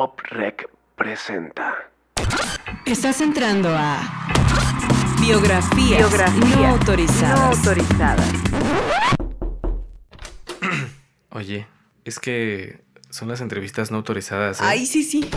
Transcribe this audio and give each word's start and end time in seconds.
Pop 0.00 0.18
Rec 0.30 0.66
presenta. 0.96 1.74
Estás 2.86 3.20
entrando 3.20 3.68
a 3.68 4.00
Biografías, 5.20 6.10
no 6.56 6.66
autorizadas. 6.68 7.38
no 7.38 7.44
autorizadas. 7.44 8.32
Oye, 11.32 11.66
es 12.06 12.18
que 12.18 12.80
son 13.10 13.28
las 13.28 13.42
entrevistas 13.42 13.90
no 13.90 13.98
autorizadas. 13.98 14.62
¿eh? 14.62 14.64
Ay, 14.66 14.86
sí, 14.86 15.02
sí. 15.02 15.28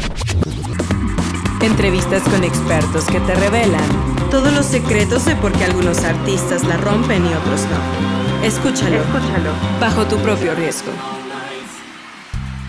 Entrevistas 1.62 2.24
con 2.24 2.46
expertos 2.46 3.04
que 3.08 3.20
te 3.20 3.36
revelan 3.36 4.30
todos 4.32 4.54
los 4.54 4.66
secretos 4.66 5.26
de 5.26 5.36
por 5.36 5.52
qué 5.52 5.66
algunos 5.66 6.06
artistas 6.06 6.64
la 6.64 6.78
rompen 6.78 7.26
y 7.26 7.34
otros 7.34 7.66
no. 7.66 8.46
Escúchalo 8.48 8.96
Escúchalo. 8.96 9.52
bajo 9.82 10.06
tu 10.06 10.18
propio 10.20 10.56
riesgo. 10.56 11.23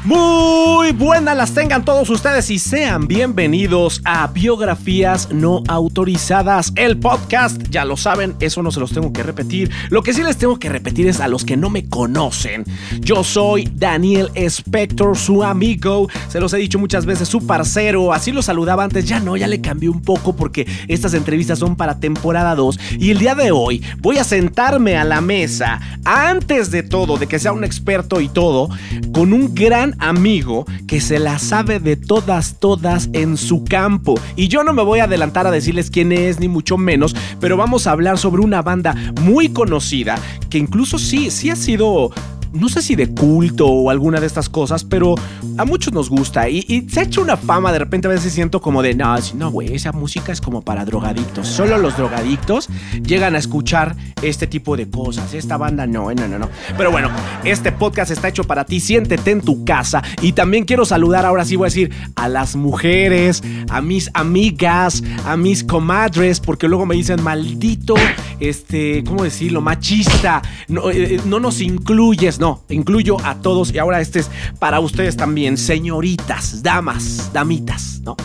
Muy 0.05 0.93
buenas 0.93 1.35
las 1.35 1.55
tengan 1.55 1.83
todos 1.83 2.11
ustedes 2.11 2.51
y 2.51 2.59
sean 2.59 3.09
bienvenidos 3.09 4.03
a 4.05 4.27
Biografías 4.27 5.33
No 5.33 5.63
Autorizadas, 5.67 6.75
el 6.77 6.99
podcast. 6.99 7.63
Ya 7.71 7.87
lo 7.87 7.97
saben, 7.97 8.37
eso 8.41 8.63
no 8.63 8.71
se 8.71 8.81
los 8.81 8.93
tengo 8.93 9.15
que 9.15 9.23
repetir. 9.23 9.71
Lo 9.89 10.03
que 10.03 10.13
sí 10.13 10.23
les 10.23 10.37
tengo 10.37 10.59
que 10.59 10.69
repetir 10.69 11.07
es 11.07 11.21
a 11.21 11.29
los 11.29 11.47
que 11.47 11.57
no 11.57 11.71
me 11.71 11.89
conocen. 11.89 12.65
Yo 13.01 13.25
soy 13.25 13.71
Daniel 13.75 14.31
Spector, 14.35 15.17
su 15.17 15.43
amigo. 15.43 16.11
Se 16.29 16.39
los 16.39 16.53
he 16.53 16.59
dicho 16.59 16.79
muchas 16.79 17.07
veces, 17.07 17.27
su 17.27 17.47
parcero. 17.47 18.13
Así 18.13 18.31
lo 18.31 18.43
saludaba 18.43 18.85
antes, 18.85 19.07
ya 19.07 19.21
no, 19.21 19.39
ya 19.39 19.47
le 19.47 19.63
cambié 19.63 19.89
un 19.89 20.03
poco 20.03 20.37
porque 20.37 20.67
estas 20.87 21.15
entrevistas 21.15 21.59
son 21.59 21.77
para 21.77 21.99
temporada 21.99 22.55
2. 22.55 22.79
Y 22.99 23.11
el 23.11 23.21
día 23.21 23.35
de 23.35 23.53
hoy 23.53 23.83
voy 24.01 24.19
a 24.19 24.25
sentarme 24.25 24.99
a 24.99 25.05
la 25.05 25.23
mesa, 25.23 25.81
antes 26.05 26.71
de 26.71 26.83
todo, 26.83 27.17
de 27.17 27.27
que 27.27 27.39
sea 27.39 27.53
un 27.53 27.65
experto 27.65 28.21
y 28.21 28.29
todo, 28.29 28.69
con 29.15 29.33
un 29.33 29.55
gran 29.55 29.94
amigo 29.99 30.65
que 30.87 31.01
se 31.01 31.19
la 31.19 31.39
sabe 31.39 31.81
de 31.81 31.97
todas, 31.97 32.57
todas 32.59 33.09
en 33.13 33.37
su 33.37 33.65
campo. 33.65 34.15
Y 34.37 34.49
yo 34.49 34.65
no 34.65 34.73
me 34.73 34.83
voy 34.83 35.01
a 35.01 35.05
adelantar 35.05 35.47
a 35.47 35.51
decirles 35.51 35.91
quién 35.91 36.13
es, 36.13 36.41
ni 36.41 36.49
mucho 36.49 36.77
menos, 36.77 37.15
pero 37.41 37.57
vamos 37.57 37.87
a 37.87 37.93
hablar 37.93 38.19
sobre 38.19 38.43
una 38.43 38.63
banda 38.63 38.95
muy 39.23 39.49
conocida 39.49 40.19
que 40.51 40.59
incluso 40.59 40.99
sí, 40.99 41.31
sí 41.31 41.51
ha 41.51 41.57
sido 41.57 42.11
no 42.55 42.69
sé 42.69 42.83
si 42.83 42.95
de 42.95 43.09
culto 43.09 43.67
o 43.67 43.91
alguna 43.91 44.21
de 44.21 44.27
estas 44.27 44.49
cosas, 44.49 44.85
pero 44.85 45.15
a 45.59 45.65
muchos 45.65 45.93
nos 45.93 46.09
gusta 46.09 46.49
y, 46.49 46.87
se 46.89 47.01
ha 47.01 47.03
hecho 47.03 47.23
una 47.23 47.37
fama, 47.37 47.73
de 47.73 47.81
repente 47.81 48.09
a 48.09 48.11
veces 48.11 48.33
siento 48.33 48.61
como 48.61 48.83
de, 48.83 48.95
no, 48.95 49.15
no, 49.35 49.51
güey, 49.51 49.75
esa 49.75 49.93
música 49.93 50.33
es 50.33 50.41
como 50.41 50.63
para 50.63 50.85
drogadictos. 50.85 51.47
Solo 51.49 51.79
los 51.79 51.97
drogadictos 51.97 52.69
llegan 53.03 53.35
a 53.35 53.39
escuchar 53.39 53.97
este 54.23 54.47
tipo 54.47 54.77
de 54.77 54.89
cosas. 54.89 55.35
Esta 55.35 55.57
banda 55.57 55.87
no, 55.87 56.13
no, 56.13 56.29
no, 56.29 56.39
no. 56.39 56.49
Pero 56.77 56.91
bueno, 56.91 57.11
este 57.45 57.73
podcast 57.73 58.11
está 58.11 58.29
hecho 58.29 58.45
para 58.45 58.65
ti, 58.65 58.81
siéntete 58.81 59.31
en 59.31 59.41
tu 59.41 59.65
casa 59.65 60.03
y 60.23 60.33
también 60.33 60.65
quiero 60.65 60.85
saludar, 60.85 61.27
ahora 61.27 61.45
sí 61.45 61.57
voy 61.57 61.67
a 61.67 61.69
decir, 61.69 61.93
a 62.17 62.29
las 62.29 62.57
mujeres, 62.57 63.43
a 63.69 63.81
mis 63.81 64.11
amigas, 64.15 65.03
a 65.27 65.37
mis 65.37 65.65
comadres, 65.65 66.41
porque 66.41 66.69
luego 66.69 66.87
me 66.87 66.95
dicen, 66.95 67.23
maldito, 67.23 67.95
este, 68.41 69.05
¿cómo 69.05 69.25
decirlo? 69.25 69.61
Machista, 69.61 70.43
no, 70.69 70.91
eh, 70.91 71.21
no 71.25 71.41
nos 71.41 71.61
incluyes, 71.61 72.39
no, 72.39 72.65
incluyo 72.69 73.17
a 73.25 73.37
todos 73.37 73.73
y 73.73 73.79
ahora 73.79 74.01
este 74.01 74.21
es 74.21 74.31
para 74.59 74.81
ustedes 74.81 75.17
también, 75.17 75.57
señoritas, 75.57 76.63
damas, 76.63 77.31
damitas, 77.33 78.01
¿no? 78.05 78.17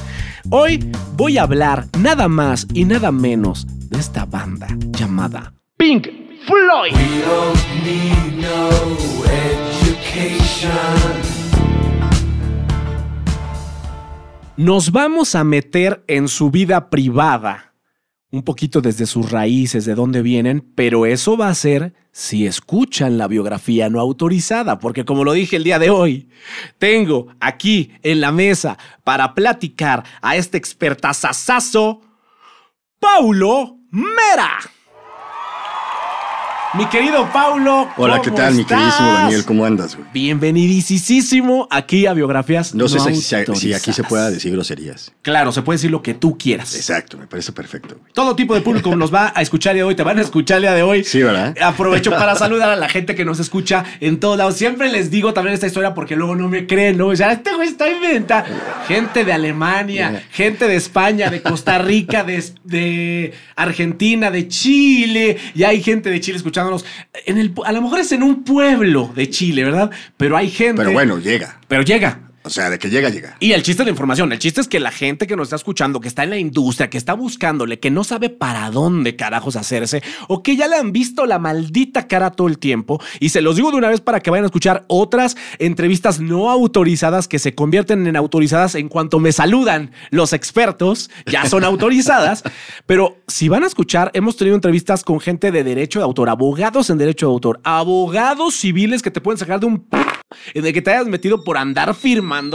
Hoy 0.50 0.84
voy 1.16 1.38
a 1.38 1.44
hablar 1.44 1.86
nada 1.98 2.28
más 2.28 2.66
y 2.74 2.86
nada 2.86 3.12
menos 3.12 3.68
de 3.90 4.00
esta 4.00 4.26
banda 4.26 4.68
llamada 4.92 5.54
Pink 5.78 6.08
Floyd. 6.46 6.94
Nos 14.58 14.92
vamos 14.92 15.36
a 15.36 15.44
meter 15.46 16.04
en 16.08 16.28
su 16.28 16.52
vida 16.52 16.90
privada, 16.90 17.69
un 18.32 18.44
poquito 18.44 18.82
desde 18.82 19.06
sus 19.06 19.32
raíces, 19.32 19.86
de 19.86 19.96
dónde 19.96 20.22
vienen, 20.22 20.62
pero 20.76 21.06
eso 21.06 21.36
va 21.36 21.50
a 21.50 21.56
ser 21.56 21.94
si 22.12 22.46
escuchan 22.46 23.18
la 23.18 23.28
biografía 23.28 23.90
no 23.90 24.00
autorizada, 24.00 24.80
porque 24.80 25.06
como 25.06 25.24
lo 25.24 25.34
dije 25.34 25.56
el 25.56 25.64
día 25.64 25.80
de 25.80 25.90
hoy, 25.90 26.30
tengo 26.78 27.28
aquí 27.40 27.92
en 28.04 28.22
la 28.22 28.32
mesa 28.32 28.78
para 29.04 29.34
platicar 29.34 30.04
a 30.22 30.36
este 30.36 30.58
expertazazazo, 30.58 32.02
Paulo 33.00 33.78
Mera. 33.90 34.60
Mi 36.76 36.86
querido 36.86 37.28
Paulo. 37.34 37.90
Hola, 37.98 38.22
¿qué 38.22 38.30
¿cómo 38.30 38.38
tal, 38.38 38.54
mi 38.54 38.64
queridísimo 38.64 39.12
Daniel? 39.12 39.44
¿Cómo 39.44 39.66
andas, 39.66 39.96
güey? 39.96 40.08
Bienvenidísimo 40.14 41.68
aquí 41.72 42.06
a 42.06 42.14
Biografías 42.14 42.76
No 42.76 42.88
sé 42.88 43.00
si, 43.00 43.74
aquí 43.74 43.92
se 43.92 44.04
pueda 44.04 44.30
decir 44.30 44.52
groserías. 44.52 45.12
Claro, 45.24 45.52
se 45.52 45.64
puede 45.64 45.78
decir 45.78 45.90
lo 45.90 46.04
que 46.04 46.14
tú 46.14 46.38
quieras. 46.38 46.76
Exacto, 46.76 47.18
me 47.18 47.26
parece 47.26 47.54
perfecto, 47.54 47.96
güey. 48.00 48.14
Todo 48.14 48.36
tipo 48.36 48.54
de 48.54 48.62
público 48.62 48.96
nos 48.96 49.12
va 49.12 49.34
a 49.36 49.42
escuchar 49.42 49.74
día 49.74 49.84
de 49.84 49.88
hoy, 49.90 49.96
te 49.96 50.04
van 50.04 50.20
a 50.20 50.22
escuchar 50.22 50.58
el 50.58 50.64
día 50.64 50.74
de 50.74 50.84
hoy. 50.84 51.04
Sí, 51.04 51.24
¿verdad? 51.24 51.56
Aprovecho 51.60 52.12
para 52.12 52.36
saludar 52.38 52.70
a 52.70 52.76
la 52.76 52.88
gente 52.88 53.16
que 53.16 53.26
nos 53.26 53.40
escucha 53.40 53.84
en 54.00 54.20
todos 54.20 54.38
lados. 54.38 54.56
Siempre 54.56 54.92
les 54.92 55.10
digo 55.10 55.34
también 55.34 55.56
esta 55.56 55.66
historia 55.66 55.96
porque 55.96 56.16
luego 56.16 56.36
no 56.36 56.50
me 56.50 56.68
creen, 56.68 56.98
¿no? 57.00 57.08
O 57.08 57.16
sea, 57.16 57.32
este 57.32 57.52
güey 57.56 57.70
está 57.70 57.90
inventa. 57.90 58.46
Gente 58.88 59.26
de 59.26 59.34
Alemania, 59.34 59.90
Yeah. 59.90 60.24
gente 60.32 60.68
de 60.68 60.76
España, 60.76 61.32
de 61.32 61.42
Costa 61.42 61.80
Rica, 61.80 62.24
de, 62.24 62.44
de 62.64 63.34
Argentina, 63.56 64.30
de 64.30 64.48
Chile. 64.48 65.38
Y 65.56 65.64
hay 65.64 65.82
gente 65.82 66.12
de 66.12 66.20
Chile 66.20 66.38
escuchándonos. 66.60 66.86
En 67.26 67.38
el, 67.38 67.54
a 67.66 67.72
lo 67.72 67.82
mejor 67.82 68.00
es 68.00 68.12
en 68.12 68.24
un 68.24 68.44
pueblo 68.44 69.12
de 69.16 69.30
Chile, 69.30 69.64
¿verdad? 69.64 69.92
Pero 70.18 70.38
hay 70.38 70.50
gente. 70.50 70.82
Pero 70.82 70.92
bueno, 70.92 71.20
llega. 71.20 71.60
Pero 71.68 71.84
llega. 71.84 72.29
O 72.44 72.50
sea, 72.50 72.70
de 72.70 72.80
que 72.80 72.90
llega, 72.90 73.10
llega. 73.10 73.36
Y 73.40 73.52
el 73.52 73.64
chiste 73.64 73.84
es 73.84 73.86
la 73.88 73.92
información. 73.92 74.32
El 74.32 74.40
chiste 74.40 74.62
es 74.62 74.68
que 74.68 74.80
la 74.80 74.92
gente 74.92 75.28
que 75.28 75.36
nos 75.36 75.48
está 75.48 75.58
escuchando, 75.58 76.00
que 76.00 76.08
está 76.08 76.24
en 76.24 76.30
la 76.30 76.38
industria, 76.38 76.90
que 76.90 76.98
está 76.98 77.14
buscándole, 77.14 77.80
que 77.80 77.92
no 77.92 78.04
sabe 78.04 78.30
para 78.30 78.72
dónde 78.72 79.16
carajos 79.16 79.56
hacerse, 79.56 80.02
o 80.28 80.42
que 80.42 80.56
ya 80.56 80.68
le 80.68 80.78
han 80.78 80.92
visto 80.92 81.26
la 81.26 81.38
maldita 81.38 82.08
cara 82.08 82.32
todo 82.32 82.48
el 82.48 82.58
tiempo. 82.58 83.02
Y 83.20 83.30
se 83.30 83.42
los 83.42 83.58
digo 83.58 83.72
de 83.72 83.78
una 83.78 83.90
vez 83.90 84.02
para 84.02 84.22
que 84.22 84.30
vayan 84.30 84.46
a 84.46 84.48
escuchar 84.48 84.86
otras 84.88 85.36
entrevistas 85.60 86.20
no 86.20 86.50
autorizadas 86.50 87.28
que 87.28 87.40
se 87.40 87.56
convierten 87.56 88.08
en 88.08 88.16
autorizadas 88.16 88.76
en 88.76 88.88
cuanto 88.88 89.20
me 89.20 89.32
saludan 89.32 89.92
los 90.10 90.34
expertos, 90.34 91.10
ya 91.26 91.46
son 91.46 91.64
autorizadas. 91.66 92.44
Pero 92.86 93.18
si 93.28 93.50
van 93.50 93.64
a 93.64 93.68
escuchar, 93.68 94.12
hemos 94.14 94.38
tenido 94.38 94.56
entrevistas 94.56 95.04
con 95.04 95.20
gente 95.20 95.52
de 95.52 95.64
derecho 95.64 96.00
de 96.00 96.06
autor, 96.06 96.30
abogados 96.30 96.90
en 96.90 96.98
derecho 96.98 97.28
de 97.28 97.34
autor, 97.34 97.60
abogados 97.64 98.56
civiles 98.56 99.02
que 99.02 99.12
te 99.12 99.22
pueden 99.22 99.38
sacar 99.38 99.60
de 99.60 99.66
un 99.66 99.88
en 100.54 100.66
el 100.66 100.74
que 100.74 100.82
te 100.82 100.92
hayas 100.92 101.08
metido 101.08 101.44
por 101.44 101.58
andar 101.58 101.96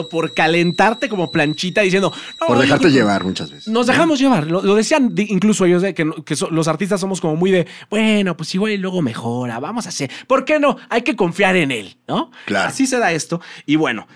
por 0.09 0.33
calentarte 0.35 1.09
como 1.09 1.31
planchita 1.31 1.83
diciendo... 1.83 2.13
"No, 2.41 2.47
Por 2.47 2.59
dejarte 2.59 2.91
llevar 2.91 3.25
muchas 3.25 3.51
veces. 3.51 3.69
Nos 3.69 3.87
dejamos 3.87 4.19
llevar. 4.19 4.47
Lo, 4.47 4.63
lo 4.63 4.75
decían 4.75 5.13
incluso 5.17 5.65
ellos, 5.65 5.83
de 5.83 5.95
que, 5.95 6.05
no- 6.05 6.25
que 6.25 6.37
so- 6.37 6.51
los 6.51 6.69
artistas 6.69 7.01
somos 7.01 7.21
como 7.21 7.37
muy 7.37 7.51
de, 7.51 7.67
bueno, 7.91 8.37
pues 8.37 8.55
igual 8.55 8.73
y 8.73 8.79
luego 8.79 9.03
mejora, 9.03 9.59
vamos 9.61 9.87
a 9.87 9.91
hacer. 9.91 10.11
¿Por 10.27 10.45
qué 10.45 10.59
no? 10.59 10.77
Hay 10.89 11.03
que 11.03 11.17
confiar 11.17 11.57
en 11.57 11.71
él, 11.71 11.97
¿no? 12.09 12.31
Claro. 12.47 12.69
Así 12.69 12.87
se 12.87 12.99
da 12.99 13.13
esto. 13.13 13.41
Y 13.67 13.77
bueno, 13.77 14.07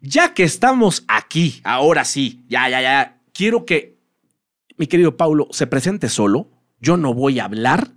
ya 0.00 0.34
que 0.34 0.42
estamos 0.44 1.04
aquí, 1.08 1.60
ahora 1.64 2.04
sí, 2.04 2.44
ya, 2.48 2.68
ya, 2.68 2.80
ya, 2.82 3.18
quiero 3.32 3.64
que 3.64 3.96
mi 4.76 4.86
querido 4.86 5.16
Paulo 5.16 5.48
se 5.50 5.66
presente 5.66 6.08
solo. 6.08 6.50
Yo 6.80 6.96
no 6.98 7.14
voy 7.14 7.40
a 7.40 7.44
hablar. 7.46 7.92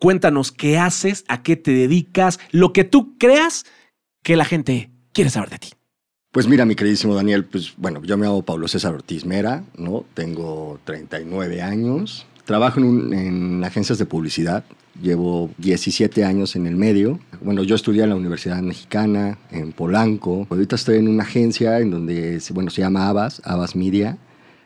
Cuéntanos 0.00 0.52
qué 0.52 0.78
haces, 0.78 1.24
a 1.28 1.42
qué 1.42 1.56
te 1.56 1.72
dedicas, 1.72 2.38
lo 2.50 2.72
que 2.72 2.84
tú 2.84 3.16
creas 3.18 3.64
que 4.22 4.36
la 4.36 4.44
gente 4.44 4.90
quiere 5.12 5.30
saber 5.30 5.50
de 5.50 5.58
ti. 5.58 5.68
Pues 6.30 6.46
mira, 6.46 6.66
mi 6.66 6.74
queridísimo 6.74 7.14
Daniel, 7.14 7.46
pues 7.46 7.72
bueno, 7.78 8.02
yo 8.02 8.18
me 8.18 8.26
llamo 8.26 8.42
Pablo 8.42 8.68
César 8.68 8.92
Ortiz 8.92 9.24
Mera, 9.24 9.64
¿no? 9.78 10.04
Tengo 10.12 10.78
39 10.84 11.62
años. 11.62 12.26
Trabajo 12.44 12.80
en, 12.80 13.14
en 13.14 13.64
agencias 13.64 13.98
de 13.98 14.04
publicidad. 14.04 14.62
Llevo 15.00 15.50
17 15.56 16.26
años 16.26 16.54
en 16.54 16.66
el 16.66 16.76
medio. 16.76 17.18
Bueno, 17.40 17.62
yo 17.62 17.76
estudié 17.76 18.02
en 18.02 18.10
la 18.10 18.16
Universidad 18.16 18.60
Mexicana, 18.60 19.38
en 19.50 19.72
Polanco. 19.72 20.46
Ahorita 20.50 20.76
estoy 20.76 20.98
en 20.98 21.08
una 21.08 21.22
agencia 21.22 21.78
en 21.80 21.90
donde, 21.90 22.42
bueno, 22.52 22.68
se 22.68 22.82
llama 22.82 23.08
Abbas, 23.08 23.40
Abbas 23.44 23.74
Media, 23.74 24.18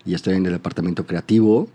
y 0.05 0.15
estoy 0.15 0.35
en 0.35 0.47
el 0.47 0.53
departamento 0.53 1.07
creativo. 1.07 1.69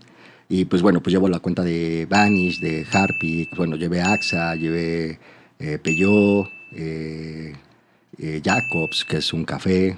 Y 0.50 0.66
pues 0.66 0.82
bueno, 0.82 1.02
pues 1.02 1.14
llevo 1.14 1.30
la 1.30 1.40
cuenta 1.40 1.62
de 1.62 2.06
Vanish, 2.10 2.60
de 2.60 2.86
Harpy, 2.92 3.48
bueno, 3.56 3.76
llevé 3.76 4.02
AXA, 4.02 4.54
llevé 4.54 5.18
eh, 5.58 5.80
eh, 6.72 7.52
eh, 8.18 8.40
Jacobs, 8.44 9.04
que 9.04 9.18
es 9.18 9.32
un 9.32 9.44
café. 9.44 9.96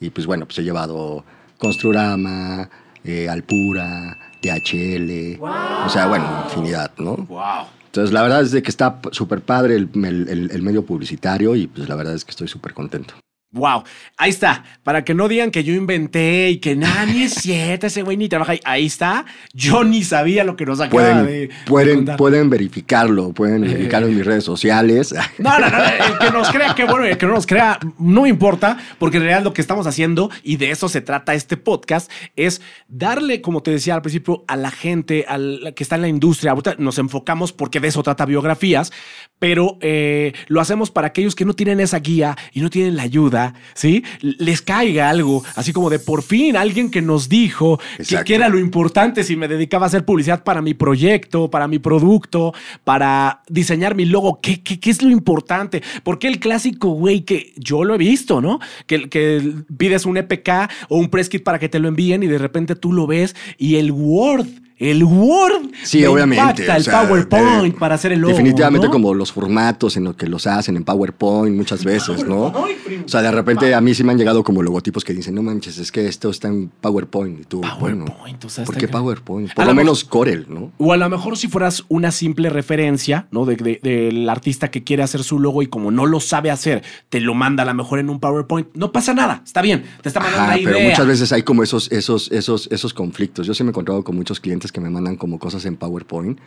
Y 0.00 0.10
pues 0.10 0.26
bueno, 0.26 0.46
pues 0.46 0.58
he 0.58 0.62
llevado 0.62 1.24
Construrama, 1.58 2.68
eh, 3.04 3.28
Alpura, 3.28 4.18
DHL, 4.42 5.38
o 5.40 5.88
sea, 5.88 6.06
bueno, 6.06 6.26
infinidad, 6.46 6.90
¿no? 6.98 7.16
¡Wow! 7.16 7.66
Entonces, 7.86 8.12
la 8.12 8.22
verdad 8.22 8.42
es 8.42 8.50
de 8.50 8.62
que 8.62 8.70
está 8.70 8.98
súper 9.12 9.40
padre 9.40 9.76
el, 9.76 9.88
el- 9.94 10.28
el- 10.28 10.50
el 10.50 10.62
medio 10.62 10.84
publicitario 10.84 11.54
y 11.54 11.66
pues 11.68 11.88
la 11.88 11.94
verdad 11.94 12.14
es 12.14 12.24
que 12.24 12.30
estoy 12.32 12.48
súper 12.48 12.74
contento. 12.74 13.14
Wow, 13.54 13.84
ahí 14.16 14.30
está. 14.30 14.64
Para 14.82 15.04
que 15.04 15.14
no 15.14 15.28
digan 15.28 15.52
que 15.52 15.62
yo 15.62 15.72
inventé 15.74 16.50
y 16.50 16.58
que 16.58 16.74
nada, 16.74 17.06
ni 17.06 17.22
es 17.22 17.34
cierto, 17.34 17.86
ese 17.86 18.02
güey 18.02 18.16
ni 18.16 18.28
trabaja 18.28 18.52
ahí. 18.52 18.60
Ahí 18.64 18.86
está. 18.86 19.24
Yo 19.52 19.84
ni 19.84 20.02
sabía 20.02 20.42
lo 20.42 20.56
que 20.56 20.66
nos 20.66 20.80
acaba 20.80 20.90
Pueden, 20.90 21.26
de, 21.26 21.32
de 21.32 21.50
pueden, 21.66 22.04
pueden 22.16 22.50
verificarlo, 22.50 23.32
pueden 23.32 23.62
verificarlo 23.62 24.08
en 24.08 24.16
mis 24.16 24.26
redes 24.26 24.44
sociales. 24.44 25.14
No, 25.38 25.58
no, 25.58 25.70
no, 25.70 25.78
el 25.84 26.18
que 26.18 26.30
nos 26.32 26.50
crea, 26.50 26.74
que 26.74 26.84
bueno, 26.84 27.04
el 27.04 27.16
que 27.16 27.26
no 27.26 27.34
nos 27.34 27.46
crea, 27.46 27.78
no 27.98 28.22
me 28.22 28.28
importa, 28.28 28.76
porque 28.98 29.18
en 29.18 29.24
realidad 29.24 29.44
lo 29.44 29.52
que 29.52 29.60
estamos 29.60 29.86
haciendo, 29.86 30.30
y 30.42 30.56
de 30.56 30.70
eso 30.70 30.88
se 30.88 31.00
trata 31.00 31.34
este 31.34 31.56
podcast, 31.56 32.10
es 32.36 32.60
darle, 32.88 33.40
como 33.40 33.62
te 33.62 33.70
decía 33.70 33.94
al 33.94 34.02
principio, 34.02 34.44
a 34.48 34.56
la 34.56 34.70
gente 34.70 35.24
al, 35.28 35.74
que 35.76 35.82
está 35.82 35.96
en 35.96 36.02
la 36.02 36.08
industria. 36.08 36.52
Ahorita 36.52 36.74
nos 36.78 36.98
enfocamos 36.98 37.52
porque 37.52 37.80
de 37.80 37.88
eso 37.88 38.02
trata 38.02 38.26
biografías, 38.26 38.92
pero 39.38 39.78
eh, 39.80 40.32
lo 40.48 40.60
hacemos 40.60 40.90
para 40.90 41.08
aquellos 41.08 41.34
que 41.34 41.44
no 41.44 41.54
tienen 41.54 41.80
esa 41.80 41.98
guía 41.98 42.36
y 42.52 42.60
no 42.60 42.70
tienen 42.70 42.96
la 42.96 43.02
ayuda, 43.02 43.43
¿sí? 43.74 44.04
Les 44.20 44.62
caiga 44.62 45.10
algo, 45.10 45.44
así 45.56 45.72
como 45.72 45.90
de 45.90 45.98
por 45.98 46.22
fin 46.22 46.56
alguien 46.56 46.90
que 46.90 47.02
nos 47.02 47.28
dijo 47.28 47.78
que, 47.78 48.02
Exacto. 48.02 48.24
que 48.24 48.34
era 48.34 48.48
lo 48.48 48.58
importante 48.58 49.24
si 49.24 49.36
me 49.36 49.48
dedicaba 49.48 49.86
a 49.86 49.88
hacer 49.88 50.04
publicidad 50.04 50.44
para 50.44 50.62
mi 50.62 50.72
proyecto, 50.74 51.50
para 51.50 51.68
mi 51.68 51.78
producto, 51.78 52.54
para 52.84 53.42
diseñar 53.48 53.94
mi 53.94 54.04
logo. 54.04 54.40
¿Qué, 54.40 54.62
qué, 54.62 54.80
qué 54.80 54.90
es 54.90 55.02
lo 55.02 55.10
importante? 55.10 55.82
Porque 56.02 56.28
el 56.28 56.38
clásico, 56.38 56.90
güey, 56.90 57.22
que 57.22 57.52
yo 57.56 57.84
lo 57.84 57.94
he 57.94 57.98
visto, 57.98 58.40
¿no? 58.40 58.60
Que, 58.86 59.08
que 59.08 59.52
pides 59.76 60.06
un 60.06 60.16
EPK 60.16 60.70
o 60.88 60.96
un 60.96 61.08
press 61.08 61.28
kit 61.28 61.42
para 61.42 61.58
que 61.58 61.68
te 61.68 61.78
lo 61.78 61.88
envíen 61.88 62.22
y 62.22 62.26
de 62.26 62.38
repente 62.38 62.74
tú 62.76 62.92
lo 62.92 63.06
ves 63.06 63.34
y 63.58 63.76
el 63.76 63.90
Word, 63.92 64.46
el 64.90 65.04
Word. 65.04 65.70
Sí, 65.82 66.00
me 66.00 66.08
obviamente. 66.08 66.62
impacta 66.62 67.02
o 67.02 67.16
el 67.16 67.26
PowerPoint 67.26 67.74
de- 67.74 67.78
para 67.80 67.94
hacer 67.96 68.12
el 68.12 68.20
logo. 68.20 68.32
Definitivamente 68.32 68.86
¿no? 68.86 68.92
como 68.92 69.14
los 69.14 69.32
formatos 69.32 69.96
en 69.96 70.04
los 70.04 70.16
que 70.16 70.26
los 70.26 70.46
hacen 70.46 70.76
en 70.76 70.84
PowerPoint 70.84 71.56
muchas 71.56 71.84
veces, 71.84 72.24
¿no? 72.26 72.46
O 72.46 73.08
sea, 73.08 73.22
de 73.22 73.30
repente 73.30 73.74
a 73.74 73.80
mí 73.80 73.94
sí 73.94 74.04
me 74.04 74.12
han 74.12 74.18
llegado 74.18 74.42
como 74.44 74.62
logotipos 74.62 75.04
que 75.04 75.12
dicen, 75.14 75.34
no 75.34 75.42
manches, 75.42 75.78
es 75.78 75.90
que 75.92 76.06
esto 76.06 76.30
está 76.30 76.48
en 76.48 76.70
PowerPoint. 76.80 77.40
Y 77.40 77.44
tú, 77.44 77.60
bueno, 77.80 78.04
PowerPoint, 78.06 78.44
o 78.44 78.48
sea, 78.48 78.64
¿por 78.64 78.76
qué 78.76 78.86
ca- 78.86 78.92
PowerPoint? 78.98 79.52
Por 79.54 79.66
lo 79.66 79.74
menos 79.74 80.04
Corel, 80.04 80.46
¿no? 80.48 80.72
O 80.78 80.92
a 80.92 80.96
lo 80.96 81.08
mejor 81.08 81.36
si 81.36 81.48
fueras 81.48 81.84
una 81.88 82.10
simple 82.10 82.50
referencia, 82.50 83.26
¿no? 83.30 83.44
De- 83.46 83.56
de- 83.56 83.80
del 83.82 84.28
artista 84.28 84.70
que 84.70 84.84
quiere 84.84 85.02
hacer 85.02 85.22
su 85.24 85.38
logo 85.38 85.62
y 85.62 85.66
como 85.66 85.90
no 85.90 86.06
lo 86.06 86.20
sabe 86.20 86.50
hacer, 86.50 86.82
te 87.08 87.20
lo 87.20 87.34
manda 87.34 87.62
a 87.62 87.66
lo 87.66 87.74
mejor 87.74 87.98
en 87.98 88.10
un 88.10 88.20
PowerPoint. 88.20 88.68
No 88.74 88.92
pasa 88.92 89.14
nada, 89.14 89.42
está 89.44 89.62
bien. 89.62 89.84
Te 90.02 90.08
está 90.08 90.20
mandando 90.20 90.44
Ajá, 90.52 90.58
pero 90.64 90.80
muchas 90.80 91.06
veces 91.06 91.32
hay 91.32 91.42
como 91.42 91.62
esos, 91.62 91.90
esos, 91.92 92.30
esos, 92.32 92.68
esos 92.70 92.92
conflictos. 92.94 93.46
Yo 93.46 93.54
sí 93.54 93.62
me 93.62 93.68
he 93.68 93.72
encontrado 93.72 94.02
con 94.04 94.16
muchos 94.16 94.40
clientes 94.40 94.72
que 94.74 94.80
me 94.80 94.90
mandan 94.90 95.16
como 95.16 95.38
cosas 95.38 95.64
en 95.64 95.76
PowerPoint 95.76 96.38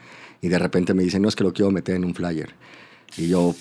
y 0.42 0.50
de 0.50 0.60
repente 0.60 0.94
me 0.94 1.02
dicen, 1.02 1.24
no, 1.24 1.30
es 1.30 1.36
que 1.36 1.44
lo 1.44 1.54
quiero 1.54 1.72
meter 1.72 1.96
en 1.96 2.06
un 2.06 2.14
flyer. 2.14 2.54
Y 3.18 3.30
yo, 3.30 3.56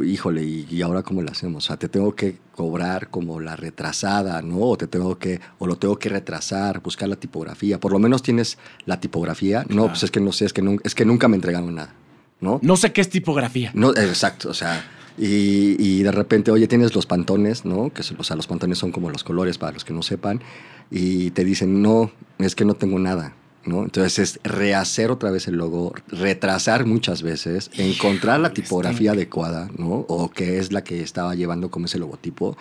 híjole, 0.00 0.42
¿y, 0.42 0.66
y 0.70 0.82
ahora 0.82 1.02
cómo 1.02 1.22
lo 1.22 1.30
hacemos? 1.30 1.64
O 1.64 1.66
sea, 1.68 1.76
te 1.78 1.88
tengo 1.88 2.14
que 2.14 2.36
cobrar 2.54 3.08
como 3.08 3.40
la 3.40 3.56
retrasada, 3.56 4.42
¿no? 4.42 4.58
O 4.58 4.76
te 4.76 4.86
tengo 4.88 5.18
que, 5.18 5.40
o 5.58 5.66
lo 5.66 5.76
tengo 5.76 5.98
que 5.98 6.08
retrasar, 6.08 6.82
buscar 6.82 7.08
la 7.08 7.16
tipografía. 7.16 7.78
Por 7.80 7.92
lo 7.92 7.98
menos 7.98 8.22
tienes 8.22 8.58
la 8.84 9.00
tipografía. 9.00 9.64
No, 9.70 9.86
pues 9.88 10.02
es 10.02 10.10
que 10.10 10.20
no 10.20 10.32
sé, 10.32 10.44
es 10.46 10.52
que, 10.52 10.62
nun- 10.62 10.80
es 10.84 10.94
que 10.94 11.04
nunca 11.04 11.28
me 11.28 11.36
entregaron 11.36 11.74
nada, 11.74 11.94
¿no? 12.40 12.58
No 12.62 12.76
sé 12.76 12.92
qué 12.92 13.00
es 13.00 13.08
tipografía. 13.08 13.70
No, 13.74 13.90
exacto, 13.92 14.50
o 14.50 14.54
sea, 14.54 14.84
y, 15.16 15.76
y 15.78 16.02
de 16.02 16.10
repente, 16.10 16.50
oye, 16.50 16.66
tienes 16.66 16.92
los 16.94 17.06
pantones, 17.06 17.64
¿no? 17.64 17.90
Que 17.92 18.02
o 18.18 18.24
sea, 18.24 18.34
los 18.34 18.48
pantones 18.48 18.78
son 18.78 18.90
como 18.90 19.08
los 19.10 19.22
colores 19.22 19.56
para 19.58 19.72
los 19.72 19.84
que 19.84 19.92
no 19.94 20.02
sepan, 20.02 20.42
y 20.90 21.30
te 21.30 21.44
dicen, 21.44 21.80
no, 21.80 22.10
es 22.38 22.54
que 22.56 22.64
no 22.64 22.74
tengo 22.74 22.98
nada, 22.98 23.32
¿no? 23.66 23.82
Entonces 23.82 24.18
es 24.18 24.40
rehacer 24.42 25.10
otra 25.10 25.30
vez 25.30 25.48
el 25.48 25.56
logo, 25.56 25.94
retrasar 26.08 26.86
muchas 26.86 27.22
veces, 27.22 27.70
encontrar 27.76 28.40
la 28.40 28.52
tipografía 28.52 29.12
adecuada, 29.12 29.70
¿no? 29.76 30.04
O 30.08 30.30
que 30.30 30.58
es 30.58 30.72
la 30.72 30.84
que 30.84 31.02
estaba 31.02 31.34
llevando 31.34 31.70
como 31.70 31.86
ese 31.86 31.98
logotipo. 31.98 32.56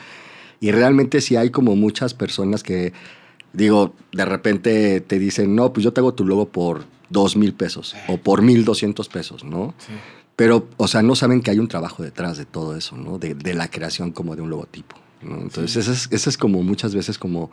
Y 0.60 0.72
realmente 0.72 1.22
sí 1.22 1.36
hay 1.36 1.50
como 1.50 1.76
muchas 1.76 2.14
personas 2.14 2.64
que, 2.64 2.94
digo, 3.52 3.94
de 4.12 4.26
repente 4.26 5.02
te 5.02 5.20
dicen, 5.20 5.56
no, 5.56 5.74
pues 5.74 5.84
yo 5.84 5.94
te 5.94 6.00
hago 6.00 6.14
tu 6.14 6.26
logo 6.26 6.48
por 6.50 6.86
dos 7.10 7.36
mil 7.36 7.54
pesos 7.54 7.96
o 8.08 8.18
por 8.18 8.42
mil 8.42 8.66
doscientos 8.66 9.10
pesos, 9.10 9.44
¿no? 9.44 9.74
Pero, 10.36 10.68
o 10.78 10.88
sea, 10.88 11.02
no 11.02 11.16
saben 11.16 11.42
que 11.42 11.52
hay 11.52 11.60
un 11.60 11.68
trabajo 11.68 12.02
detrás 12.02 12.38
de 12.38 12.46
todo 12.46 12.76
eso, 12.76 12.98
¿no? 12.98 13.20
De, 13.20 13.36
de 13.36 13.54
la 13.54 13.70
creación 13.70 14.12
como 14.12 14.36
de 14.36 14.42
un 14.42 14.50
logotipo, 14.50 14.96
¿no? 15.22 15.42
Entonces, 15.42 15.76
ese, 15.76 15.92
es, 15.92 16.08
ese 16.12 16.30
es 16.30 16.38
como 16.38 16.64
muchas 16.64 16.96
veces 16.96 17.20
como 17.20 17.52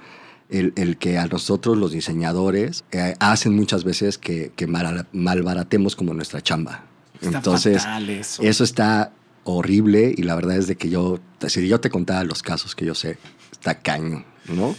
el, 0.50 0.73
el 0.76 0.97
que 0.97 1.19
a 1.19 1.26
nosotros 1.26 1.76
los 1.79 1.93
diseñadores 1.93 2.85
eh, 2.93 3.14
hacen 3.20 3.55
muchas 3.55 3.85
veces 3.85 4.19
que, 4.19 4.52
que 4.56 4.67
mal- 4.67 5.06
malbaratemos 5.12 5.97
como 5.97 6.14
nuestra 6.14 6.41
chamba. 6.43 6.85
Está 7.20 7.38
Entonces, 7.38 7.82
eso. 8.08 8.43
eso 8.43 8.64
está 8.64 9.12
horrible 9.44 10.14
y 10.17 10.23
la 10.23 10.35
verdad 10.35 10.56
es 10.56 10.67
de 10.67 10.76
que 10.76 10.88
yo, 10.91 11.19
si 11.49 11.67
yo 11.69 11.81
te 11.81 11.91
contara 11.91 12.25
los 12.25 12.43
casos 12.43 12.75
que 12.75 12.85
yo 12.85 12.94
sé, 12.94 13.19
está 13.52 13.79
caño, 13.79 14.25
¿no? 14.49 14.75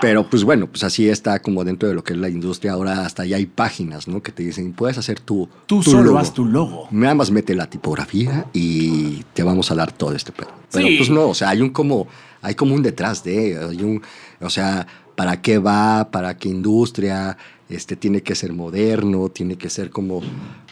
Pero 0.00 0.28
pues 0.28 0.44
bueno, 0.44 0.66
pues 0.66 0.84
así 0.84 1.08
está 1.08 1.38
como 1.40 1.64
dentro 1.64 1.88
de 1.88 1.94
lo 1.94 2.04
que 2.04 2.12
es 2.12 2.18
la 2.18 2.28
industria. 2.28 2.72
Ahora 2.72 3.04
hasta 3.06 3.24
ya 3.24 3.36
hay 3.36 3.46
páginas, 3.46 4.06
¿no? 4.08 4.22
Que 4.22 4.32
te 4.32 4.42
dicen, 4.42 4.72
puedes 4.72 4.98
hacer 4.98 5.20
tu 5.20 5.48
Tú 5.66 5.82
tu 5.82 5.90
solo 5.90 6.04
logo. 6.04 6.18
haz 6.18 6.32
tu 6.34 6.44
logo. 6.44 6.88
Nada 6.90 7.14
más 7.14 7.30
mete 7.30 7.54
la 7.54 7.68
tipografía 7.68 8.46
y 8.52 9.22
te 9.34 9.42
vamos 9.42 9.70
a 9.70 9.74
dar 9.74 9.92
todo 9.92 10.14
este 10.14 10.32
pedo. 10.32 10.48
Pero 10.72 10.86
Sí. 10.88 10.96
pues 10.96 11.10
no, 11.10 11.28
o 11.28 11.34
sea, 11.34 11.50
hay 11.50 11.60
un 11.62 11.70
como, 11.70 12.06
hay 12.42 12.54
como 12.54 12.74
un 12.74 12.82
detrás 12.82 13.24
de, 13.24 13.58
hay 13.58 13.82
un, 13.82 14.02
o 14.40 14.50
sea, 14.50 14.86
¿para 15.16 15.40
qué 15.40 15.58
va? 15.58 16.10
¿Para 16.10 16.36
qué 16.36 16.48
industria? 16.48 17.36
Este, 17.70 17.96
tiene 17.96 18.22
que 18.22 18.34
ser 18.34 18.52
moderno, 18.52 19.30
tiene 19.30 19.56
que 19.56 19.70
ser 19.70 19.88
como, 19.88 20.20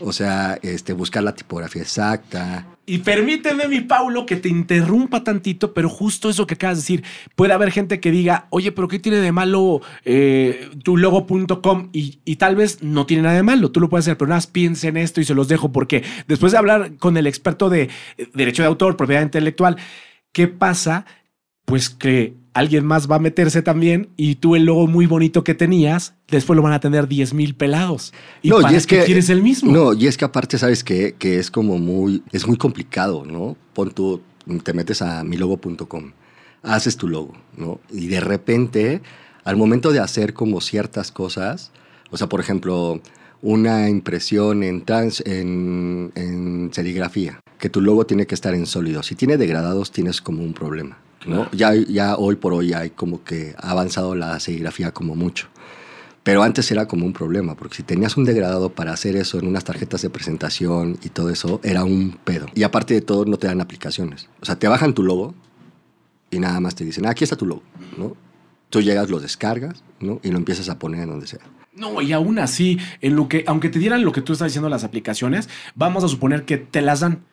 o 0.00 0.12
sea, 0.12 0.58
este, 0.62 0.92
buscar 0.92 1.22
la 1.22 1.34
tipografía 1.34 1.80
exacta. 1.80 2.66
Y 2.84 2.98
permíteme, 2.98 3.66
mi 3.66 3.80
Paulo, 3.80 4.26
que 4.26 4.36
te 4.36 4.50
interrumpa 4.50 5.24
tantito, 5.24 5.72
pero 5.72 5.88
justo 5.88 6.28
eso 6.28 6.46
que 6.46 6.54
acabas 6.54 6.78
de 6.78 6.82
decir, 6.82 7.04
puede 7.34 7.54
haber 7.54 7.70
gente 7.70 7.98
que 7.98 8.10
diga, 8.10 8.46
oye, 8.50 8.72
pero 8.72 8.88
¿qué 8.88 8.98
tiene 8.98 9.18
de 9.18 9.32
malo 9.32 9.80
eh, 10.04 10.68
tu 10.82 10.98
logo.com? 10.98 11.88
Y, 11.92 12.20
y 12.26 12.36
tal 12.36 12.56
vez 12.56 12.82
no 12.82 13.06
tiene 13.06 13.22
nada 13.22 13.36
de 13.36 13.42
malo, 13.42 13.70
tú 13.70 13.80
lo 13.80 13.88
puedes 13.88 14.04
hacer, 14.04 14.18
pero 14.18 14.28
nada 14.28 14.38
más 14.38 14.46
piensa 14.48 14.88
en 14.88 14.98
esto 14.98 15.20
y 15.20 15.24
se 15.24 15.34
los 15.34 15.48
dejo, 15.48 15.72
porque 15.72 16.04
después 16.28 16.52
de 16.52 16.58
hablar 16.58 16.96
con 16.98 17.16
el 17.16 17.26
experto 17.26 17.70
de 17.70 17.88
eh, 18.18 18.28
derecho 18.34 18.62
de 18.62 18.68
autor, 18.68 18.98
propiedad 18.98 19.22
intelectual, 19.22 19.76
¿qué 20.32 20.46
pasa? 20.48 21.06
Pues 21.64 21.88
que 21.88 22.41
alguien 22.54 22.84
más 22.84 23.10
va 23.10 23.16
a 23.16 23.18
meterse 23.18 23.62
también 23.62 24.10
y 24.16 24.34
tú 24.36 24.56
el 24.56 24.64
logo 24.64 24.86
muy 24.86 25.06
bonito 25.06 25.42
que 25.44 25.54
tenías, 25.54 26.14
después 26.28 26.56
lo 26.56 26.62
van 26.62 26.72
a 26.74 26.80
tener 26.80 27.08
10 27.08 27.32
mil 27.34 27.54
pelados. 27.54 28.12
¿Y 28.42 28.50
No, 28.50 28.60
para 28.60 28.76
es 28.76 28.86
que- 28.86 29.04
quieres 29.04 29.30
el 29.30 29.42
mismo? 29.42 29.72
No, 29.72 29.92
y 29.94 30.06
es 30.06 30.16
que 30.16 30.24
aparte, 30.24 30.58
¿sabes 30.58 30.84
qué? 30.84 31.14
Que 31.18 31.38
es 31.38 31.50
como 31.50 31.78
muy, 31.78 32.22
es 32.32 32.46
muy 32.46 32.56
complicado, 32.56 33.24
¿no? 33.24 33.56
Pon 33.72 33.90
tú, 33.92 34.20
te 34.64 34.72
metes 34.72 35.00
a 35.02 35.24
milogo.com, 35.24 36.12
haces 36.62 36.96
tu 36.96 37.08
logo, 37.08 37.32
¿no? 37.56 37.80
Y 37.90 38.08
de 38.08 38.20
repente, 38.20 39.00
al 39.44 39.56
momento 39.56 39.90
de 39.92 40.00
hacer 40.00 40.34
como 40.34 40.60
ciertas 40.60 41.10
cosas, 41.10 41.70
o 42.10 42.16
sea, 42.18 42.28
por 42.28 42.40
ejemplo, 42.40 43.00
una 43.40 43.88
impresión 43.88 44.62
en, 44.62 44.84
trans, 44.84 45.22
en, 45.26 46.12
en 46.14 46.70
serigrafía, 46.72 47.40
que 47.58 47.68
tu 47.68 47.80
logo 47.80 48.04
tiene 48.06 48.26
que 48.26 48.34
estar 48.34 48.54
en 48.54 48.66
sólido. 48.66 49.02
Si 49.02 49.14
tiene 49.14 49.36
degradados, 49.36 49.90
tienes 49.90 50.20
como 50.20 50.42
un 50.42 50.52
problema, 50.52 50.98
¿no? 51.26 51.48
Ya, 51.52 51.74
ya 51.74 52.16
hoy 52.16 52.36
por 52.36 52.52
hoy 52.52 52.72
hay 52.72 52.90
como 52.90 53.24
que 53.24 53.54
ha 53.58 53.70
avanzado 53.70 54.14
la 54.14 54.38
serigrafía 54.40 54.92
como 54.92 55.14
mucho. 55.14 55.48
Pero 56.22 56.44
antes 56.44 56.70
era 56.70 56.86
como 56.86 57.04
un 57.04 57.12
problema, 57.12 57.56
porque 57.56 57.76
si 57.76 57.82
tenías 57.82 58.16
un 58.16 58.24
degradado 58.24 58.70
para 58.70 58.92
hacer 58.92 59.16
eso 59.16 59.40
en 59.40 59.46
unas 59.48 59.64
tarjetas 59.64 60.02
de 60.02 60.10
presentación 60.10 60.98
y 61.02 61.08
todo 61.08 61.30
eso, 61.30 61.60
era 61.64 61.82
un 61.84 62.16
pedo. 62.24 62.46
Y 62.54 62.62
aparte 62.62 62.94
de 62.94 63.00
todo, 63.00 63.24
no 63.24 63.38
te 63.38 63.48
dan 63.48 63.60
aplicaciones. 63.60 64.28
O 64.40 64.44
sea, 64.46 64.56
te 64.56 64.68
bajan 64.68 64.94
tu 64.94 65.02
logo 65.02 65.34
y 66.30 66.38
nada 66.38 66.60
más 66.60 66.76
te 66.76 66.84
dicen, 66.84 67.06
"Ah, 67.06 67.10
aquí 67.10 67.24
está 67.24 67.34
tu 67.36 67.46
logo, 67.46 67.62
¿no? 67.98 68.16
Tú 68.70 68.80
llegas, 68.80 69.10
lo 69.10 69.18
descargas, 69.18 69.82
¿no? 70.00 70.20
Y 70.22 70.30
lo 70.30 70.38
empiezas 70.38 70.68
a 70.68 70.78
poner 70.78 71.02
en 71.02 71.10
donde 71.10 71.26
sea. 71.26 71.40
No, 71.74 72.00
y 72.00 72.12
aún 72.12 72.38
así, 72.38 72.78
en 73.00 73.16
lo 73.16 73.28
que, 73.28 73.44
aunque 73.46 73.68
te 73.68 73.78
dieran 73.78 74.04
lo 74.04 74.12
que 74.12 74.22
tú 74.22 74.32
estás 74.32 74.48
diciendo 74.48 74.68
las 74.68 74.84
aplicaciones, 74.84 75.48
vamos 75.74 76.04
a 76.04 76.08
suponer 76.08 76.44
que 76.44 76.56
te 76.58 76.82
las 76.82 77.00
dan 77.00 77.24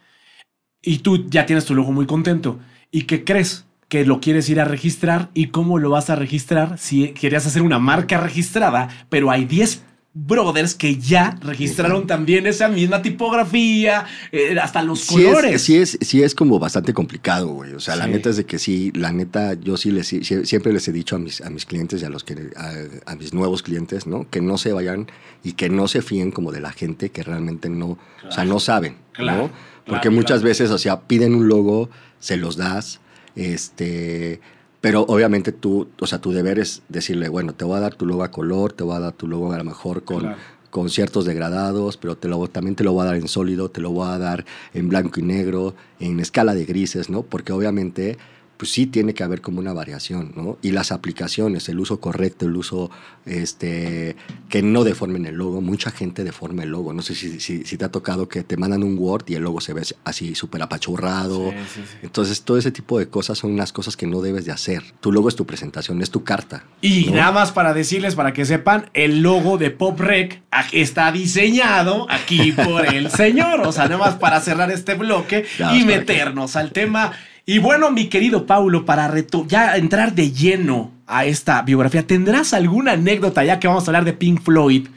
y 0.81 0.99
tú 0.99 1.29
ya 1.29 1.45
tienes 1.45 1.65
tu 1.65 1.75
logo 1.75 1.91
muy 1.91 2.05
contento. 2.07 2.59
¿Y 2.91 3.03
qué 3.03 3.23
crees? 3.23 3.65
Que 3.89 4.05
lo 4.05 4.21
quieres 4.21 4.47
ir 4.49 4.59
a 4.61 4.65
registrar 4.65 5.29
y 5.33 5.47
cómo 5.47 5.77
lo 5.79 5.89
vas 5.89 6.09
a 6.09 6.15
registrar 6.15 6.77
si 6.77 7.09
querías 7.09 7.45
hacer 7.45 7.63
una 7.63 7.79
marca 7.79 8.17
registrada, 8.19 8.87
pero 9.09 9.29
hay 9.31 9.43
10 9.45 9.83
brothers 10.13 10.73
que 10.75 10.97
ya 10.97 11.37
registraron 11.41 12.07
también 12.07 12.47
esa 12.47 12.67
misma 12.67 13.01
tipografía, 13.01 14.05
eh, 14.31 14.57
hasta 14.59 14.81
los 14.81 15.01
Sí 15.01 15.23
colores. 15.23 15.55
es, 15.55 15.61
sí, 15.61 15.77
es, 15.77 15.97
sí 16.01 16.23
es 16.23 16.33
como 16.35 16.59
bastante 16.59 16.93
complicado, 16.93 17.47
güey. 17.49 17.73
O 17.73 17.79
sea, 17.79 17.95
la 17.95 18.07
neta 18.07 18.29
es 18.29 18.37
de 18.37 18.45
que 18.45 18.57
sí, 18.59 18.91
la 18.95 19.11
neta, 19.11 19.53
yo 19.53 19.77
sí 19.77 19.91
les, 19.91 20.07
siempre 20.07 20.73
les 20.73 20.87
he 20.87 20.91
dicho 20.91 21.15
a 21.15 21.19
mis, 21.19 21.41
a 21.41 21.49
mis 21.49 21.65
clientes 21.65 22.01
y 22.01 22.05
a, 22.05 22.09
los 22.09 22.23
que, 22.23 22.49
a, 22.57 23.11
a 23.11 23.15
mis 23.15 23.33
nuevos 23.33 23.61
clientes, 23.63 24.07
¿no? 24.07 24.27
Que 24.29 24.41
no 24.41 24.57
se 24.57 24.73
vayan 24.73 25.07
y 25.43 25.53
que 25.53 25.69
no 25.69 25.87
se 25.87 26.01
fíen 26.01 26.31
como 26.31 26.51
de 26.51 26.59
la 26.59 26.71
gente 26.71 27.09
que 27.09 27.23
realmente 27.23 27.69
no, 27.69 27.97
o 28.27 28.31
sea, 28.31 28.45
no 28.45 28.59
saben, 28.59 28.95
Claro, 29.13 29.43
¿no? 29.43 29.49
Porque 29.85 30.01
claro, 30.09 30.15
muchas 30.15 30.39
claro. 30.39 30.47
veces, 30.49 30.69
o 30.71 30.77
sea, 30.77 31.01
piden 31.01 31.33
un 31.35 31.47
logo, 31.47 31.89
se 32.19 32.35
los 32.35 32.57
das, 32.57 32.99
este... 33.39 34.39
Pero 34.81 35.01
obviamente 35.09 35.51
tú, 35.51 35.89
o 35.99 36.07
sea, 36.07 36.19
tu 36.19 36.31
deber 36.31 36.57
es 36.57 36.83
decirle, 36.87 37.27
bueno, 37.27 37.53
te 37.53 37.65
voy 37.65 37.75
a 37.75 37.81
dar 37.81 37.95
tu 37.95 38.05
logo 38.05 38.23
a 38.23 38.31
color, 38.31 38.71
te 38.71 38.85
voy 38.85 38.95
a 38.95 38.99
dar 38.99 39.11
tu 39.11 39.27
logo 39.27 39.51
a 39.51 39.57
lo 39.57 39.63
mejor 39.65 40.03
con, 40.05 40.21
Claro. 40.21 40.37
con 40.69 40.89
ciertos 40.89 41.25
degradados, 41.25 41.97
pero 41.97 42.15
te 42.15 42.29
lo, 42.29 42.47
también 42.47 42.75
te 42.75 42.85
lo 42.85 42.93
voy 42.93 43.03
a 43.03 43.07
dar 43.07 43.15
en 43.17 43.27
sólido, 43.27 43.69
te 43.69 43.81
lo 43.81 43.91
voy 43.91 44.07
a 44.07 44.17
dar 44.17 44.45
en 44.73 44.87
blanco 44.87 45.19
y 45.19 45.23
negro, 45.23 45.75
en 45.99 46.21
escala 46.21 46.53
de 46.53 46.63
grises, 46.63 47.09
¿no? 47.09 47.23
Porque 47.23 47.51
obviamente 47.51 48.17
pues 48.59 48.71
sí 48.71 48.87
tiene 48.87 49.13
que 49.13 49.23
haber 49.23 49.39
como 49.39 49.61
una 49.61 49.71
variación, 49.71 50.33
¿no? 50.35 50.57
Y 50.61 50.71
las 50.71 50.91
aplicaciones, 50.91 51.69
el 51.69 51.79
uso 51.79 52.01
correcto, 52.01 52.45
el 52.45 52.57
uso 52.57 52.91
este, 53.25 54.17
que 54.49 54.61
no 54.61 54.83
deformen 54.83 55.25
el 55.25 55.35
logo. 55.35 55.61
Mucha 55.61 55.91
gente 55.91 56.25
deforma 56.25 56.63
el 56.63 56.71
logo. 56.71 56.91
No 56.91 57.01
sé 57.01 57.15
si, 57.15 57.39
si, 57.39 57.63
si 57.63 57.77
te 57.77 57.85
ha 57.85 57.89
tocado 57.89 58.27
que 58.27 58.43
te 58.43 58.57
mandan 58.57 58.83
un 58.83 58.97
Word 58.99 59.23
y 59.27 59.35
el 59.35 59.43
logo 59.43 59.61
se 59.61 59.71
ve 59.71 59.83
así 60.03 60.35
súper 60.35 60.61
apachurrado. 60.61 61.51
Sí, 61.51 61.57
sí, 61.73 61.81
sí. 61.89 61.97
Entonces, 62.01 62.41
todo 62.41 62.57
ese 62.57 62.71
tipo 62.71 62.99
de 62.99 63.07
cosas 63.07 63.37
son 63.37 63.53
unas 63.53 63.71
cosas 63.71 63.95
que 63.95 64.07
no 64.07 64.19
debes 64.19 64.43
de 64.43 64.51
hacer. 64.51 64.83
Tu 64.99 65.13
logo 65.13 65.29
es 65.29 65.37
tu 65.37 65.45
presentación, 65.45 66.01
es 66.01 66.11
tu 66.11 66.25
carta. 66.25 66.65
Y 66.81 67.05
¿no? 67.05 67.15
nada 67.15 67.31
más 67.31 67.53
para 67.53 67.73
decirles, 67.73 68.15
para 68.15 68.33
que 68.33 68.43
sepan, 68.43 68.89
el 68.93 69.21
logo 69.21 69.57
de 69.57 69.71
Pop 69.71 69.97
Rec 70.01 70.41
está 70.73 71.13
diseñado 71.13 72.07
aquí 72.09 72.51
por 72.51 72.93
el 72.93 73.09
señor. 73.19 73.61
O 73.61 73.71
sea, 73.71 73.85
nada 73.85 73.99
más 73.99 74.15
para 74.15 74.41
cerrar 74.41 74.69
este 74.69 74.95
bloque 74.95 75.45
y 75.73 75.85
meternos 75.85 76.57
al 76.57 76.73
tema. 76.73 77.13
Y 77.51 77.57
bueno, 77.57 77.89
mi 77.89 78.09
querido 78.09 78.45
Paulo, 78.45 78.85
para 78.85 79.11
ya 79.47 79.75
entrar 79.75 80.13
de 80.13 80.31
lleno 80.31 80.91
a 81.07 81.25
esta 81.25 81.63
biografía, 81.63 82.05
¿tendrás 82.05 82.53
alguna 82.53 82.91
anécdota 82.91 83.43
ya 83.43 83.59
que 83.59 83.67
vamos 83.67 83.87
a 83.87 83.87
hablar 83.87 84.05
de 84.05 84.13
Pink 84.13 84.43
Floyd? 84.43 84.87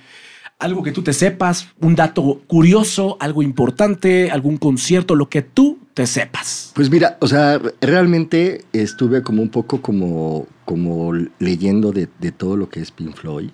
Algo 0.59 0.83
que 0.83 0.93
tú 0.93 1.01
te 1.01 1.15
sepas, 1.15 1.69
un 1.81 1.95
dato 1.95 2.43
curioso, 2.47 3.17
algo 3.21 3.41
importante, 3.43 4.31
algún 4.31 4.59
concierto, 4.59 5.15
lo 5.15 5.31
que 5.31 5.41
tú 5.41 5.79
te 5.95 6.07
sepas. 6.07 6.73
Pues 6.75 6.91
mira, 6.91 7.17
o 7.23 7.27
sea, 7.27 7.59
realmente 7.81 8.67
estuve 8.75 9.23
como 9.23 9.41
un 9.41 9.49
poco 9.49 9.81
como, 9.81 10.47
como 10.67 11.15
leyendo 11.39 11.91
de, 11.91 12.11
de 12.21 12.33
todo 12.33 12.59
lo 12.59 12.69
que 12.69 12.81
es 12.81 12.91
Pink 12.91 13.17
Floyd. 13.17 13.49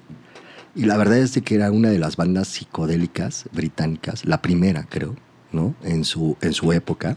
Y 0.74 0.86
la 0.86 0.96
verdad 0.96 1.18
es 1.18 1.34
de 1.34 1.42
que 1.42 1.54
era 1.54 1.70
una 1.70 1.90
de 1.90 2.00
las 2.00 2.16
bandas 2.16 2.48
psicodélicas 2.48 3.44
británicas, 3.52 4.24
la 4.24 4.42
primera, 4.42 4.88
creo, 4.90 5.14
¿no? 5.52 5.76
En 5.84 6.02
su, 6.02 6.36
en 6.40 6.52
su 6.52 6.72
época. 6.72 7.16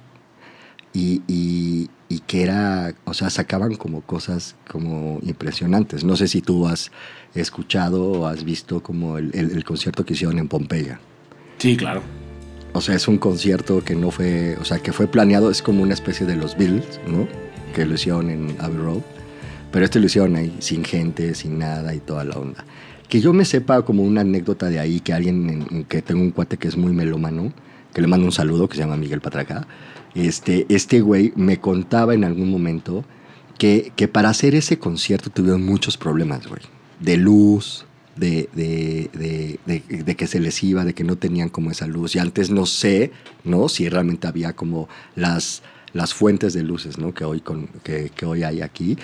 Y, 0.93 1.21
y- 1.27 1.89
y 2.09 2.19
que 2.19 2.43
era, 2.43 2.93
o 3.05 3.13
sea, 3.13 3.29
sacaban 3.29 3.75
como 3.75 4.01
cosas 4.01 4.55
como 4.69 5.19
impresionantes. 5.23 6.03
No 6.03 6.17
sé 6.17 6.27
si 6.27 6.41
tú 6.41 6.67
has 6.67 6.91
escuchado 7.35 8.03
o 8.11 8.25
has 8.27 8.43
visto 8.43 8.83
como 8.83 9.17
el, 9.17 9.31
el- 9.33 9.51
el 9.51 9.63
concierto 9.63 10.05
que 10.05 10.13
hicieron 10.13 10.37
en 10.39 10.47
Pompeya. 10.49 10.99
Sí, 11.57 11.77
claro. 11.77 12.01
O 12.73 12.81
sea, 12.81 12.95
es 12.95 13.07
un 13.07 13.17
concierto 13.17 13.83
que 13.83 13.95
no 13.95 14.11
fue, 14.11 14.57
o 14.59 14.65
sea, 14.65 14.79
que 14.79 14.91
fue 14.93 15.07
planeado, 15.07 15.49
es 15.51 15.61
como 15.61 15.83
una 15.83 15.93
especie 15.93 16.25
de 16.25 16.35
los 16.35 16.57
Beatles, 16.57 16.99
¿no? 17.07 17.27
Que 17.73 17.85
lo 17.85 17.95
hicieron 17.95 18.29
en 18.29 18.55
Abbey 18.59 18.77
Road. 18.77 19.01
Pero 19.71 19.85
este 19.85 19.99
lo 20.01 20.05
hicieron 20.07 20.35
ahí, 20.35 20.53
sin 20.59 20.83
gente, 20.83 21.33
sin 21.35 21.57
nada 21.59 21.93
y 21.95 21.99
toda 21.99 22.25
la 22.25 22.37
onda. 22.37 22.65
Que 23.07 23.21
yo 23.21 23.31
me 23.31 23.45
sepa 23.45 23.83
como 23.83 24.03
una 24.03 24.21
anécdota 24.21 24.67
de 24.69 24.79
ahí, 24.79 24.99
que 24.99 25.13
alguien, 25.13 25.49
en- 25.71 25.83
que 25.85 26.01
tengo 26.01 26.21
un 26.21 26.31
cuate 26.31 26.57
que 26.57 26.67
es 26.67 26.75
muy 26.75 26.91
melómano, 26.91 27.53
que 27.93 28.01
le 28.01 28.07
mando 28.07 28.25
un 28.25 28.31
saludo, 28.33 28.67
que 28.67 28.75
se 28.75 28.81
llama 28.83 28.97
Miguel 28.97 29.21
Patraca. 29.21 29.65
Este, 30.15 30.65
este 30.69 31.01
güey 31.01 31.33
me 31.35 31.59
contaba 31.59 32.13
en 32.13 32.23
algún 32.23 32.49
momento 32.49 33.05
que, 33.57 33.91
que 33.95 34.07
para 34.07 34.29
hacer 34.29 34.55
ese 34.55 34.79
concierto 34.79 35.29
tuvieron 35.29 35.63
muchos 35.65 35.97
problemas, 35.97 36.47
güey. 36.47 36.61
De 36.99 37.17
luz, 37.17 37.85
de, 38.15 38.49
de, 38.53 39.59
de, 39.65 40.15
que 40.15 40.27
se 40.27 40.39
les 40.39 40.63
iba, 40.63 40.85
de 40.85 40.93
que 40.93 41.03
no 41.03 41.15
tenían 41.15 41.49
como 41.49 41.71
esa 41.71 41.87
luz. 41.87 42.15
Y 42.15 42.19
antes 42.19 42.49
no 42.49 42.65
sé, 42.65 43.11
¿no? 43.43 43.69
Si 43.69 43.87
realmente 43.89 44.27
había 44.27 44.53
como 44.53 44.89
las, 45.15 45.63
las 45.93 46.13
fuentes 46.13 46.53
de 46.53 46.63
luces, 46.63 46.97
¿no? 46.97 47.13
Que 47.13 47.23
hoy, 47.23 47.41
con, 47.41 47.67
que, 47.83 48.09
que 48.09 48.25
hoy 48.25 48.43
hay 48.43 48.61
aquí. 48.61 48.97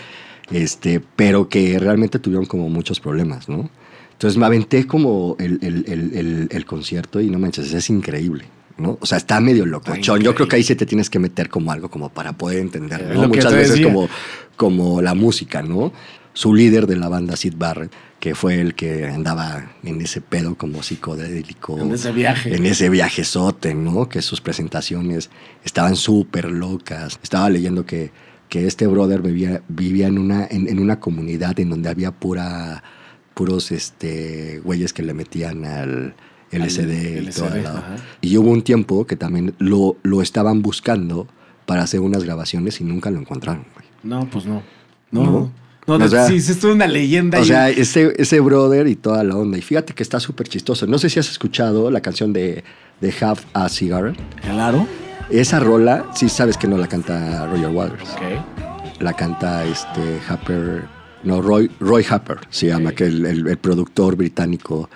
Este, 0.52 1.02
pero 1.16 1.50
que 1.50 1.78
realmente 1.80 2.20
tuvieron 2.20 2.46
como 2.46 2.70
muchos 2.70 3.00
problemas, 3.00 3.50
¿no? 3.50 3.70
Entonces 4.14 4.38
me 4.38 4.46
aventé 4.46 4.88
como 4.88 5.36
el, 5.40 5.60
el, 5.62 5.86
el, 5.88 6.48
el 6.50 6.66
concierto 6.66 7.22
y 7.22 7.30
no 7.30 7.38
manches, 7.38 7.74
es 7.74 7.90
increíble. 7.90 8.46
¿No? 8.78 8.98
O 9.02 9.06
sea, 9.06 9.18
está 9.18 9.40
medio 9.40 9.66
locochón. 9.66 10.22
Yo 10.22 10.36
creo 10.36 10.48
que 10.48 10.58
ahí 10.58 10.64
sí 10.64 10.76
te 10.76 10.86
tienes 10.86 11.10
que 11.10 11.20
meter 11.20 11.50
como 11.50 11.72
algo 11.72 11.90
como 11.90 12.10
para 12.10 12.34
poder 12.34 12.60
entender, 12.60 13.16
Muchas 13.16 13.54
veces 13.54 13.70
decía. 13.72 13.86
como, 13.86 14.10
como 14.56 15.02
la 15.02 15.14
música, 15.14 15.62
¿no? 15.62 15.92
Su 16.34 16.54
líder 16.54 16.86
de 16.86 16.96
la 16.96 17.10
banda, 17.10 17.36
Sid 17.36 17.56
Barrett, 17.58 17.92
que 18.20 18.36
fue 18.36 18.62
el 18.62 18.76
que 18.76 19.06
andaba 19.08 19.72
en 19.84 20.02
ese 20.02 20.22
pedo 20.22 20.56
como 20.56 20.84
psicodélico. 20.84 21.80
En 21.80 21.94
ese 21.94 22.12
viaje. 22.12 22.56
En 22.56 22.66
ese 22.66 22.90
viajezote, 22.90 23.74
¿no? 23.74 24.08
Que 24.08 24.22
sus 24.22 24.42
presentaciones 24.42 25.30
estaban 25.64 25.96
súper 25.96 26.46
locas. 26.52 27.20
Estaba 27.24 27.50
leyendo 27.50 27.86
que, 27.86 28.12
que 28.50 28.68
este 28.68 28.86
brother 28.86 29.22
vivía, 29.22 29.64
vivía 29.68 30.08
en, 30.08 30.20
una, 30.20 30.48
en, 30.50 30.68
en 30.68 30.80
una 30.80 31.00
comunidad 31.00 31.60
en 31.60 31.72
donde 31.72 31.90
había 31.90 32.12
pura, 32.12 32.84
puros 33.34 33.72
este, 33.72 34.62
güeyes 34.64 34.94
que 34.94 35.04
le 35.04 35.14
metían 35.14 35.66
al 35.66 36.16
LSD, 36.52 36.92
y 36.92 37.20
LSD, 37.26 37.40
todo 37.46 37.56
el 37.56 37.64
lado. 37.64 37.78
ajá. 37.80 37.96
Y 38.22 38.38
hubo 38.38 38.50
un 38.52 38.62
tiempo 38.62 39.06
que 39.06 39.16
también 39.16 39.54
lo, 39.60 39.98
lo 40.04 40.22
estaban 40.22 40.62
buscando 40.62 41.28
para 41.66 41.84
hacer 41.84 42.00
unas 42.00 42.24
grabaciones 42.24 42.80
y 42.82 42.84
nunca 42.84 43.12
lo 43.12 43.20
encontraron, 43.20 43.66
güey. 43.74 43.86
No, 44.04 44.30
pues 44.30 44.46
no. 44.46 44.64
No, 45.12 45.24
No. 45.24 45.32
no. 45.32 45.52
No, 46.00 46.04
O 46.06 46.08
sea- 46.10 46.28
sí, 46.28 46.42
sí, 46.42 46.52
esto 46.52 46.68
es 46.68 46.76
una 46.76 46.86
leyenda. 46.88 47.38
O 47.38 47.42
ahí. 47.42 47.48
sea, 47.48 47.70
ese, 47.70 48.14
ese 48.18 48.42
brother 48.42 48.88
y 48.88 48.96
toda 48.98 49.24
la 49.24 49.38
onda. 49.38 49.58
Y 49.58 49.62
fíjate 49.62 49.94
que 49.94 50.04
está 50.04 50.20
súper 50.20 50.50
chistoso. 50.50 50.86
No 50.86 50.98
sé 51.00 51.10
si 51.10 51.18
has 51.20 51.30
escuchado 51.30 51.90
la 51.90 52.02
canción 52.02 52.34
de, 52.34 52.66
de 53.00 53.14
Have 53.22 53.40
a 53.54 53.70
Cigar. 53.70 54.14
claro. 54.42 54.86
Esa 55.30 55.60
rola, 55.60 56.06
sí 56.16 56.28
sabes 56.30 56.58
que 56.58 56.68
no 56.68 56.78
la 56.78 56.88
canta 56.88 57.46
Roger 57.48 57.70
Waters. 57.70 58.10
Ok. 58.12 59.02
La 59.02 59.14
canta 59.14 59.64
este 59.66 60.20
Happer, 60.28 60.86
no, 61.24 61.42
Roy, 61.42 61.70
Roy 61.80 62.06
Happer 62.10 62.38
se 62.50 62.68
llama, 62.68 62.92
que 62.94 63.06
el, 63.06 63.26
el- 63.26 63.48
el 63.48 63.58
productor 63.58 64.16
británico 64.16 64.90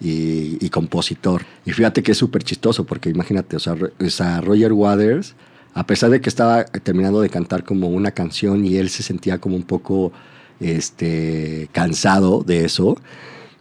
y, 0.00 0.64
y 0.64 0.70
compositor. 0.70 1.42
Y 1.64 1.72
fíjate 1.72 2.02
que 2.02 2.12
es 2.12 2.18
súper 2.18 2.42
chistoso, 2.42 2.84
porque 2.84 3.10
imagínate, 3.10 3.56
o 3.56 3.58
sea, 3.58 3.74
o 3.74 4.10
sea, 4.10 4.40
Roger 4.40 4.72
Waters, 4.72 5.34
a 5.74 5.86
pesar 5.86 6.10
de 6.10 6.20
que 6.20 6.28
estaba 6.28 6.64
terminando 6.64 7.20
de 7.20 7.30
cantar 7.30 7.64
como 7.64 7.88
una 7.88 8.10
canción 8.10 8.64
y 8.64 8.76
él 8.76 8.88
se 8.90 9.02
sentía 9.02 9.38
como 9.38 9.56
un 9.56 9.62
poco 9.62 10.12
este, 10.60 11.68
cansado 11.72 12.42
de 12.42 12.64
eso, 12.64 12.96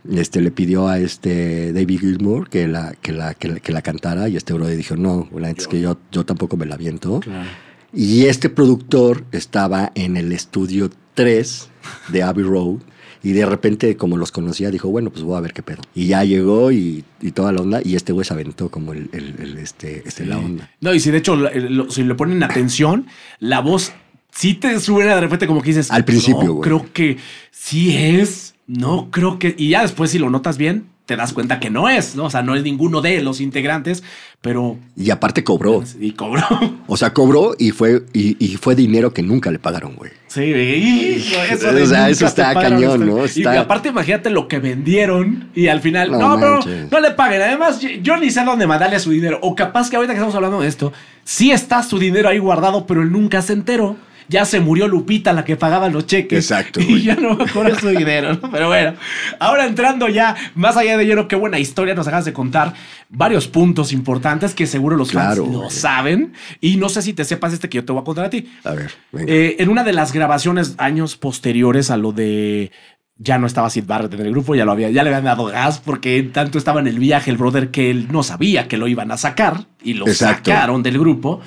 este, 0.09 0.41
le 0.41 0.51
pidió 0.51 0.87
a 0.87 0.99
este 0.99 1.73
David 1.73 1.99
Gilmour 1.99 2.49
que 2.49 2.67
la, 2.67 2.93
que 3.01 3.11
la, 3.11 3.33
que 3.33 3.49
la, 3.49 3.59
que 3.59 3.71
la 3.71 3.81
cantara 3.81 4.29
y 4.29 4.37
este 4.37 4.53
brother 4.53 4.77
dijo, 4.77 4.95
no, 4.95 5.27
la 5.35 5.49
neta 5.49 5.61
es 5.61 5.67
que 5.67 5.81
yo, 5.81 5.97
yo 6.11 6.25
tampoco 6.25 6.55
me 6.57 6.65
la 6.65 6.75
aviento. 6.75 7.19
Claro. 7.19 7.49
Y 7.93 8.25
este 8.25 8.49
productor 8.49 9.25
estaba 9.31 9.91
en 9.95 10.17
el 10.17 10.31
estudio 10.31 10.89
3 11.13 11.69
de 12.09 12.23
Abbey 12.23 12.43
Road 12.43 12.79
y 13.23 13.31
de 13.33 13.45
repente, 13.45 13.95
como 13.97 14.17
los 14.17 14.31
conocía, 14.31 14.69
dijo, 14.71 14.89
bueno, 14.89 15.09
pues 15.09 15.23
voy 15.23 15.37
a 15.37 15.41
ver 15.41 15.53
qué 15.53 15.63
pedo. 15.63 15.81
Y 15.95 16.07
ya 16.07 16.23
llegó 16.23 16.71
y, 16.71 17.03
y 17.21 17.31
toda 17.31 17.51
la 17.51 17.61
onda 17.61 17.81
y 17.83 17.95
este 17.95 18.13
güey 18.13 18.25
se 18.25 18.33
aventó 18.33 18.69
como 18.69 18.93
el, 18.93 19.09
el- 19.13 19.35
el, 19.39 19.57
este, 19.57 20.03
este, 20.05 20.25
la 20.25 20.37
onda. 20.37 20.69
No, 20.81 20.93
y 20.93 20.99
si 20.99 21.11
de 21.11 21.17
hecho, 21.17 21.35
lo- 21.35 21.89
si 21.91 22.03
le 22.03 22.15
ponen 22.15 22.43
atención, 22.43 23.07
la 23.39 23.59
voz 23.61 23.91
sí 24.31 24.53
te 24.53 24.79
suena 24.79 25.15
de 25.15 25.21
repente 25.21 25.47
como 25.47 25.61
que 25.61 25.69
dices. 25.69 25.91
Al 25.91 26.05
principio, 26.05 26.43
"No, 26.43 26.53
güey. 26.53 26.61
creo 26.63 26.85
que 26.93 27.17
sí 27.51 27.95
es. 27.97 28.53
No, 28.67 29.09
creo 29.11 29.39
que. 29.39 29.55
Y 29.57 29.69
ya 29.69 29.81
después, 29.81 30.11
si 30.11 30.19
lo 30.19 30.29
notas 30.29 30.57
bien, 30.57 30.85
te 31.07 31.15
das 31.15 31.31
cuenta 31.33 31.59
que 31.59 31.69
no 31.71 31.87
es, 31.89 32.15
¿no? 32.15 32.25
O 32.25 32.29
sea, 32.29 32.43
no 32.43 32.53
es 32.53 32.63
ninguno 32.63 32.99
de 33.01 33.21
los 33.21 33.39
integrantes, 33.41 34.03
pero. 34.41 34.77
Y 34.97 35.09
aparte 35.09 35.43
cobró. 35.43 35.81
Y 35.99 36.11
cobró. 36.11 36.43
O 36.85 36.97
sea, 36.97 37.13
cobró 37.13 37.55
y 37.57 37.71
fue, 37.71 38.03
y, 38.13 38.35
y 38.45 38.57
fue 38.57 38.75
dinero 38.75 39.13
que 39.13 39.23
nunca 39.23 39.49
le 39.49 39.57
pagaron, 39.57 39.95
güey. 39.95 40.11
Sí, 40.27 40.41
hijo, 40.43 41.41
eso, 41.49 41.69
O 41.69 41.85
sea, 41.85 42.09
eso 42.09 42.25
está 42.27 42.53
cañón. 42.53 43.07
¿no? 43.07 43.21
Y 43.23 43.25
Está- 43.25 43.61
aparte, 43.61 43.89
imagínate 43.89 44.29
lo 44.29 44.49
que 44.49 44.59
vendieron 44.59 45.49
y 45.55 45.67
al 45.67 45.79
final, 45.79 46.11
No 46.11 46.37
no, 46.37 46.59
no 46.91 46.99
le 46.99 47.11
paguen. 47.11 47.41
Además, 47.41 47.79
yo, 47.79 47.89
yo 48.03 48.17
ni 48.17 48.29
sé 48.29 48.43
dónde 48.43 48.67
mandarle 48.67 48.99
su 48.99 49.09
dinero. 49.11 49.39
O 49.41 49.55
capaz 49.55 49.89
que 49.89 49.95
ahorita 49.95 50.13
que 50.13 50.17
estamos 50.17 50.35
hablando 50.35 50.59
de 50.59 50.67
esto, 50.67 50.91
sí 51.23 51.51
está 51.51 51.81
su 51.83 51.97
dinero 51.97 52.27
ahí 52.27 52.37
guardado, 52.37 52.85
pero 52.85 53.01
él 53.01 53.11
nunca 53.11 53.41
se 53.41 53.53
enteró. 53.53 53.95
Ya 54.29 54.45
se 54.45 54.59
murió 54.59 54.87
Lupita, 54.87 55.31
la 55.33 55.45
que 55.45 55.55
pagaba 55.55 55.89
los 55.89 56.05
cheques. 56.05 56.37
Exacto, 56.51 56.79
Y 56.87 57.01
ya 57.03 57.15
no 57.15 57.35
me 57.35 57.43
acuerdo 57.45 57.79
su 57.79 57.89
dinero, 57.89 58.33
¿no? 58.33 58.51
Pero 58.51 58.67
bueno, 58.67 58.93
ahora 59.39 59.65
entrando 59.65 60.07
ya 60.09 60.35
más 60.55 60.75
allá 60.77 60.97
de 60.97 61.05
lleno, 61.05 61.27
qué 61.27 61.35
buena 61.35 61.59
historia 61.59 61.95
nos 61.95 62.07
acabas 62.07 62.25
de 62.25 62.33
contar. 62.33 62.73
Varios 63.09 63.47
puntos 63.47 63.93
importantes 63.93 64.53
que 64.53 64.67
seguro 64.67 64.97
los 64.97 65.11
Claro, 65.11 65.43
fans 65.45 65.55
lo 65.55 65.69
saben. 65.69 66.33
Y 66.59 66.77
no 66.77 66.89
sé 66.89 67.01
si 67.01 67.13
te 67.13 67.23
sepas 67.23 67.53
este 67.53 67.69
que 67.69 67.77
yo 67.77 67.85
te 67.85 67.91
voy 67.93 68.01
a 68.01 68.05
contar 68.05 68.25
a 68.25 68.29
ti. 68.29 68.49
A 68.63 68.71
ver, 68.71 68.91
venga. 69.11 69.31
Eh, 69.33 69.55
en 69.59 69.69
una 69.69 69.83
de 69.83 69.93
las 69.93 70.11
grabaciones 70.11 70.75
años 70.77 71.15
posteriores 71.15 71.89
a 71.89 71.97
lo 71.97 72.11
de 72.11 72.71
ya 73.19 73.39
no 73.39 73.47
estaba 73.47 73.69
Sid 73.69 73.85
Barrett 73.87 74.13
en 74.13 74.21
el 74.21 74.31
grupo, 74.31 74.53
ya 74.53 74.63
lo 74.63 74.71
había, 74.73 74.91
ya 74.91 75.01
le 75.03 75.09
habían 75.09 75.23
dado 75.23 75.45
gas 75.45 75.79
porque 75.83 76.21
tanto 76.21 76.59
estaba 76.59 76.81
en 76.81 76.87
el 76.87 76.99
viaje 76.99 77.31
el 77.31 77.37
brother 77.37 77.71
que 77.71 77.89
él 77.89 78.09
no 78.11 78.21
sabía 78.21 78.67
que 78.67 78.77
lo 78.77 78.87
iban 78.87 79.09
a 79.11 79.17
sacar 79.17 79.65
y 79.81 79.95
lo 79.95 80.07
Exacto. 80.07 80.51
sacaron 80.51 80.83
del 80.83 80.99
grupo. 80.99 81.41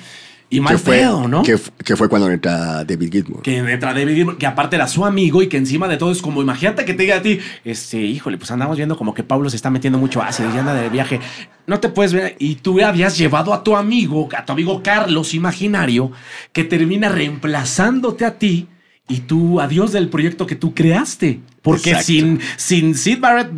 Y 0.53 0.59
mal 0.59 0.75
que 0.75 0.79
fue, 0.79 0.97
pedo, 0.97 1.29
¿no? 1.29 1.43
Que 1.43 1.57
fue 1.57 2.09
cuando 2.09 2.29
entra 2.29 2.83
David 2.83 3.09
Gilmour. 3.09 3.41
que 3.41 3.57
entra 3.57 3.93
David 3.93 4.15
Gilmour, 4.15 4.37
que 4.37 4.45
aparte 4.45 4.75
era 4.75 4.85
su 4.85 5.05
amigo 5.05 5.41
y 5.41 5.47
que 5.47 5.55
encima 5.55 5.87
de 5.87 5.95
todo 5.95 6.11
es 6.11 6.21
como, 6.21 6.41
imagínate 6.41 6.83
que 6.83 6.93
te 6.93 7.03
diga 7.03 7.15
a 7.15 7.21
ti, 7.21 7.39
este, 7.63 7.99
híjole, 8.01 8.37
pues 8.37 8.51
andamos 8.51 8.75
viendo 8.75 8.97
como 8.97 9.13
que 9.13 9.23
Pablo 9.23 9.49
se 9.49 9.55
está 9.55 9.69
metiendo 9.69 9.97
mucho 9.97 10.21
ácido 10.21 10.53
y 10.53 10.57
anda 10.57 10.73
de 10.73 10.89
viaje. 10.89 11.21
No 11.67 11.79
te 11.79 11.87
puedes 11.87 12.11
ver. 12.11 12.35
Y 12.37 12.55
tú 12.55 12.83
habías 12.83 13.17
llevado 13.17 13.53
a 13.53 13.63
tu 13.63 13.77
amigo, 13.77 14.27
a 14.37 14.45
tu 14.45 14.51
amigo 14.51 14.83
Carlos 14.83 15.33
imaginario, 15.33 16.11
que 16.51 16.65
termina 16.65 17.07
reemplazándote 17.07 18.25
a 18.25 18.37
ti 18.37 18.67
y 19.07 19.21
tú 19.21 19.61
adiós 19.61 19.93
del 19.93 20.09
proyecto 20.09 20.47
que 20.47 20.55
tú 20.55 20.73
creaste. 20.73 21.39
Porque 21.61 21.91
Exacto. 21.91 22.07
sin, 22.07 22.39
sin 22.57 22.95
Sid 22.95 23.19
Barrett, 23.19 23.49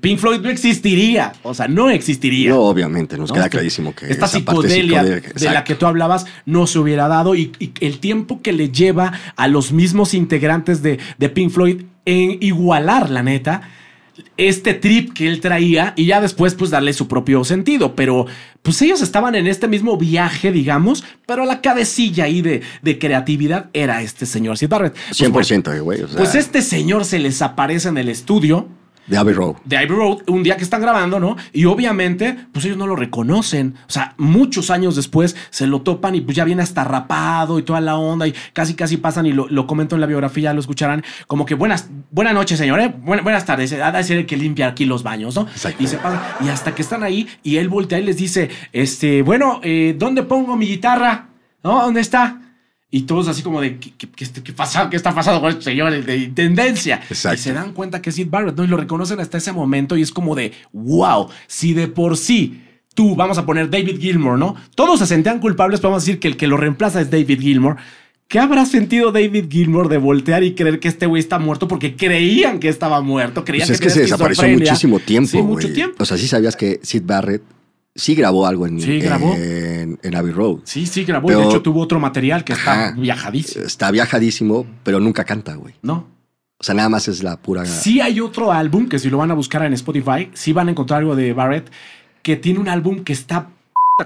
Pink 0.00 0.18
Floyd 0.18 0.40
no 0.40 0.50
existiría. 0.50 1.32
O 1.44 1.54
sea, 1.54 1.68
no 1.68 1.88
existiría. 1.88 2.50
No, 2.50 2.62
obviamente, 2.62 3.16
nos 3.16 3.30
¿no? 3.30 3.34
queda 3.36 3.48
clarísimo 3.48 3.94
que 3.94 4.10
esta 4.10 4.26
esa 4.26 4.40
parte 4.40 4.68
psicodelia 4.68 5.02
psicodélica- 5.04 5.32
de 5.34 5.50
la 5.52 5.62
que 5.62 5.74
tú 5.76 5.86
hablabas 5.86 6.26
no 6.46 6.66
se 6.66 6.80
hubiera 6.80 7.06
dado 7.06 7.36
y, 7.36 7.52
y 7.60 7.72
el 7.80 8.00
tiempo 8.00 8.42
que 8.42 8.52
le 8.52 8.70
lleva 8.70 9.12
a 9.36 9.46
los 9.46 9.70
mismos 9.72 10.14
integrantes 10.14 10.82
de, 10.82 10.98
de 11.18 11.28
Pink 11.28 11.50
Floyd 11.52 11.82
en 12.06 12.38
igualar, 12.40 13.08
la 13.10 13.22
neta, 13.22 13.70
este 14.36 14.74
trip 14.74 15.12
que 15.12 15.28
él 15.28 15.40
traía 15.40 15.92
y 15.96 16.06
ya 16.06 16.20
después 16.20 16.54
pues 16.54 16.70
darle 16.70 16.92
su 16.92 17.08
propio 17.08 17.44
sentido. 17.44 17.94
Pero 17.94 18.26
pues 18.62 18.80
ellos 18.82 19.02
estaban 19.02 19.34
en 19.34 19.46
este 19.46 19.68
mismo 19.68 19.96
viaje, 19.96 20.52
digamos, 20.52 21.04
pero 21.26 21.44
la 21.44 21.60
cabecilla 21.60 22.24
ahí 22.24 22.42
de, 22.42 22.62
de 22.82 22.98
creatividad 22.98 23.70
era 23.72 24.02
este 24.02 24.26
señor 24.26 24.58
Sid 24.58 24.68
Barrett. 24.68 24.94
Pues, 24.94 25.20
100%, 25.20 25.62
bueno, 25.62 25.72
eh, 25.72 25.80
güey. 25.80 26.02
o 26.02 26.08
sea, 26.08 26.16
pues 26.16 26.34
este 26.34 26.62
señor 26.62 27.04
se 27.04 27.18
les 27.18 27.42
aparece 27.42 27.88
en 27.88 27.98
el 27.98 28.08
estudio 28.08 28.68
De 29.06 29.16
Abbey 29.18 29.34
Road. 29.34 29.56
de 29.64 29.76
Abbey 29.76 29.88
Road 29.88 30.18
un 30.28 30.42
día 30.42 30.56
que 30.56 30.64
están 30.64 30.80
grabando, 30.80 31.20
¿no? 31.20 31.36
Y 31.52 31.66
obviamente, 31.66 32.36
pues 32.52 32.64
ellos 32.64 32.76
no 32.78 32.86
lo 32.86 32.96
reconocen. 32.96 33.74
O 33.86 33.90
sea, 33.90 34.14
muchos 34.16 34.70
años 34.70 34.96
después 34.96 35.36
se 35.50 35.66
lo 35.66 35.82
topan 35.82 36.14
y 36.14 36.20
pues 36.22 36.36
ya 36.36 36.44
viene 36.44 36.62
hasta 36.62 36.84
rapado 36.84 37.58
y 37.58 37.62
toda 37.62 37.80
la 37.80 37.96
onda 37.96 38.26
y 38.26 38.34
casi 38.52 38.74
casi 38.74 38.96
pasan 38.96 39.26
y 39.26 39.32
lo, 39.32 39.46
lo 39.48 39.66
comento 39.66 39.94
en 39.94 40.00
la 40.00 40.06
biografía, 40.06 40.54
lo 40.54 40.60
escucharán 40.60 41.02
como 41.26 41.44
que 41.46 41.54
buenas, 41.54 41.90
buenas 42.10 42.34
noches, 42.34 42.58
señor, 42.58 42.80
¿eh? 42.80 42.94
Buen- 43.02 43.22
buenas 43.22 43.44
tardes. 43.44 43.72
Ha 43.74 43.92
de 43.92 44.04
ser 44.04 44.18
el 44.18 44.26
que 44.26 44.36
limpia 44.36 44.68
aquí 44.68 44.84
los 44.86 45.02
baños, 45.02 45.34
¿no? 45.36 45.42
Exacto. 45.42 45.82
Y 45.82 45.86
se 45.86 45.98
pasa. 45.98 46.36
Y 46.44 46.48
hasta 46.48 46.74
que 46.74 46.82
están 46.82 47.02
ahí 47.02 47.28
y 47.42 47.56
él 47.56 47.68
voltea 47.68 47.98
y 47.98 48.04
les 48.04 48.16
dice, 48.16 48.48
este, 48.72 49.22
bueno, 49.22 49.60
eh, 49.62 49.94
¿dónde 49.98 50.22
pongo 50.22 50.56
mi 50.56 50.66
guitarra? 50.66 51.28
¿No? 51.62 51.82
¿Dónde 51.82 52.00
está? 52.00 52.40
Y 52.94 53.02
todos 53.02 53.26
así 53.26 53.42
como 53.42 53.60
de, 53.60 53.76
¿qué, 53.78 53.90
qué, 53.96 54.08
qué, 54.08 54.52
pasa? 54.52 54.88
¿Qué 54.88 54.94
está 54.94 55.12
pasando 55.12 55.40
con 55.40 55.50
este 55.50 55.64
señor 55.64 56.04
de 56.04 56.16
intendencia? 56.16 57.02
Exacto. 57.08 57.34
Y 57.34 57.42
se 57.42 57.52
dan 57.52 57.72
cuenta 57.72 58.00
que 58.00 58.10
es 58.10 58.14
Sid 58.14 58.28
Barrett, 58.30 58.54
¿no? 58.54 58.62
Y 58.62 58.68
lo 58.68 58.76
reconocen 58.76 59.18
hasta 59.18 59.36
ese 59.36 59.50
momento 59.50 59.96
y 59.96 60.02
es 60.02 60.12
como 60.12 60.36
de, 60.36 60.52
wow, 60.72 61.28
si 61.48 61.74
de 61.74 61.88
por 61.88 62.16
sí 62.16 62.62
tú, 62.94 63.16
vamos 63.16 63.36
a 63.36 63.44
poner 63.44 63.68
David 63.68 63.98
Gilmour, 63.98 64.38
¿no? 64.38 64.54
Todos 64.76 65.00
se 65.00 65.06
sentían 65.06 65.40
culpables, 65.40 65.80
pero 65.80 65.90
vamos 65.90 66.04
a 66.04 66.06
decir 66.06 66.20
que 66.20 66.28
el 66.28 66.36
que 66.36 66.46
lo 66.46 66.56
reemplaza 66.56 67.00
es 67.00 67.10
David 67.10 67.40
Gilmour. 67.40 67.78
¿Qué 68.28 68.38
habrá 68.38 68.64
sentido 68.64 69.10
David 69.10 69.46
Gilmour 69.50 69.88
de 69.88 69.98
voltear 69.98 70.44
y 70.44 70.54
creer 70.54 70.78
que 70.78 70.86
este 70.86 71.06
güey 71.06 71.18
está 71.18 71.40
muerto? 71.40 71.66
Porque 71.66 71.96
creían 71.96 72.60
que 72.60 72.68
estaba 72.68 73.00
muerto, 73.00 73.44
creían 73.44 73.66
Pues 73.66 73.74
es 73.74 73.80
que 73.80 73.88
que 73.88 73.92
se 73.92 74.00
desapareció 74.02 74.46
muchísimo 74.46 75.00
tiempo, 75.00 75.30
Sí, 75.30 75.42
mucho 75.42 75.72
tiempo. 75.72 75.96
O 75.98 76.06
sea, 76.06 76.16
sí 76.16 76.28
sabías 76.28 76.54
que 76.54 76.78
Sid 76.80 77.02
Barrett 77.04 77.42
sí 77.94 78.14
grabó 78.14 78.46
algo 78.46 78.66
en, 78.66 78.80
Sí, 78.80 78.98
grabó. 79.00 79.34
en, 79.34 79.98
en 80.02 80.14
Abbey 80.16 80.32
Road. 80.32 80.58
Sí, 80.64 80.86
sí, 80.86 81.04
grabó. 81.04 81.28
Pero- 81.28 81.40
de 81.40 81.46
hecho, 81.46 81.62
tuvo 81.62 81.80
otro 81.80 82.00
material 82.00 82.44
que 82.44 82.52
está 82.54 82.92
viajadísimo. 82.96 83.64
Está 83.64 83.90
viajadísimo, 83.90 84.66
pero 84.82 85.00
nunca 85.00 85.24
canta, 85.24 85.54
güey. 85.54 85.74
¿No? 85.82 86.12
O 86.58 86.64
sea, 86.64 86.74
nada 86.74 86.88
más 86.88 87.08
es 87.08 87.22
la 87.22 87.36
pura... 87.40 87.64
Sí 87.66 88.00
hay 88.00 88.20
otro 88.20 88.52
álbum 88.52 88.88
que 88.88 88.98
si 88.98 89.10
lo 89.10 89.18
van 89.18 89.30
a 89.30 89.34
buscar 89.34 89.62
en 89.64 89.72
Spotify, 89.74 90.30
sí 90.34 90.52
van 90.52 90.68
a 90.68 90.70
encontrar 90.70 91.00
algo 91.00 91.14
de 91.16 91.32
Barrett 91.32 91.70
que 92.22 92.36
tiene 92.36 92.58
un 92.60 92.68
álbum 92.68 93.04
que 93.04 93.12
está 93.12 93.48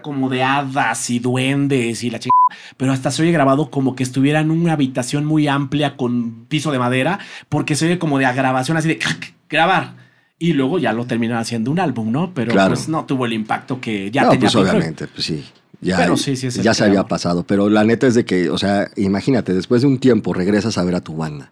como 0.03 0.29
de 0.29 0.43
hadas 0.43 1.09
y 1.09 1.19
duendes 1.19 2.03
y 2.05 2.11
la 2.11 2.19
chica, 2.19 2.33
pero 2.77 2.93
hasta 2.93 3.11
se 3.11 3.23
oye 3.23 3.33
grabado 3.33 3.71
como 3.71 3.95
que 3.95 4.03
estuviera 4.03 4.41
en 4.41 4.51
una 4.51 4.73
habitación 4.75 5.25
muy 5.25 5.47
amplia 5.49 5.97
con 5.97 6.45
piso 6.47 6.73
de 6.73 6.79
madera, 6.79 7.21
porque 7.49 7.75
se 7.77 7.87
oye 7.87 7.99
como 7.99 8.19
de 8.19 8.25
grabación 8.33 8.77
así 8.77 8.89
de 8.89 8.99
grabar. 9.49 10.08
Y 10.41 10.53
luego 10.53 10.79
ya 10.79 10.93
lo 10.93 11.05
terminan 11.05 11.39
haciendo 11.39 11.71
un 11.71 11.81
álbum, 11.81 12.13
¿no? 12.13 12.33
Pero 12.33 12.53
Claro. 12.53 12.75
pues 12.75 12.89
no 12.89 13.05
tuvo 13.07 13.27
el 13.27 13.33
impacto 13.33 13.81
que 13.81 14.11
ya 14.11 14.25
no, 14.25 14.31
tenía 14.31 14.43
pues 14.43 14.53
Pink 14.55 14.63
Floyd. 14.65 14.71
obviamente, 14.77 15.07
pues 15.09 15.25
sí. 15.27 15.45
Ya, 15.81 15.97
Pero 15.97 16.17
sí, 16.17 16.35
sí 16.37 16.49
ya 16.63 16.75
se 16.75 16.85
había 16.85 17.05
pasado. 17.07 17.45
Pero 17.45 17.69
la 17.69 17.85
neta 17.85 18.07
es 18.07 18.15
de 18.15 18.25
que, 18.25 18.51
o 18.51 18.59
sea, 18.59 18.89
imagínate, 18.97 19.53
después 19.55 19.83
de 19.83 19.89
un 19.89 19.99
tiempo 19.99 20.33
regresas 20.35 20.77
a 20.79 20.85
ver 20.85 20.95
a 20.97 21.01
tu 21.01 21.17
banda 21.17 21.51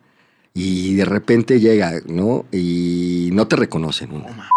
y 0.55 0.95
de 0.95 1.05
repente 1.05 1.61
llega, 1.61 1.93
¿no? 2.07 2.45
Y 2.53 3.31
no 3.33 3.47
te 3.47 3.57
reconocen, 3.57 4.13
una. 4.13 4.29
ma- 4.33 4.51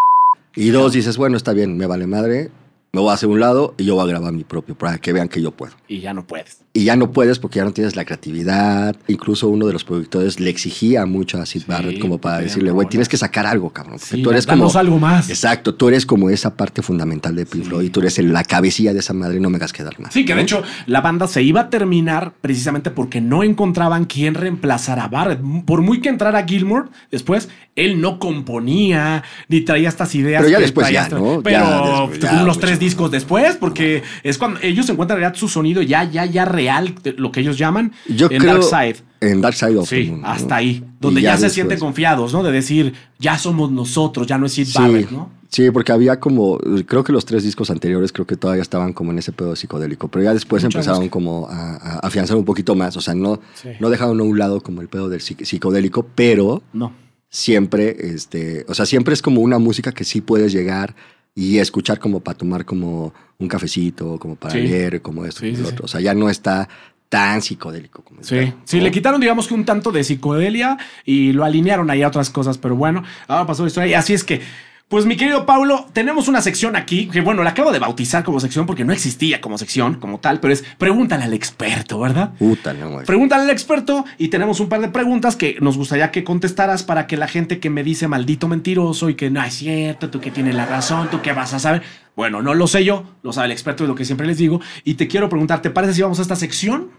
Y 0.55 0.69
dos, 0.69 0.93
dices, 0.93 1.17
bueno, 1.17 1.37
está 1.37 1.53
bien, 1.53 1.77
me 1.77 1.85
vale 1.87 2.07
madre, 2.07 2.49
me 2.91 3.01
voy 3.01 3.11
a 3.11 3.13
hacer 3.13 3.29
un 3.29 3.39
lado 3.39 3.75
y 3.77 3.85
yo 3.85 3.95
voy 3.95 4.03
a 4.05 4.07
grabar 4.07 4.33
mi 4.33 4.43
propio 4.43 4.75
para 4.75 4.97
que 4.97 5.13
vean 5.13 5.27
que 5.29 5.41
yo 5.41 5.51
puedo. 5.51 5.73
Y 5.87 5.99
ya 5.99 6.13
no 6.13 6.25
puedes. 6.25 6.59
Y 6.73 6.83
ya 6.85 6.95
no 6.95 7.11
puedes 7.11 7.39
porque 7.39 7.57
ya 7.57 7.65
no 7.65 7.71
tienes 7.71 7.95
la 7.95 8.05
creatividad. 8.05 8.95
Incluso 9.07 9.47
uno 9.47 9.65
de 9.67 9.73
los 9.73 9.83
productores 9.83 10.39
le 10.39 10.49
exigía 10.49 11.05
mucho 11.05 11.39
a 11.41 11.45
Sid 11.45 11.61
Sí, 11.61 11.65
Barrett 11.67 11.99
como 11.99 12.19
para 12.19 12.39
decirle, 12.39 12.71
güey, 12.71 12.87
tienes 12.87 13.09
que 13.09 13.17
sacar 13.17 13.45
algo, 13.45 13.71
cabrón. 13.71 13.99
Sí, 13.99 14.21
tú 14.23 14.31
eres 14.31 14.45
como... 14.47 14.69
algo 14.75 14.97
más. 14.99 15.29
Exacto, 15.29 15.73
tú 15.75 15.87
eres 15.87 16.05
como 16.05 16.29
esa 16.29 16.55
parte 16.55 16.81
fundamental 16.81 17.35
de 17.35 17.45
Pink 17.45 17.63
Sí. 17.63 17.69
Floyd 17.69 17.85
y 17.85 17.89
tú 17.89 17.99
eres 17.99 18.17
el- 18.19 18.31
la 18.31 18.43
cabecilla 18.43 18.93
de 18.93 18.99
esa 18.99 19.13
madre 19.13 19.37
y 19.37 19.39
no 19.39 19.49
me 19.49 19.57
hagas 19.57 19.73
quedar 19.73 19.99
mal. 19.99 20.11
Sí, 20.11 20.23
que 20.25 20.33
de 20.33 20.37
¿no? 20.37 20.41
hecho 20.43 20.63
la 20.87 21.01
banda 21.01 21.27
se 21.27 21.41
iba 21.43 21.61
a 21.61 21.69
terminar 21.69 22.33
precisamente 22.41 22.89
porque 22.91 23.19
no 23.21 23.43
encontraban 23.43 24.05
quién 24.05 24.33
reemplazara 24.35 25.05
a 25.05 25.07
Barrett. 25.09 25.41
Por 25.65 25.81
muy 25.81 26.01
que 26.01 26.09
entrara 26.09 26.45
Gilmour, 26.45 26.89
después 27.11 27.49
él 27.75 27.99
no 28.01 28.19
componía 28.19 29.23
ni 29.47 29.61
traía 29.61 29.89
estas 29.89 30.13
ideas. 30.15 30.41
Pero 30.43 30.51
ya 30.51 30.59
después 30.59 30.89
ya, 30.91 31.07
¿no? 31.09 31.41
Pero 31.43 31.49
Ya 31.57 32.01
después, 32.07 32.19
ya, 32.21 32.31
unos 32.43 32.57
mucho 32.57 32.59
tres 32.79 32.89
discos 32.89 33.11
después, 33.11 33.55
porque 33.57 34.01
es 34.23 34.37
cuando 34.37 34.59
ellos 34.61 34.89
encuentran 34.89 35.19
ya 35.19 35.33
su 35.33 35.47
sonido 35.47 35.81
ya, 35.81 36.03
ya, 36.05 36.25
ya 36.25 36.45
real, 36.45 36.95
lo 37.17 37.31
que 37.31 37.41
ellos 37.41 37.57
llaman 37.57 37.91
Yo 38.07 38.27
en 38.31 38.39
creo- 38.41 38.53
Dark 38.59 38.63
Side. 38.63 38.95
En 39.21 39.41
Dark 39.41 39.55
Side 39.55 39.75
of 39.77 39.89
Sí, 39.89 40.13
hasta 40.23 40.55
ahí, 40.55 40.83
donde 41.01 41.21
ya, 41.21 41.31
se 41.35 41.43
después- 41.43 41.53
sienten 41.53 41.79
confiados, 41.79 42.31
¿no? 42.33 42.41
De 42.41 42.51
decir, 42.53 42.93
ya 43.19 43.37
somos 43.37 43.69
nosotros, 43.71 44.25
ya 44.27 44.37
no 44.37 44.45
es 44.45 44.53
Sid 44.53 44.65
Sí, 44.67 44.79
Barrett, 44.79 45.11
¿no? 45.11 45.29
sí, 45.49 45.69
porque 45.71 45.91
había 45.91 46.19
como, 46.21 46.57
creo 46.85 47.03
que 47.03 47.11
los 47.11 47.25
tres 47.25 47.43
discos 47.43 47.69
anteriores 47.69 48.13
creo 48.13 48.25
que 48.25 48.37
todavía 48.37 48.61
estaban 48.61 48.93
como 48.93 49.11
en 49.11 49.19
ese 49.19 49.33
pedo 49.33 49.55
psicodélico, 49.57 50.07
pero 50.07 50.23
ya 50.23 50.33
después 50.33 50.63
Mucha 50.63 50.77
empezaron 50.77 50.99
música. 51.01 51.11
como 51.11 51.47
a, 51.49 51.75
a 51.75 51.99
afianzar 51.99 52.37
un 52.37 52.45
poquito 52.45 52.75
más, 52.75 52.95
o 52.95 53.01
sea, 53.01 53.13
no, 53.13 53.41
Sí. 53.55 53.69
no 53.81 53.89
dejaron 53.89 54.17
a 54.21 54.23
un 54.23 54.37
lado 54.39 54.61
como 54.61 54.81
el 54.81 54.87
pedo 54.87 55.09
del 55.09 55.19
psic- 55.19 55.43
psicodélico, 55.43 56.05
pero 56.15 56.63
No. 56.71 56.93
siempre, 57.29 57.95
este, 58.13 58.65
o 58.69 58.73
sea, 58.73 58.85
siempre 58.85 59.13
es 59.13 59.21
como 59.21 59.41
una 59.41 59.59
música 59.59 59.91
que 59.91 60.05
sí 60.05 60.21
puedes 60.21 60.53
llegar 60.53 60.95
y 61.39 61.57
escuchar 61.59 61.99
como 61.99 62.19
para 62.19 62.37
tomar 62.37 62.65
como 62.65 63.13
un 63.37 63.47
cafecito, 63.47 64.17
como 64.19 64.35
para 64.35 64.55
Sí. 64.55 64.61
leer, 64.61 65.01
como 65.01 65.25
esto, 65.25 65.39
Sí, 65.39 65.45
como 65.51 65.57
sí, 65.57 65.63
lo 65.63 65.69
otro. 65.69 65.85
O 65.85 65.87
sea, 65.87 66.01
ya 66.01 66.13
no 66.13 66.29
está 66.29 66.67
tan 67.07 67.41
psicodélico 67.41 68.03
como 68.03 68.21
Sí, 68.23 68.35
está, 68.37 68.57
sí, 68.65 68.77
¿no? 68.77 68.83
le 68.83 68.91
quitaron, 68.91 69.21
digamos 69.21 69.47
que 69.47 69.53
un 69.53 69.63
tanto 69.63 69.91
de 69.93 70.03
psicodelia 70.03 70.77
y 71.05 71.31
lo 71.31 71.45
alinearon 71.45 71.89
ahí 71.89 72.03
a 72.03 72.09
otras 72.09 72.29
cosas, 72.29 72.57
pero 72.57 72.75
bueno, 72.75 73.03
ahora 73.27 73.47
pasó 73.47 73.63
la 73.63 73.69
historia. 73.69 73.89
Y 73.91 73.93
así 73.93 74.13
es 74.13 74.23
que, 74.25 74.41
pues 74.89 75.05
mi 75.05 75.15
querido 75.15 75.45
Paulo, 75.45 75.85
tenemos 75.93 76.27
una 76.27 76.41
sección 76.41 76.75
aquí 76.75 77.07
que, 77.07 77.21
bueno, 77.21 77.43
la 77.43 77.51
acabo 77.51 77.71
de 77.71 77.77
bautizar 77.77 78.23
como 78.23 78.39
sección 78.39 78.65
porque 78.65 78.83
no 78.83 78.91
existía 78.91 79.39
como 79.39 79.59
sección, 79.59 79.99
como 79.99 80.19
tal, 80.19 80.39
pero 80.39 80.51
es 80.51 80.63
pregúntale 80.79 81.25
al 81.25 81.33
experto, 81.35 81.99
¿verdad? 81.99 82.33
Güey. 82.39 83.05
Pregúntale 83.05 83.43
al 83.43 83.51
experto 83.51 84.03
y 84.17 84.29
tenemos 84.29 84.59
un 84.59 84.67
par 84.67 84.81
de 84.81 84.89
preguntas 84.89 85.35
que 85.35 85.57
nos 85.61 85.77
gustaría 85.77 86.09
que 86.09 86.23
contestaras 86.23 86.81
para 86.81 87.05
que 87.05 87.17
la 87.17 87.27
gente 87.27 87.59
que 87.59 87.69
me 87.69 87.83
dice 87.83 88.07
maldito 88.07 88.47
mentiroso 88.47 89.09
y 89.09 89.13
que 89.13 89.29
no 89.29 89.43
es 89.43 89.53
cierto, 89.53 90.09
tú 90.09 90.19
que 90.19 90.31
tienes 90.31 90.55
la 90.55 90.65
razón, 90.65 91.07
tú 91.11 91.21
que 91.21 91.33
vas 91.33 91.53
a 91.53 91.59
saber. 91.59 91.83
Bueno, 92.15 92.41
no 92.41 92.55
lo 92.55 92.65
sé 92.65 92.83
yo, 92.83 93.03
lo 93.21 93.31
sabe 93.31 93.45
el 93.45 93.51
experto, 93.51 93.83
es 93.83 93.87
lo 93.89 93.95
que 93.95 94.05
siempre 94.05 94.25
les 94.25 94.39
digo. 94.39 94.59
Y 94.83 94.95
te 94.95 95.07
quiero 95.07 95.29
preguntar, 95.29 95.61
¿te 95.61 95.69
parece 95.69 95.93
si 95.93 96.01
vamos 96.01 96.17
a 96.17 96.23
esta 96.23 96.35
sección? 96.35 96.89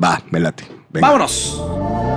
Va, 0.00 0.22
me 0.30 0.38
late. 0.38 0.64
Venga. 0.90 1.06
¡Vámonos! 1.06 2.11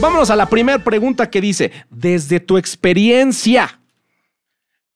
Vámonos 0.00 0.30
a 0.30 0.36
la 0.36 0.46
primera 0.46 0.82
pregunta 0.84 1.30
que 1.30 1.40
dice, 1.40 1.72
desde 1.90 2.38
tu 2.40 2.58
experiencia. 2.58 3.80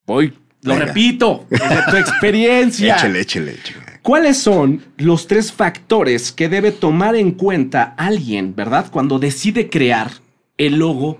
Voy, 0.06 0.34
lo 0.62 0.74
Venga. 0.74 0.86
repito, 0.86 1.46
desde 1.48 1.82
tu 1.90 1.96
experiencia. 1.96 2.96
Échele, 2.98 3.20
échele, 3.20 3.52
échele. 3.52 3.80
¿Cuáles 4.02 4.38
son 4.38 4.82
los 4.96 5.26
tres 5.26 5.52
factores 5.52 6.32
que 6.32 6.48
debe 6.48 6.72
tomar 6.72 7.16
en 7.16 7.32
cuenta 7.32 7.94
alguien, 7.96 8.54
verdad? 8.54 8.90
Cuando 8.90 9.18
decide 9.18 9.68
crear 9.68 10.10
el 10.58 10.76
logo, 10.78 11.18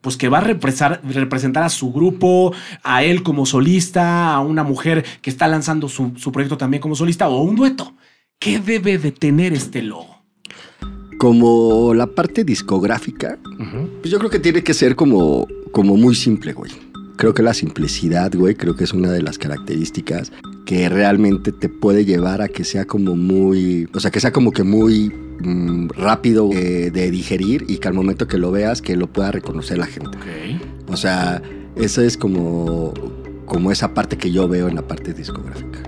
pues 0.00 0.16
que 0.16 0.28
va 0.28 0.38
a 0.38 0.44
represar- 0.44 1.00
representar 1.02 1.62
a 1.62 1.68
su 1.68 1.92
grupo, 1.92 2.52
a 2.82 3.02
él 3.04 3.22
como 3.22 3.46
solista, 3.46 4.34
a 4.34 4.40
una 4.40 4.62
mujer 4.64 5.04
que 5.20 5.30
está 5.30 5.46
lanzando 5.48 5.88
su, 5.88 6.12
su 6.16 6.32
proyecto 6.32 6.56
también 6.58 6.80
como 6.80 6.94
solista 6.96 7.28
o 7.28 7.42
un 7.42 7.54
dueto. 7.56 7.94
¿Qué 8.38 8.58
debe 8.58 8.98
de 8.98 9.12
tener 9.12 9.52
este 9.52 9.82
logo? 9.82 10.11
Como 11.22 11.94
la 11.94 12.08
parte 12.08 12.42
discográfica, 12.42 13.38
pues 14.00 14.10
yo 14.10 14.18
creo 14.18 14.28
que 14.28 14.40
tiene 14.40 14.64
que 14.64 14.74
ser 14.74 14.96
como, 14.96 15.46
como 15.70 15.96
muy 15.96 16.16
simple, 16.16 16.52
güey. 16.52 16.72
Creo 17.14 17.32
que 17.32 17.44
la 17.44 17.54
simplicidad, 17.54 18.32
güey, 18.34 18.56
creo 18.56 18.74
que 18.74 18.82
es 18.82 18.92
una 18.92 19.12
de 19.12 19.22
las 19.22 19.38
características 19.38 20.32
que 20.66 20.88
realmente 20.88 21.52
te 21.52 21.68
puede 21.68 22.04
llevar 22.04 22.42
a 22.42 22.48
que 22.48 22.64
sea 22.64 22.86
como 22.86 23.14
muy, 23.14 23.88
o 23.94 24.00
sea, 24.00 24.10
que 24.10 24.18
sea 24.18 24.32
como 24.32 24.50
que 24.50 24.64
muy 24.64 25.12
mm, 25.38 25.90
rápido 25.90 26.50
eh, 26.54 26.90
de 26.90 27.12
digerir 27.12 27.66
y 27.68 27.76
que 27.76 27.86
al 27.86 27.94
momento 27.94 28.26
que 28.26 28.36
lo 28.36 28.50
veas, 28.50 28.82
que 28.82 28.96
lo 28.96 29.06
pueda 29.06 29.30
reconocer 29.30 29.78
la 29.78 29.86
gente. 29.86 30.18
O 30.88 30.96
sea, 30.96 31.40
esa 31.76 32.02
es 32.02 32.16
como, 32.16 32.94
como 33.46 33.70
esa 33.70 33.94
parte 33.94 34.18
que 34.18 34.32
yo 34.32 34.48
veo 34.48 34.66
en 34.66 34.74
la 34.74 34.88
parte 34.88 35.14
discográfica. 35.14 35.84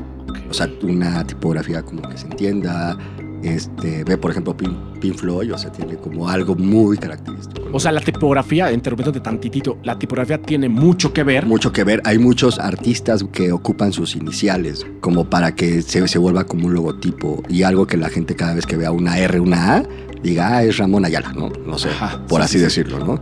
O 0.48 0.54
sea, 0.54 0.70
una 0.84 1.26
tipografía 1.26 1.82
como 1.82 2.02
que 2.02 2.18
se 2.18 2.26
entienda, 2.26 2.96
Este, 3.44 4.04
ve, 4.04 4.16
por 4.16 4.30
ejemplo, 4.30 4.56
Pink, 4.56 4.74
Pink 5.00 5.16
Floyd, 5.16 5.52
o 5.52 5.58
sea, 5.58 5.70
tiene 5.70 5.96
como 5.96 6.28
algo 6.28 6.54
muy 6.54 6.96
característico. 6.96 7.68
¿no? 7.68 7.76
O 7.76 7.80
sea, 7.80 7.92
la 7.92 8.00
tipografía, 8.00 8.72
interrumpiéndote 8.72 9.20
tantitito, 9.20 9.78
la 9.82 9.98
tipografía 9.98 10.40
tiene 10.40 10.70
mucho 10.70 11.12
que 11.12 11.22
ver. 11.24 11.44
mucho 11.44 11.70
que 11.70 11.84
ver. 11.84 12.00
Hay 12.04 12.18
muchos 12.18 12.58
artistas 12.58 13.22
que 13.32 13.52
ocupan 13.52 13.92
sus 13.92 14.16
iniciales 14.16 14.86
como 15.00 15.28
para 15.28 15.54
que 15.54 15.82
se, 15.82 16.08
se 16.08 16.18
vuelva 16.18 16.44
como 16.44 16.66
un 16.66 16.74
logotipo 16.74 17.42
y 17.48 17.64
algo 17.64 17.86
que 17.86 17.98
la 17.98 18.08
gente 18.08 18.34
cada 18.34 18.54
vez 18.54 18.64
que 18.64 18.78
vea 18.78 18.90
una 18.90 19.18
R, 19.18 19.40
una 19.40 19.76
A, 19.76 19.82
diga, 20.22 20.56
ah, 20.56 20.64
es 20.64 20.78
Ramón 20.78 21.04
Ayala, 21.04 21.32
¿no? 21.34 21.50
No 21.66 21.78
sé, 21.78 21.90
Ajá, 21.90 22.26
por 22.26 22.40
sí, 22.40 22.44
así 22.44 22.52
sí, 22.52 22.58
sí. 22.58 22.64
decirlo, 22.64 23.04
¿no? 23.04 23.20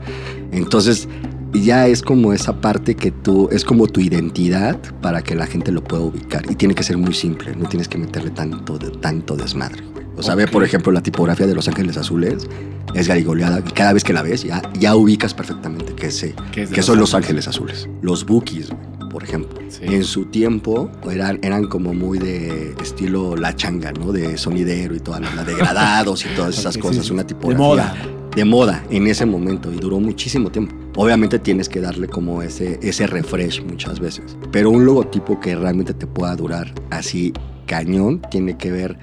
Entonces, 0.53 1.09
ya 1.53 1.87
es 1.87 2.03
como 2.03 2.33
esa 2.33 2.61
parte 2.61 2.95
que 2.95 3.11
tú, 3.11 3.49
es 3.53 3.65
como 3.65 3.87
tu 3.87 4.01
identidad 4.01 4.79
para 5.01 5.23
que 5.23 5.35
la 5.35 5.47
gente 5.47 5.73
lo 5.73 5.83
pueda 5.83 6.03
ubicar. 6.03 6.51
Y 6.51 6.55
tiene 6.55 6.75
que 6.75 6.83
ser 6.83 6.97
muy 6.97 7.13
simple, 7.13 7.55
no 7.57 7.69
tienes 7.69 7.89
que 7.89 7.99
meterle 7.99 8.31
tanto, 8.31 8.79
de, 8.79 8.91
tanto 8.91 9.37
desmadre. 9.37 9.83
O 10.17 10.23
sea, 10.23 10.35
ve, 10.35 10.45
Ok. 10.45 10.51
por 10.51 10.65
ejemplo, 10.65 10.93
la 10.93 11.03
tipografía 11.03 11.47
de 11.47 11.55
Los 11.55 11.69
Ángeles 11.69 11.97
Azules, 11.97 12.47
es 12.95 13.09
garigoleada, 13.09 13.61
y 13.61 13.71
cada 13.73 13.93
vez 13.95 14.05
que 14.05 14.13
la 14.13 14.23
ves, 14.23 14.45
ya, 14.45 14.61
ya 14.79 14.95
ubicas 14.95 15.33
perfectamente 15.35 15.95
que, 15.95 16.03
Que 16.03 16.07
es 16.09 16.21
de 16.21 16.35
que 16.53 16.77
Los 16.77 16.87
son 16.87 16.99
Los 16.99 17.15
Ángeles. 17.15 17.49
Azules. 17.49 17.89
Los 18.03 18.27
Bookies, 18.27 18.69
por 19.11 19.25
ejemplo. 19.25 19.59
Sí. 19.69 19.81
En 19.85 20.05
su 20.05 20.27
tiempo 20.27 20.91
eran, 21.11 21.39
eran 21.43 21.67
como 21.67 21.95
muy 21.95 22.19
de 22.19 22.75
estilo 22.83 23.37
la 23.37 23.57
changa, 23.57 23.93
¿no? 23.93 24.13
De 24.13 24.37
sonidero 24.37 24.95
y 24.95 25.01
toda 25.01 25.21
la, 25.21 25.45
degradados 25.45 26.25
y 26.27 26.29
todas 26.37 26.59
esas 26.59 26.77
Ok, 26.77 26.83
sí, 26.83 26.89
cosas. 26.89 27.07
sí. 27.07 27.13
Una 27.13 27.23
De 27.23 27.29
tipografía 27.29 27.67
moda. 27.67 27.95
de 28.37 28.45
moda 28.45 28.85
en 28.91 29.07
ese 29.07 29.25
momento 29.25 29.73
y 29.73 29.77
duró 29.77 29.99
muchísimo 30.01 30.51
tiempo. 30.51 30.75
Obviamente 30.97 31.39
tienes 31.39 31.71
que 31.71 31.81
darle 31.81 32.07
como 32.09 32.43
ese, 32.43 32.79
ese 32.83 33.07
refresh 33.07 33.63
muchas 33.65 33.99
veces. 34.01 34.37
Pero 34.51 34.71
un 34.71 34.85
logotipo 34.85 35.41
que 35.41 35.57
realmente 35.57 35.95
te 35.95 36.07
pueda 36.07 36.37
durar 36.37 36.75
así 36.91 37.33
cañón 37.67 38.21
tiene 38.31 38.59
que 38.59 38.71
ver 38.71 38.99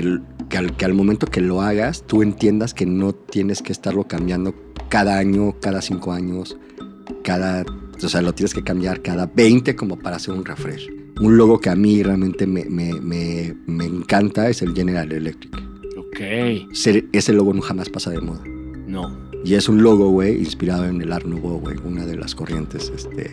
que, 0.00 0.18
que 0.48 0.58
al, 0.58 0.76
que 0.76 0.84
al 0.84 0.94
momento 0.94 1.26
que 1.26 1.40
lo 1.40 1.60
hagas 1.62 2.04
tú 2.06 2.22
entiendas 2.22 2.74
que 2.74 2.86
no 2.86 3.12
tienes 3.14 3.62
que 3.62 3.72
estarlo 3.72 4.04
cambiando 4.08 4.54
cada 4.88 5.18
año, 5.18 5.54
cada 5.60 5.82
cinco 5.82 6.12
años, 6.12 6.56
cada... 7.22 7.64
O 8.02 8.08
sea, 8.08 8.22
lo 8.22 8.32
tienes 8.34 8.52
que 8.54 8.62
cambiar 8.64 9.02
cada 9.02 9.26
20 9.26 9.76
como 9.76 9.96
para 9.98 10.16
hacer 10.16 10.34
un 10.34 10.44
refresh. 10.44 10.88
Un 11.20 11.36
logo 11.36 11.60
que 11.60 11.70
a 11.70 11.76
mí 11.76 12.02
realmente 12.02 12.44
me, 12.46 12.64
me- 12.64 13.00
me- 13.00 13.54
me 13.66 13.84
encanta 13.84 14.48
es 14.48 14.62
el 14.62 14.74
General 14.74 15.10
Electric. 15.12 15.54
Ok. 15.96 16.20
Ese 17.12 17.32
logo 17.32 17.54
no 17.54 17.62
jamás 17.62 17.88
pasa 17.88 18.10
de 18.10 18.20
moda. 18.20 18.42
No. 18.88 19.16
Y 19.44 19.54
es 19.54 19.68
un 19.68 19.82
logo, 19.82 20.08
güey, 20.10 20.38
inspirado 20.38 20.86
en 20.86 21.00
el 21.02 21.12
Art 21.12 21.24
Nouveau, 21.26 21.60
güey, 21.60 21.76
una 21.84 22.04
de 22.04 22.16
las 22.16 22.34
corrientes 22.34 22.90
este, 22.94 23.32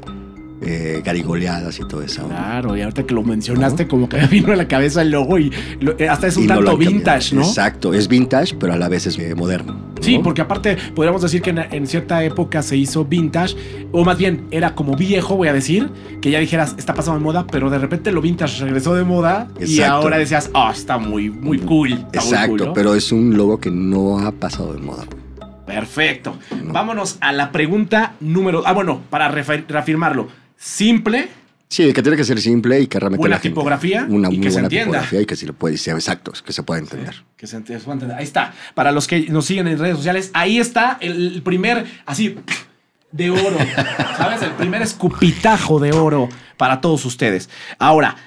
eh, 0.61 1.01
garigoleadas 1.03 1.79
y 1.79 1.87
todo 1.87 2.01
eso. 2.01 2.27
Claro, 2.27 2.77
y 2.77 2.81
ahorita 2.81 3.03
que 3.03 3.13
lo 3.13 3.23
mencionaste, 3.23 3.87
como 3.87 4.07
que 4.07 4.17
me 4.17 4.27
vino 4.27 4.53
a 4.53 4.55
la 4.55 4.67
cabeza 4.67 5.01
el 5.01 5.11
logo 5.11 5.37
y 5.39 5.51
lo- 5.79 5.97
eh, 5.99 6.07
hasta 6.07 6.27
es 6.27 6.37
un 6.37 6.43
Y 6.43 6.47
tanto 6.47 6.77
vintage, 6.77 7.35
¿no? 7.35 7.41
Exacto, 7.41 7.93
es 7.93 8.07
vintage, 8.07 8.55
pero 8.59 8.73
a 8.73 8.77
la 8.77 8.87
vez 8.89 9.07
es 9.07 9.17
eh, 9.17 9.33
moderno. 9.35 9.73
¿no? 9.73 9.91
Sí, 10.03 10.19
porque 10.23 10.41
aparte 10.41 10.77
podríamos 10.95 11.21
decir 11.21 11.41
que 11.41 11.51
en, 11.51 11.59
en 11.59 11.85
cierta 11.87 12.23
época 12.23 12.61
se 12.63 12.75
hizo 12.77 13.05
vintage, 13.05 13.55
o 13.91 14.03
más 14.03 14.17
bien 14.17 14.45
era 14.51 14.73
como 14.75 14.95
viejo, 14.95 15.35
voy 15.35 15.47
a 15.47 15.53
decir, 15.53 15.89
que 16.21 16.31
ya 16.31 16.39
dijeras, 16.39 16.75
está 16.77 16.93
pasando 16.93 17.19
de 17.19 17.23
moda, 17.23 17.45
pero 17.51 17.69
de 17.69 17.77
repente 17.77 18.11
lo 18.11 18.21
vintage 18.21 18.63
regresó 18.63 18.95
de 18.95 19.03
moda 19.03 19.47
y 19.59 19.81
ahora 19.81 20.17
decías, 20.17 20.49
ah, 20.53 20.71
está 20.75 20.97
muy, 20.97 21.29
muy 21.29 21.59
cool. 21.59 21.91
Está 21.93 22.21
muy 22.21 22.29
Exacto, 22.33 22.73
pero 22.73 22.95
es 22.95 23.11
un 23.11 23.37
logo 23.37 23.59
que 23.59 23.69
no 23.71 24.19
ha 24.19 24.31
pasado 24.31 24.73
de 24.73 24.79
moda. 24.81 25.05
Perfecto. 25.65 26.35
No. 26.63 26.73
Vámonos 26.73 27.17
a 27.21 27.31
la 27.31 27.51
pregunta 27.51 28.13
número. 28.19 28.63
Ah, 28.65 28.73
bueno, 28.73 29.01
para 29.09 29.29
reafirmarlo. 29.29 30.27
Simple, 30.65 31.27
Sí, 31.69 31.91
que 31.93 32.03
tiene 32.03 32.17
que 32.17 32.25
ser 32.25 32.39
simple 32.41 32.81
y 32.81 32.87
que 32.87 32.99
realmente 32.99 33.21
Buena 33.21 33.37
la 33.37 33.41
gente- 33.41 33.53
tipografía 33.53 34.05
una 34.09 34.27
y 34.27 34.35
muy 34.37 34.41
que 34.41 34.49
se 34.51 34.55
buena 34.55 34.65
entienda. 34.67 34.85
tipografía 34.87 35.21
y 35.21 35.25
que 35.25 35.35
sí 35.37 35.45
lo 35.45 35.53
puede 35.53 35.77
ser 35.77 35.95
exacto, 35.95 36.33
que 36.45 36.51
se 36.53 36.63
pueda 36.63 36.81
entender. 36.81 37.23
Que 37.37 37.47
se 37.47 37.57
ent- 37.57 37.65
se 37.65 37.79
pueda 37.79 37.93
entender. 37.93 38.17
Ahí 38.17 38.25
está. 38.25 38.53
Para 38.75 38.91
los 38.91 39.07
que 39.07 39.21
nos 39.29 39.45
siguen 39.45 39.69
en 39.69 39.79
redes 39.79 39.95
sociales, 39.95 40.31
ahí 40.33 40.59
está 40.59 40.97
el, 40.99 41.41
primer, 41.43 41.85
así, 42.05 42.35
de 43.11 43.29
oro. 43.31 43.57
¿Sabes? 44.17 44.41
El 44.41 44.51
primer 44.51 44.81
escupitajo 44.81 45.79
de 45.79 45.93
oro 45.93 46.27
para 46.57 46.81
todos 46.81 47.05
ustedes. 47.05 47.49
Ahora, 47.79 48.17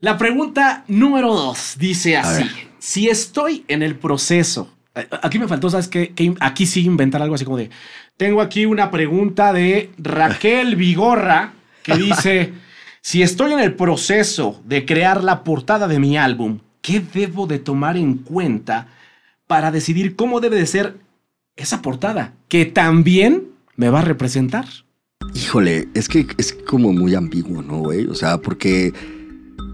la 0.00 0.18
pregunta 0.18 0.84
número 0.86 1.32
dos 1.34 1.76
dice 1.78 2.18
así. 2.18 2.44
Si 2.78 3.08
estoy 3.08 3.64
en 3.66 3.82
el 3.82 3.96
proceso, 3.96 4.74
eh, 4.94 5.08
aquí 5.22 5.38
me 5.38 5.48
faltó, 5.48 5.70
¿sabes 5.70 5.88
qué? 5.88 6.10
Que 6.14 6.34
aquí 6.38 6.66
sí 6.66 6.84
inventar 6.84 7.22
algo 7.22 7.34
así 7.34 7.46
como 7.46 7.56
de, 7.56 7.70
tengo 8.18 8.42
aquí 8.42 8.66
una 8.66 8.90
pregunta 8.90 9.54
de 9.54 9.90
Raquel 9.96 10.76
Vigorra 10.76 11.54
que 11.84 11.96
dice, 11.96 12.52
si 13.00 13.22
estoy 13.22 13.52
en 13.52 13.60
el 13.60 13.74
proceso 13.74 14.60
de 14.64 14.84
crear 14.84 15.22
la 15.22 15.44
portada 15.44 15.86
de 15.86 16.00
mi 16.00 16.16
álbum, 16.16 16.58
¿qué 16.82 17.00
debo 17.14 17.46
de 17.46 17.60
tomar 17.60 17.96
en 17.96 18.14
cuenta 18.16 18.88
para 19.46 19.70
decidir 19.70 20.16
cómo 20.16 20.40
debe 20.40 20.56
de 20.56 20.66
ser 20.66 20.96
esa 21.56 21.80
portada? 21.82 22.32
Que 22.48 22.64
también 22.66 23.44
me 23.76 23.90
va 23.90 24.00
a 24.00 24.04
representar. 24.04 24.64
Híjole, 25.34 25.88
es 25.94 26.08
que 26.08 26.26
es 26.38 26.52
como 26.66 26.92
muy 26.92 27.14
ambiguo, 27.14 27.62
¿no, 27.62 27.78
güey? 27.78 28.06
O 28.06 28.14
sea, 28.14 28.38
porque, 28.38 28.92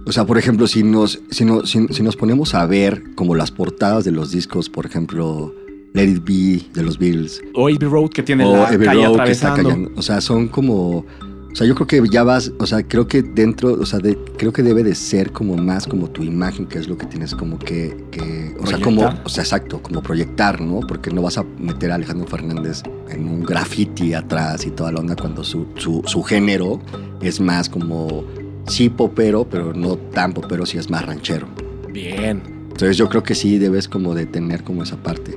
o 0.07 0.12
sea, 0.12 0.25
por 0.25 0.38
ejemplo, 0.38 0.66
si 0.66 0.83
nos, 0.83 1.20
si, 1.31 1.44
no- 1.44 1.66
si- 1.66 1.88
si 1.88 2.03
nos 2.03 2.16
ponemos 2.16 2.55
a 2.55 2.66
ver 2.66 3.03
como 3.14 3.35
las 3.35 3.51
portadas 3.51 4.05
de 4.05 4.12
los 4.12 4.31
discos, 4.31 4.68
por 4.68 4.87
ejemplo, 4.87 5.55
Let 5.92 6.05
It 6.09 6.25
Be 6.25 6.62
de 6.73 6.83
los 6.85 6.99
Beatles, 6.99 7.42
O 7.55 7.66
Abbey 7.68 7.79
Road 7.88 8.11
que 8.11 8.23
tiene 8.23 8.44
o 8.44 8.53
la 8.57 8.68
calle 8.68 8.77
Road 9.07 9.25
que 9.25 9.33
está 9.33 9.49
atravesando. 9.53 9.57
callando, 9.68 9.90
o 9.96 10.03
sea, 10.03 10.20
son 10.20 10.46
como, 10.49 11.05
o 11.52 11.56
sea, 11.56 11.66
yo 11.66 11.74
creo 11.74 11.86
que 11.86 12.02
ya 12.10 12.22
vas, 12.22 12.52
o 12.58 12.66
sea, 12.66 12.82
creo 12.86 13.06
que 13.08 13.22
dentro, 13.22 13.72
o 13.72 13.84
sea, 13.86 13.98
de- 13.98 14.16
creo 14.38 14.52
que 14.52 14.62
debe 14.62 14.82
de 14.82 14.94
ser 14.94 15.32
como 15.32 15.56
más 15.56 15.86
como 15.86 16.08
tu 16.08 16.22
imagen, 16.22 16.66
que 16.66 16.78
es 16.78 16.88
lo 16.88 16.96
que 16.96 17.06
tienes 17.06 17.34
como 17.34 17.58
que, 17.58 17.96
que 18.10 18.54
o 18.60 18.66
sea, 18.66 18.78
como, 18.80 19.02
o 19.24 19.28
sea, 19.28 19.42
exacto, 19.42 19.82
como 19.82 20.02
proyectar, 20.02 20.60
¿no? 20.60 20.80
Porque 20.80 21.10
no 21.10 21.22
vas 21.22 21.38
a 21.38 21.44
meter 21.58 21.90
a 21.92 21.96
Alejandro 21.96 22.26
Fernández 22.26 22.82
en 23.08 23.26
un 23.26 23.42
graffiti 23.44 24.14
atrás 24.14 24.64
y 24.66 24.70
toda 24.70 24.92
la 24.92 25.00
onda 25.00 25.16
cuando 25.16 25.42
su, 25.44 25.66
su, 25.76 26.02
su 26.06 26.22
género 26.22 26.80
es 27.20 27.40
más 27.40 27.68
como, 27.68 28.24
sí 28.68 28.88
popero, 28.88 29.44
pero 29.50 29.72
no 29.74 29.96
tan 29.96 30.32
popero, 30.32 30.64
sí 30.66 30.78
es 30.78 30.88
más 30.88 31.04
ranchero. 31.04 31.48
Bien. 31.92 32.42
Entonces 32.70 32.96
yo 32.96 33.08
creo 33.08 33.22
que 33.22 33.34
sí 33.34 33.58
debes 33.58 33.88
como 33.88 34.14
de 34.14 34.24
tener 34.26 34.62
como 34.62 34.82
esa 34.84 34.96
parte. 34.96 35.36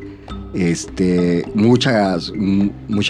Este, 0.53 1.43
mucha 1.55 2.17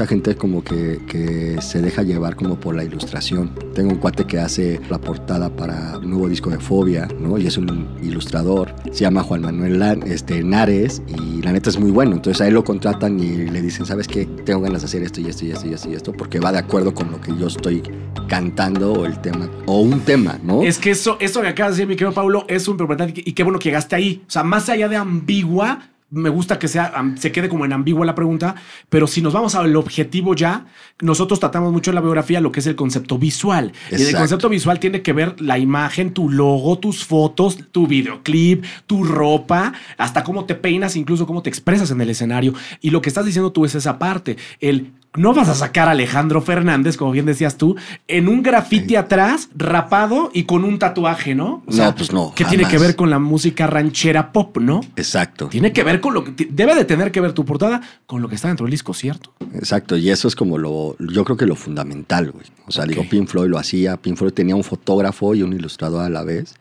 gente 0.08 0.36
como 0.36 0.64
que, 0.64 1.58
se 1.62 1.82
deja 1.82 2.04
llevar 2.04 2.36
como 2.36 2.60
por 2.60 2.76
la 2.76 2.84
ilustración. 2.84 3.52
Tengo 3.74 3.92
un 3.92 3.98
cuate 3.98 4.26
que 4.26 4.40
hace 4.40 4.80
la 4.90 5.00
portada 5.00 5.50
para 5.56 5.98
un 5.98 6.10
nuevo 6.10 6.30
disco 6.30 6.50
de 6.50 6.60
Fobia, 6.60 7.08
¿no? 7.20 7.38
Y 7.38 7.48
es 7.48 7.58
un 7.58 7.88
ilustrador. 8.02 8.74
Se 8.92 9.02
llama 9.02 9.24
Juan 9.24 9.42
Manuel 9.42 9.80
Lan- 9.80 10.04
este, 10.06 10.44
Nares 10.44 11.02
y 11.08 11.42
la 11.42 11.52
neta 11.52 11.70
es 11.70 11.80
muy 11.80 11.92
bueno. 11.92 12.16
Entonces 12.16 12.42
a 12.42 12.48
él 12.48 12.54
lo 12.54 12.64
contratan 12.64 13.20
y 13.20 13.36
le 13.50 13.62
dicen, 13.62 13.86
¿sabes 13.86 14.08
qué? 14.08 14.26
Tengo 14.26 14.62
ganas 14.62 14.82
de 14.82 14.86
hacer 14.86 15.04
esto 15.04 15.22
y 15.22 15.28
esto 15.28 15.46
y 15.46 15.52
esto 15.52 15.68
y 15.68 15.74
esto 15.74 15.90
y 15.90 15.94
esto 15.96 16.14
porque 16.14 16.40
va 16.40 16.52
de 16.52 16.60
acuerdo 16.60 16.94
con 16.94 17.12
lo 17.12 17.20
que 17.20 17.36
yo 17.38 17.48
estoy 17.48 17.84
cantando 18.28 18.94
o 18.94 19.06
el 19.06 19.20
tema, 19.22 19.50
o 19.66 19.82
un 19.82 20.00
tema, 20.02 20.40
¿no? 20.44 20.64
Es 20.64 20.78
que 20.78 20.92
eso, 20.92 21.18
eso 21.20 21.42
que 21.42 21.48
acabas 21.48 21.74
de 21.74 21.82
decir, 21.82 21.88
mi 21.90 21.96
querido 21.96 22.14
Pablo, 22.14 22.46
es 22.48 22.68
un 22.68 22.74
importante 22.80 23.22
y 23.24 23.34
qué 23.34 23.44
bueno 23.44 23.60
que 23.60 23.70
llegaste 23.70 23.96
ahí. 23.96 24.24
O 24.28 24.32
sea, 24.32 24.44
más 24.44 24.70
allá 24.70 24.88
de 24.90 24.96
ambigua, 24.96 25.90
me 26.14 26.30
gusta 26.30 26.60
que 26.60 26.68
sea, 26.68 26.94
se 27.16 27.32
quede 27.32 27.50
como 27.50 27.66
en 27.66 27.74
ambigua 27.74 28.06
la 28.06 28.14
pregunta, 28.14 28.56
pero 28.90 29.08
si 29.08 29.22
nos 29.22 29.34
vamos 29.34 29.56
al 29.56 29.76
objetivo 29.76 30.36
ya, 30.36 30.68
nosotros 31.02 31.40
tratamos 31.40 31.72
mucho 31.72 31.90
en 31.90 31.96
la 31.96 32.02
biografía 32.02 32.40
lo 32.40 32.52
que 32.52 32.60
es 32.60 32.68
el 32.68 32.76
concepto 32.76 33.18
visual. 33.18 33.74
Y 33.92 33.96
en 33.96 34.08
el 34.08 34.16
concepto 34.16 34.48
visual 34.48 34.80
tiene 34.80 35.02
que 35.02 35.12
ver 35.12 35.42
la 35.42 35.58
imagen, 35.58 36.14
tu 36.14 36.30
logo, 36.30 36.78
tus 36.78 37.04
fotos, 37.04 37.58
tu 37.72 37.88
videoclip, 37.88 38.64
tu 38.86 39.04
ropa, 39.04 39.74
hasta 39.98 40.24
cómo 40.24 40.46
te 40.46 40.54
peinas, 40.54 40.96
incluso 40.96 41.26
cómo 41.26 41.42
te 41.42 41.50
expresas 41.50 41.90
en 41.90 42.00
el 42.00 42.10
escenario. 42.12 42.54
Y 42.80 42.92
lo 42.92 43.02
que 43.02 43.10
estás 43.10 43.26
diciendo 43.26 43.52
tú 43.52 43.66
es 43.66 43.74
esa 43.74 43.98
parte, 43.98 44.38
el 44.60 44.92
no 45.16 45.34
vas 45.34 45.50
a 45.50 45.56
sacar 45.56 45.88
a 45.88 45.92
Alejandro 45.92 46.42
Fernández, 46.42 46.98
como 46.98 47.12
bien 47.12 47.26
decías 47.26 47.58
tú, 47.58 47.76
en 48.08 48.28
un 48.28 48.42
grafiti 48.42 48.96
atrás, 48.96 49.50
rapado 49.56 50.32
y 50.34 50.44
con 50.44 50.64
un 50.64 50.80
tatuaje, 50.80 51.36
¿no? 51.36 51.64
No, 51.68 51.96
pues 51.96 52.12
no, 52.12 52.34
¿Qué 52.36 52.46
tiene 52.46 52.66
que 52.66 52.78
ver 52.78 52.96
con 52.96 53.10
la 53.10 53.20
música 53.20 53.68
ranchera 53.68 54.32
pop, 54.32 54.58
no? 54.58 54.82
Exacto. 54.96 55.48
Tiene 55.48 55.72
que 55.72 55.84
ver 55.84 56.02
con 56.02 56.14
lo 56.14 56.24
que 56.24 56.48
debe 56.50 56.76
de 56.76 56.86
tener 56.86 57.12
que 57.12 57.22
ver 57.22 57.34
tu 57.34 57.46
portada 57.46 57.82
con 58.06 58.22
lo 58.22 58.30
que 58.30 58.36
está 58.36 58.48
dentro 58.48 58.66
del 58.66 58.72
disco, 58.72 58.94
¿cierto? 58.94 59.34
Exacto, 59.54 59.98
y 59.98 60.10
eso 60.10 60.28
es 60.28 60.36
como 60.36 60.58
lo, 60.58 60.96
yo 61.00 61.24
creo 61.24 61.38
que 61.38 61.46
lo 61.46 61.56
fundamental, 61.56 62.32
güey. 62.32 62.46
O 62.66 62.72
sea, 62.72 62.86
digo, 62.86 63.06
Pink 63.08 63.28
Floyd 63.28 63.50
lo 63.50 63.60
hacía, 63.60 63.98
Pink 63.98 64.18
Floyd 64.18 64.34
tenía 64.34 64.56
un 64.56 64.64
fotógrafo 64.64 65.36
y 65.36 65.44
un 65.44 65.54
ilustrador 65.54 66.06
a 66.06 66.10
la 66.10 66.24
vez, 66.24 66.56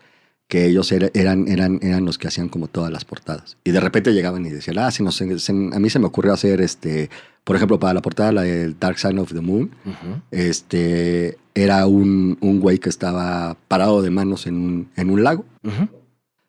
que 0.53 0.67
ellos 0.67 0.93
era- 0.93 1.09
eran, 1.15 1.49
eran, 1.49 1.79
eran 1.83 2.05
los 2.05 2.19
que 2.19 2.29
hacían 2.29 2.51
como 2.51 2.69
todas 2.69 2.93
las 2.93 3.07
portadas. 3.07 3.57
Y 3.65 3.71
de 3.71 3.81
repente 3.81 4.13
llegaban 4.13 4.45
y 4.45 4.51
decían, 4.51 4.77
ah, 4.81 4.91
sí, 4.91 5.03
no 5.03 5.11
sé, 5.11 5.39
se- 5.39 5.53
a 5.53 5.79
mí 5.81 5.89
se 5.89 5.99
me 5.99 6.05
ocurrió 6.05 6.35
hacer, 6.35 6.61
este, 6.61 7.09
por 7.43 7.57
ejemplo, 7.57 7.81
para 7.81 7.95
la 7.95 8.03
portada, 8.03 8.33
la 8.33 8.43
del 8.43 8.79
Dark 8.79 8.99
Side 8.99 9.19
of 9.19 9.33
the 9.33 9.41
Moon, 9.41 9.71
este, 10.31 11.39
era 11.55 11.87
un, 11.87 12.37
un 12.43 12.61
güey 12.61 12.79
que 12.79 12.91
estaba 12.91 13.57
parado 13.69 14.03
de 14.03 14.11
manos 14.11 14.47
en 14.47 14.57
un, 14.57 14.89
en 14.97 15.09
un 15.09 15.25
lago. 15.25 15.47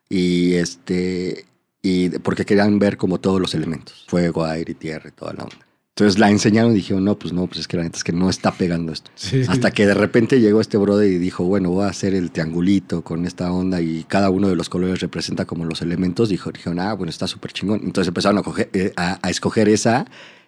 Y 0.09 0.55
este, 0.55 1.45
y 1.81 2.09
porque 2.09 2.45
querían 2.45 2.79
ver 2.79 2.97
como 2.97 3.19
todos 3.21 3.39
los 3.39 3.55
elementos, 3.55 4.05
fuego, 4.09 4.43
aire, 4.45 4.73
tierra 4.73 5.09
y 5.09 5.11
toda 5.13 5.33
la 5.33 5.43
onda. 5.43 5.65
Entonces 5.95 6.19
la 6.19 6.31
enseñaron 6.31 6.71
y 6.71 6.75
dijeron, 6.75 7.03
no, 7.05 7.19
pues 7.19 7.33
no, 7.33 7.45
pues 7.45 7.59
es 7.59 7.67
que 7.67 7.77
la 7.77 7.83
neta 7.83 7.97
es 7.97 8.03
que 8.03 8.13
no 8.13 8.27
está 8.27 8.51
pegando 8.51 8.91
esto. 8.91 9.11
Hasta 9.47 9.69
que 9.69 9.85
de 9.85 9.93
repente 9.93 10.39
llegó 10.41 10.59
este 10.59 10.77
brother 10.77 11.07
y 11.11 11.19
dijo, 11.19 11.43
bueno, 11.43 11.69
voy 11.69 11.85
a 11.85 11.89
hacer 11.89 12.15
el 12.15 12.31
triangulito 12.31 13.03
con 13.03 13.25
esta 13.27 13.51
onda 13.51 13.79
y 13.79 14.03
cada 14.07 14.31
uno 14.31 14.47
de 14.49 14.55
los 14.55 14.69
colores 14.69 15.01
representa 15.01 15.45
como 15.45 15.65
los 15.65 15.83
elementos. 15.83 16.29
Dijo, 16.29 16.51
dijeron, 16.51 16.79
ah, 16.79 16.93
bueno, 16.93 17.11
está 17.11 17.27
súper 17.27 17.53
chingón. 17.53 17.81
Entonces 17.83 18.07
empezaron 18.07 18.39
a, 18.39 18.41
coger- 18.41 18.69
eh, 18.73 18.91
a, 18.95 19.19
a 19.21 19.29
escoger 19.29 19.69
esa 19.69 20.07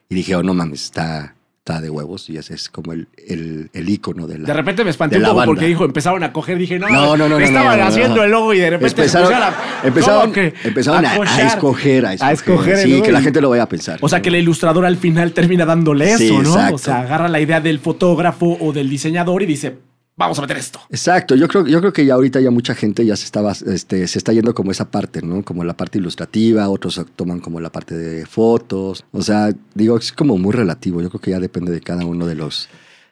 y 0.09 0.15
dijeron, 0.15 0.47
no 0.47 0.55
mames, 0.55 0.83
está, 0.85 1.35
está 1.67 1.81
de 1.81 1.89
huevos 1.89 2.29
y 2.29 2.37
ese 2.37 2.53
es 2.53 2.69
como 2.69 2.93
el, 2.93 3.07
el, 3.27 3.71
el 3.73 3.89
icono 3.89 4.27
de 4.27 4.37
la... 4.37 4.45
De 4.45 4.53
repente 4.53 4.83
me 4.83 4.91
espanté 4.91 5.17
un 5.17 5.23
poco 5.23 5.35
banda. 5.37 5.45
porque 5.47 5.65
dijo, 5.65 5.83
empezaron 5.83 6.23
a 6.23 6.31
coger, 6.31 6.59
dije, 6.59 6.77
no, 6.77 6.87
No, 6.89 7.17
no, 7.17 7.27
no, 7.27 7.39
estaban 7.39 7.79
no, 7.79 7.85
haciendo 7.87 8.23
el 8.23 8.29
logo 8.29 8.53
y 8.53 8.59
de 8.59 8.69
repente 8.69 9.01
Empezaron, 9.01 9.33
a- 9.33 9.55
empezaron, 9.83 10.21
¿cómo 10.21 10.33
que? 10.33 10.53
empezaron 10.63 11.03
a, 11.03 11.15
escoger, 11.15 12.05
a 12.05 12.13
escoger. 12.13 12.23
A 12.29 12.31
escoger 12.33 12.77
sí, 12.77 13.01
que 13.01 13.11
la 13.11 13.19
gente 13.19 13.41
lo 13.41 13.49
vaya 13.49 13.63
a 13.63 13.67
pensar. 13.69 13.97
O 14.01 14.07
sea 14.07 14.21
que 14.21 14.29
el 14.29 14.35
ilustrador 14.35 14.85
al 14.85 14.97
final 14.97 15.31
termina 15.31 15.65
dándole 15.65 16.15
Sí, 16.17 16.25
eso, 16.27 16.43
¿no? 16.43 16.49
exacto. 16.51 16.75
O 16.75 16.77
sea, 16.77 16.99
agarra 17.01 17.27
la 17.29 17.39
idea 17.39 17.59
del 17.59 17.79
fotógrafo 17.79 18.57
o 18.61 18.71
del 18.71 18.87
diseñador 18.87 19.41
y 19.41 19.47
dice, 19.47 19.75
vamos 20.17 20.37
a 20.39 20.41
meter 20.41 20.57
esto. 20.57 20.79
Exacto, 20.89 21.35
yo 21.35 21.47
creo, 21.47 21.65
yo 21.67 21.79
creo 21.79 21.93
que 21.93 22.05
ya 22.05 22.13
ahorita 22.13 22.39
ya 22.39 22.51
mucha 22.51 22.73
gente 22.75 23.05
ya 23.05 23.15
se 23.15 23.25
estaba, 23.25 23.51
este, 23.51 24.07
se 24.07 24.17
está 24.17 24.31
yendo 24.33 24.53
como 24.53 24.71
esa 24.71 24.89
parte, 24.91 25.21
¿no? 25.21 25.43
Como 25.43 25.63
la 25.63 25.75
parte 25.75 25.97
ilustrativa, 25.97 26.69
otros 26.69 27.01
toman 27.15 27.39
como 27.39 27.59
la 27.59 27.71
parte 27.71 27.95
de 27.97 28.25
fotos. 28.25 29.05
O 29.11 29.21
sea, 29.21 29.49
digo, 29.73 29.97
es 29.97 30.11
como 30.13 30.37
muy 30.37 30.53
relativo. 30.53 31.01
Yo 31.01 31.09
creo 31.09 31.21
que 31.21 31.31
ya 31.31 31.39
depende 31.39 31.71
de 31.71 31.81
cada 31.81 32.05
uno 32.05 32.25
de 32.27 32.35
los, 32.35 32.69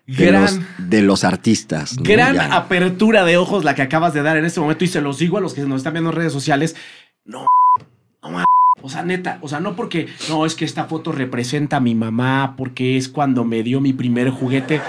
de 0.08 0.26
Gran- 0.28 0.42
los, 0.44 0.60
de 0.78 1.02
los 1.02 1.24
artistas. 1.24 1.98
¿no? 1.98 2.04
Gran 2.04 2.36
Ya. 2.36 2.56
apertura 2.56 3.26
de 3.26 3.38
ojos 3.38 3.64
la 3.64 3.76
que 3.76 3.82
acabas 3.82 4.14
de 4.14 4.22
dar 4.22 4.38
en 4.38 4.46
este 4.46 4.60
momento 4.60 4.84
y 4.86 4.88
se 4.88 5.02
los 5.02 5.18
digo 5.20 5.38
a 5.38 5.42
los 5.42 5.54
que 5.54 5.62
nos 5.62 5.78
están 5.78 5.94
viendo 5.94 6.10
en 6.12 6.16
redes 6.16 6.34
sociales. 6.34 6.76
No, 7.26 7.46
no 8.22 8.44
O 8.82 8.90
sea, 8.90 9.04
neta, 9.04 9.38
o 9.42 9.48
sea, 9.48 9.60
no 9.62 9.76
porque, 9.78 10.08
no, 10.30 10.46
es 10.46 10.56
que 10.56 10.66
esta 10.66 10.86
foto 10.86 11.12
representa 11.14 11.78
a 11.78 11.80
mi 11.80 11.96
mamá, 11.96 12.56
porque 12.58 12.98
es 12.98 13.08
cuando 13.08 13.46
me 13.46 13.64
dio 13.64 13.80
mi 13.80 13.94
primer 13.94 14.30
juguete. 14.30 14.82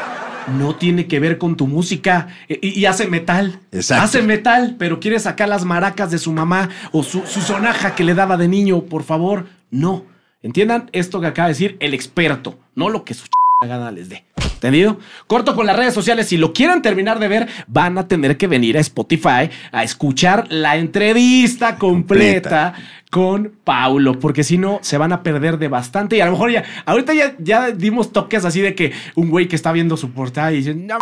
No 0.59 0.75
tiene 0.77 1.07
que 1.07 1.21
ver 1.21 1.39
con 1.39 1.57
tu 1.57 1.67
música. 1.67 2.29
Y, 2.49 2.79
y 2.81 2.87
hace 2.87 3.07
metal. 3.07 3.61
Exacto. 3.73 4.05
Hace 4.05 4.23
metal, 4.23 4.77
pero 4.79 5.01
quiere 5.01 5.19
sacar 5.19 5.49
las 5.49 5.65
maracas 5.65 6.11
de 6.11 6.19
su 6.19 6.33
mamá 6.33 6.69
o 6.93 7.03
su, 7.03 7.27
su 7.27 7.41
sonaja 7.41 7.95
que 7.95 8.05
le 8.05 8.15
daba 8.15 8.37
de 8.37 8.49
niño, 8.49 8.83
por 8.83 9.03
favor. 9.05 9.47
No. 9.71 10.05
Entiendan 10.43 10.91
esto 10.93 11.21
que 11.21 11.27
acaba 11.29 11.49
de 11.49 11.55
decir 11.55 11.77
el 11.81 11.95
experto, 11.95 12.59
no 12.75 12.91
lo 12.91 13.05
que 13.05 13.15
su 13.15 13.25
ch- 13.25 13.67
gana 13.67 13.91
les 13.91 14.11
dé. 14.11 14.25
¿Entendido? 14.65 14.99
Corto 15.27 15.55
con 15.55 15.67
las 15.67 15.77
redes 15.77 15.93
sociales. 15.93 16.27
Si 16.29 16.39
lo 16.39 16.55
quieren 16.55 16.81
terminar 16.81 17.19
de 17.19 17.29
ver, 17.29 17.49
van 17.67 17.99
a 17.99 18.09
tener 18.09 18.39
que 18.39 18.47
venir 18.47 18.79
a 18.79 18.81
Spotify 18.81 19.51
a 19.73 19.83
escuchar 19.85 20.47
la 20.49 20.77
entrevista 20.77 21.77
completa, 21.77 22.73
con 23.11 23.53
Paulo, 23.63 24.19
porque 24.19 24.43
si 24.43 24.57
no, 24.57 24.79
se 24.83 24.97
van 24.97 25.13
a 25.13 25.23
perder 25.23 25.59
de 25.59 25.69
bastante. 25.69 26.17
Y 26.17 26.21
a 26.23 26.27
lo 26.27 26.33
mejor 26.33 26.51
ya, 26.51 26.65
ahorita 26.87 27.13
ya, 27.13 27.35
ya 27.39 27.71
dimos 27.73 28.11
toques 28.11 28.45
así 28.47 28.61
de 28.63 28.75
que 28.75 28.93
un 29.17 29.29
güey 29.29 29.49
que 29.49 29.55
está 29.55 29.71
viendo 29.71 29.97
su 29.99 30.11
portada 30.13 30.51
y 30.51 30.57
dice, 30.57 30.75
no 30.75 30.97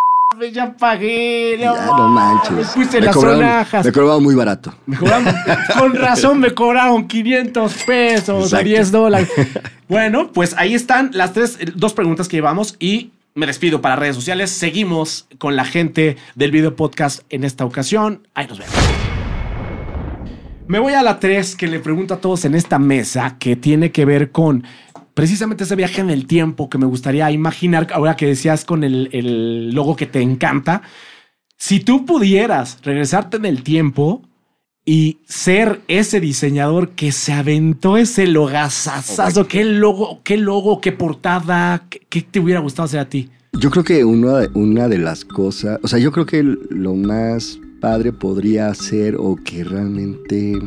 ya 0.53 0.73
pagué, 0.77 1.57
no, 1.59 1.75
Ya, 1.77 1.87
no 1.87 2.09
manches. 2.09 2.69
puse 2.75 2.99
Me 3.01 3.07
las 3.07 3.15
cobraron- 3.17 3.37
sonajas. 3.37 3.85
Me 3.87 3.93
cobraron 3.93 4.23
muy 4.25 4.35
barato. 4.35 4.75
Me 4.87 4.97
cobraron- 4.97 5.35
con 5.79 5.95
razón 5.95 6.41
me 6.41 6.51
cobraron 6.53 7.07
500 7.07 7.73
pesos 7.87 8.45
Exacto. 8.47 8.65
10 8.67 8.91
dólares. 8.91 9.29
Bueno, 9.89 10.31
pues 10.33 10.55
ahí 10.57 10.73
están 10.75 11.11
las 11.13 11.35
tres, 11.35 11.59
dos 11.75 11.93
preguntas 11.93 12.27
que 12.27 12.39
llevamos 12.39 12.77
y 12.81 13.11
me 13.35 13.47
despido 13.47 13.81
para 13.81 13.97
redes 13.97 14.17
sociales. 14.17 14.51
Seguimos 14.51 15.27
con 15.39 15.57
la 15.57 15.65
gente 15.65 16.17
del 16.35 16.51
video 16.51 16.77
podcast 16.77 17.23
en 17.31 17.45
esta 17.45 17.65
ocasión. 17.65 18.27
Ahí 18.35 18.47
nos 18.47 18.59
vemos. 18.59 18.75
Me 20.67 20.79
voy 20.79 20.95
a 20.95 21.03
la 21.03 21.19
3 21.19 21.57
que 21.57 21.67
le 21.67 21.81
pregunto 21.81 22.15
a 22.15 22.21
todos 22.21 22.45
en 22.45 22.55
esta 22.55 22.79
mesa 22.79 23.37
que 23.39 23.57
tiene 23.57 23.91
que 23.91 24.05
ver 24.05 24.31
con 24.31 24.65
precisamente 25.15 25.65
ese 25.65 25.77
viaje 25.77 26.01
en 26.01 26.11
el 26.11 26.27
tiempo 26.27 26.71
que 26.71 26.79
me 26.79 26.87
gustaría 26.87 27.31
imaginar 27.31 27.89
ahora 27.93 28.17
que 28.17 28.27
decías 28.27 28.65
con 28.65 28.85
el, 28.85 29.11
el 29.13 29.75
logo 29.75 29.97
que 29.97 30.07
te 30.07 30.21
encanta. 30.21 30.83
Si 31.57 31.81
tú 31.81 32.07
pudieras 32.07 32.79
regresarte 32.83 33.37
en 33.37 33.45
el 33.45 33.63
tiempo 33.63 34.23
y 34.85 35.19
ser 35.27 35.81
ese 35.89 36.21
diseñador 36.21 36.91
que 36.91 37.13
se 37.13 37.33
aventó 37.33 37.97
ese 37.97 38.27
logazazazo, 38.27 39.47
qué 39.47 39.65
logo, 39.65 40.21
qué 40.25 40.37
logo, 40.37 40.81
qué 40.81 40.93
portada, 40.93 41.87
qué, 41.89 42.01
qué 42.09 42.23
te 42.23 42.41
hubiera 42.41 42.61
gustado 42.61 42.87
hacer 42.87 43.01
a 43.01 43.09
ti. 43.09 43.31
Yo 43.53 43.71
creo 43.71 43.85
que 43.85 44.05
una, 44.05 44.49
una 44.55 44.89
de 44.89 44.99
las 44.99 45.25
cosas, 45.25 45.79
o 45.83 45.89
sea, 45.89 45.99
yo 45.99 46.11
creo 46.11 46.27
que 46.27 46.43
lo 46.43 46.95
más 46.95 47.61
padre 47.81 48.13
podría 48.13 48.73
ser 48.75 49.17
o 49.19 49.37
que 49.37 49.63
realmente 49.63 50.59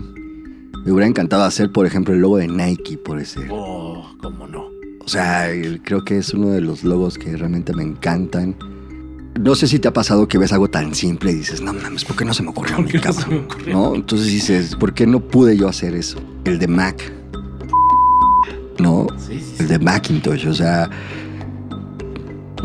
me 0.85 0.91
hubiera 0.91 1.07
encantado 1.07 1.43
hacer, 1.43 1.71
por 1.71 1.85
ejemplo, 1.85 2.13
el 2.13 2.21
logo 2.21 2.37
de 2.37 2.47
Nike, 2.47 2.97
por 2.97 3.19
ese. 3.19 3.47
Oh, 3.49 4.05
cómo 4.21 4.47
no. 4.47 4.65
O 5.03 5.07
sea, 5.07 5.49
creo 5.83 6.05
que 6.05 6.17
es 6.17 6.33
uno 6.33 6.49
de 6.49 6.61
los 6.61 6.83
logos 6.83 7.17
que 7.17 7.35
realmente 7.35 7.73
me 7.73 7.83
encantan. 7.83 8.55
No 9.39 9.53
sé 9.55 9.67
si 9.67 9.79
te 9.79 9.87
ha 9.87 9.93
pasado 9.93 10.27
que 10.27 10.37
ves 10.37 10.53
algo 10.53 10.69
tan 10.69 10.95
simple 10.95 11.31
y 11.31 11.35
dices, 11.35 11.61
no 11.61 11.73
mames, 11.73 12.05
¿por 12.05 12.15
qué 12.15 12.23
no 12.23 12.33
se 12.33 12.41
me 12.41 12.49
ocurrió 12.49 12.75
a 12.75 12.77
¿Por 12.77 12.85
mí, 12.85 12.91
no 12.93 13.01
cabrón? 13.01 13.45
ocurrió? 13.49 13.73
¿No? 13.73 13.95
Entonces 13.95 14.27
dices, 14.27 14.75
¿por 14.75 14.93
qué 14.93 15.05
no 15.05 15.19
pude 15.19 15.57
yo 15.57 15.67
hacer 15.67 15.93
eso? 15.95 16.19
El 16.45 16.57
de 16.57 16.67
Mac. 16.67 17.11
¿No? 18.79 19.07
Sí, 19.17 19.39
sí, 19.39 19.55
El 19.59 19.67
de 19.67 19.79
Macintosh, 19.79 20.47
o 20.47 20.53
sea, 20.53 20.89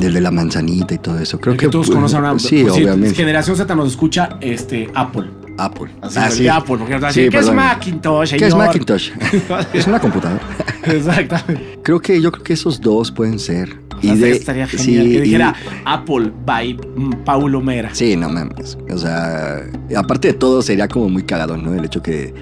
el 0.00 0.12
de 0.14 0.20
la 0.20 0.30
manzanita 0.30 0.94
y 0.94 0.98
todo 0.98 1.18
eso. 1.18 1.40
Creo 1.40 1.56
que, 1.56 1.68
todos 1.68 1.86
pues, 1.86 1.96
conocen 1.96 2.24
a 2.24 2.38
Sí, 2.38 2.62
pues 2.62 2.74
obviamente. 2.74 3.14
Generación 3.14 3.56
Z 3.56 3.74
nos 3.74 3.88
escucha 3.88 4.38
este 4.40 4.90
Apple. 4.94 5.39
Apple. 5.64 5.90
Así 6.02 6.18
Ah, 6.18 6.30
sí. 6.30 6.42
de 6.44 6.50
Apple, 6.50 6.76
porque 6.78 6.98
nos 6.98 7.12
Sí, 7.14 7.28
¿qué 7.30 7.38
es. 7.38 7.52
Macintosh? 7.52 8.30
¿Qué 8.30 8.36
es 8.46 8.52
señor?" 8.52 8.66
Macintosh? 8.66 9.10
es 9.72 9.86
una 9.86 10.00
computadora. 10.00 10.40
Exactamente. 10.84 11.78
Creo 11.82 12.00
que 12.00 12.20
yo 12.20 12.30
creo 12.32 12.44
que 12.44 12.52
esos 12.54 12.80
dos 12.80 13.10
pueden 13.10 13.38
ser. 13.38 13.78
Y 14.02 14.22
estaría 14.24 14.66
sí, 14.66 14.78
genial 14.78 15.04
que 15.04 15.10
y- 15.10 15.20
dijera 15.20 15.54
Apple 15.84 16.32
by 16.46 16.72
mm, 16.96 17.10
Paulo 17.24 17.60
Mera. 17.60 17.90
Sí, 17.94 18.16
no 18.16 18.30
mames. 18.30 18.78
O 18.90 18.96
sea, 18.96 19.60
aparte 19.94 20.28
de 20.28 20.34
todo, 20.34 20.62
sería 20.62 20.88
como 20.88 21.08
muy 21.10 21.22
cagado, 21.24 21.56
¿no? 21.58 21.74
El 21.74 21.84
hecho 21.84 22.02
que, 22.02 22.32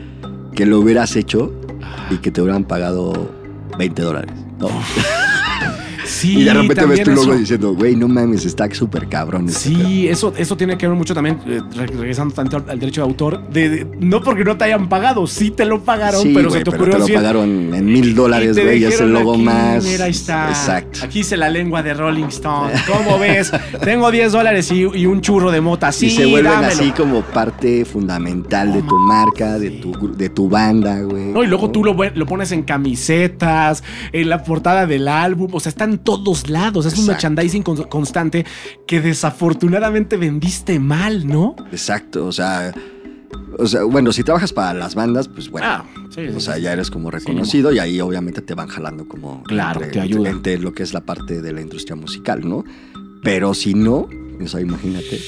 que 0.55 0.65
lo 0.67 0.79
hubieras 0.79 1.17
hecho 1.17 1.53
y 2.11 2.19
que 2.19 2.31
te 2.31 2.41
hubieran 2.43 2.63
pagado 2.63 3.29
20 3.77 4.03
dólares, 4.03 4.33
¿no? 4.61 4.69
Sí, 6.09 6.39
y 6.41 6.45
de 6.45 6.55
repente 6.55 6.87
ves 6.87 7.03
tu 7.03 7.11
logo 7.11 7.23
eso. 7.33 7.39
diciendo, 7.39 7.75
güey, 7.75 7.95
no 7.97 8.09
mames, 8.09 8.45
está 8.47 8.73
súper 8.75 9.09
cabrón. 9.09 9.49
este 9.49 9.71
pedo". 9.71 9.87
Sí, 9.89 10.09
eso, 10.09 10.33
eso 10.37 10.57
tiene 10.57 10.77
que 10.79 10.89
ver 10.89 10.97
mucho 10.97 11.15
también, 11.15 11.39
eh, 11.47 11.61
re- 11.77 11.87
regresando 11.87 12.35
tanto 12.35 12.57
al, 12.69 12.79
derecho 12.81 13.03
de 13.03 13.07
autor, 13.09 13.49
de, 13.51 13.69
de- 13.69 13.87
no 14.01 14.23
porque 14.23 14.45
no 14.45 14.57
te 14.57 14.65
hayan 14.65 14.89
pagado, 14.89 15.27
sí 15.27 15.51
te 15.51 15.65
lo 15.65 15.83
pagaron, 15.85 16.23
Sí, 16.23 16.33
pero 16.35 16.49
güey, 16.49 16.61
se 16.61 16.65
te 16.65 16.71
pero 16.71 16.83
ocurrió 16.85 17.05
te 17.05 17.13
lo 17.13 17.19
pagaron 17.19 17.75
en 17.75 17.85
mil 17.87 18.15
dólares, 18.15 18.59
güey, 18.59 18.85
es 18.85 19.01
el 19.01 19.13
logo 19.13 19.35
aquí, 19.35 19.43
más. 19.43 19.85
Mira, 19.85 20.05
ahí 20.07 20.11
está. 20.11 20.49
Exacto. 20.49 21.01
Aquí 21.05 21.21
hice 21.21 21.37
la 21.37 21.51
lengua 21.51 21.83
de 21.83 21.95
Rolling 21.95 22.25
Stone. 22.27 22.73
¿Cómo 22.87 23.19
ves? 23.19 23.53
Tengo 23.85 24.11
10 24.11 24.33
dólares 24.33 24.71
y, 24.73 24.81
y 24.83 25.07
un 25.07 25.21
churro 25.21 25.51
de 25.51 25.61
mota. 25.61 25.93
Sí, 25.93 26.07
y 26.07 26.11
se 26.11 26.27
vuelven 26.27 26.53
dámelo. 26.53 26.73
así 26.73 26.91
como 26.93 27.21
parte 27.23 27.85
fundamental 27.85 28.73
de 28.73 28.83
tu 28.83 28.97
marca, 28.99 29.59
de 29.59 29.71
tu, 29.73 30.15
de 30.17 30.29
tu 30.31 30.49
banda, 30.49 31.01
güey. 31.03 31.27
No, 31.33 31.43
y 31.43 31.47
luego 31.47 31.71
tú 31.71 31.85
lo, 31.85 31.95
lo 31.95 32.27
pones 32.27 32.53
en 32.53 32.63
camisetas, 32.63 33.83
en 34.13 34.29
la 34.29 34.43
portada 34.43 34.87
del 34.87 35.09
álbum, 35.09 35.49
o 35.53 35.61
sea, 35.61 35.71
está 35.71 35.85
en 35.99 36.05
todos 36.05 36.49
lados. 36.49 36.87
Es 36.87 36.99
un 36.99 37.07
merchandising 37.07 37.63
con- 37.63 37.83
constante 37.85 38.45
que 38.87 39.01
desafortunadamente 39.01 40.17
vendiste 40.17 40.79
mal, 40.79 41.27
¿no? 41.27 41.55
Exacto, 41.73 42.27
o 42.27 42.33
sea, 42.33 42.73
o 43.59 43.67
sea, 43.67 43.83
bueno, 43.85 44.13
si 44.13 44.23
trabajas 44.25 44.53
para 44.53 44.73
las 44.79 44.95
bandas, 44.95 45.29
pues 45.29 45.51
bueno. 45.51 45.67
Ah, 45.69 45.85
sí, 46.15 46.23
sí, 46.29 46.35
O 46.37 46.41
sea, 46.41 46.55
sí. 46.55 46.63
ya 46.63 46.73
eres 46.73 46.91
como 46.91 47.11
reconocido 47.11 47.73
y 47.73 47.79
ahí 47.79 48.01
obviamente 48.01 48.41
te 48.41 48.55
van 48.55 48.69
jalando 48.69 49.07
como... 49.09 49.43
Claro, 49.45 49.81
entre- 49.81 49.93
te 49.93 50.01
ayuda. 50.01 50.31
Entre 50.31 50.59
lo 50.59 50.73
que 50.73 50.83
es 50.83 50.93
la 50.95 51.01
parte 51.03 51.43
de 51.43 51.53
la 51.53 51.61
industria 51.61 51.97
musical, 51.97 52.49
¿no? 52.49 52.65
Pero 53.23 53.53
si 53.55 53.75
no, 53.75 54.09
o 54.43 54.47
sea, 54.49 54.61
imagínate. 54.61 55.21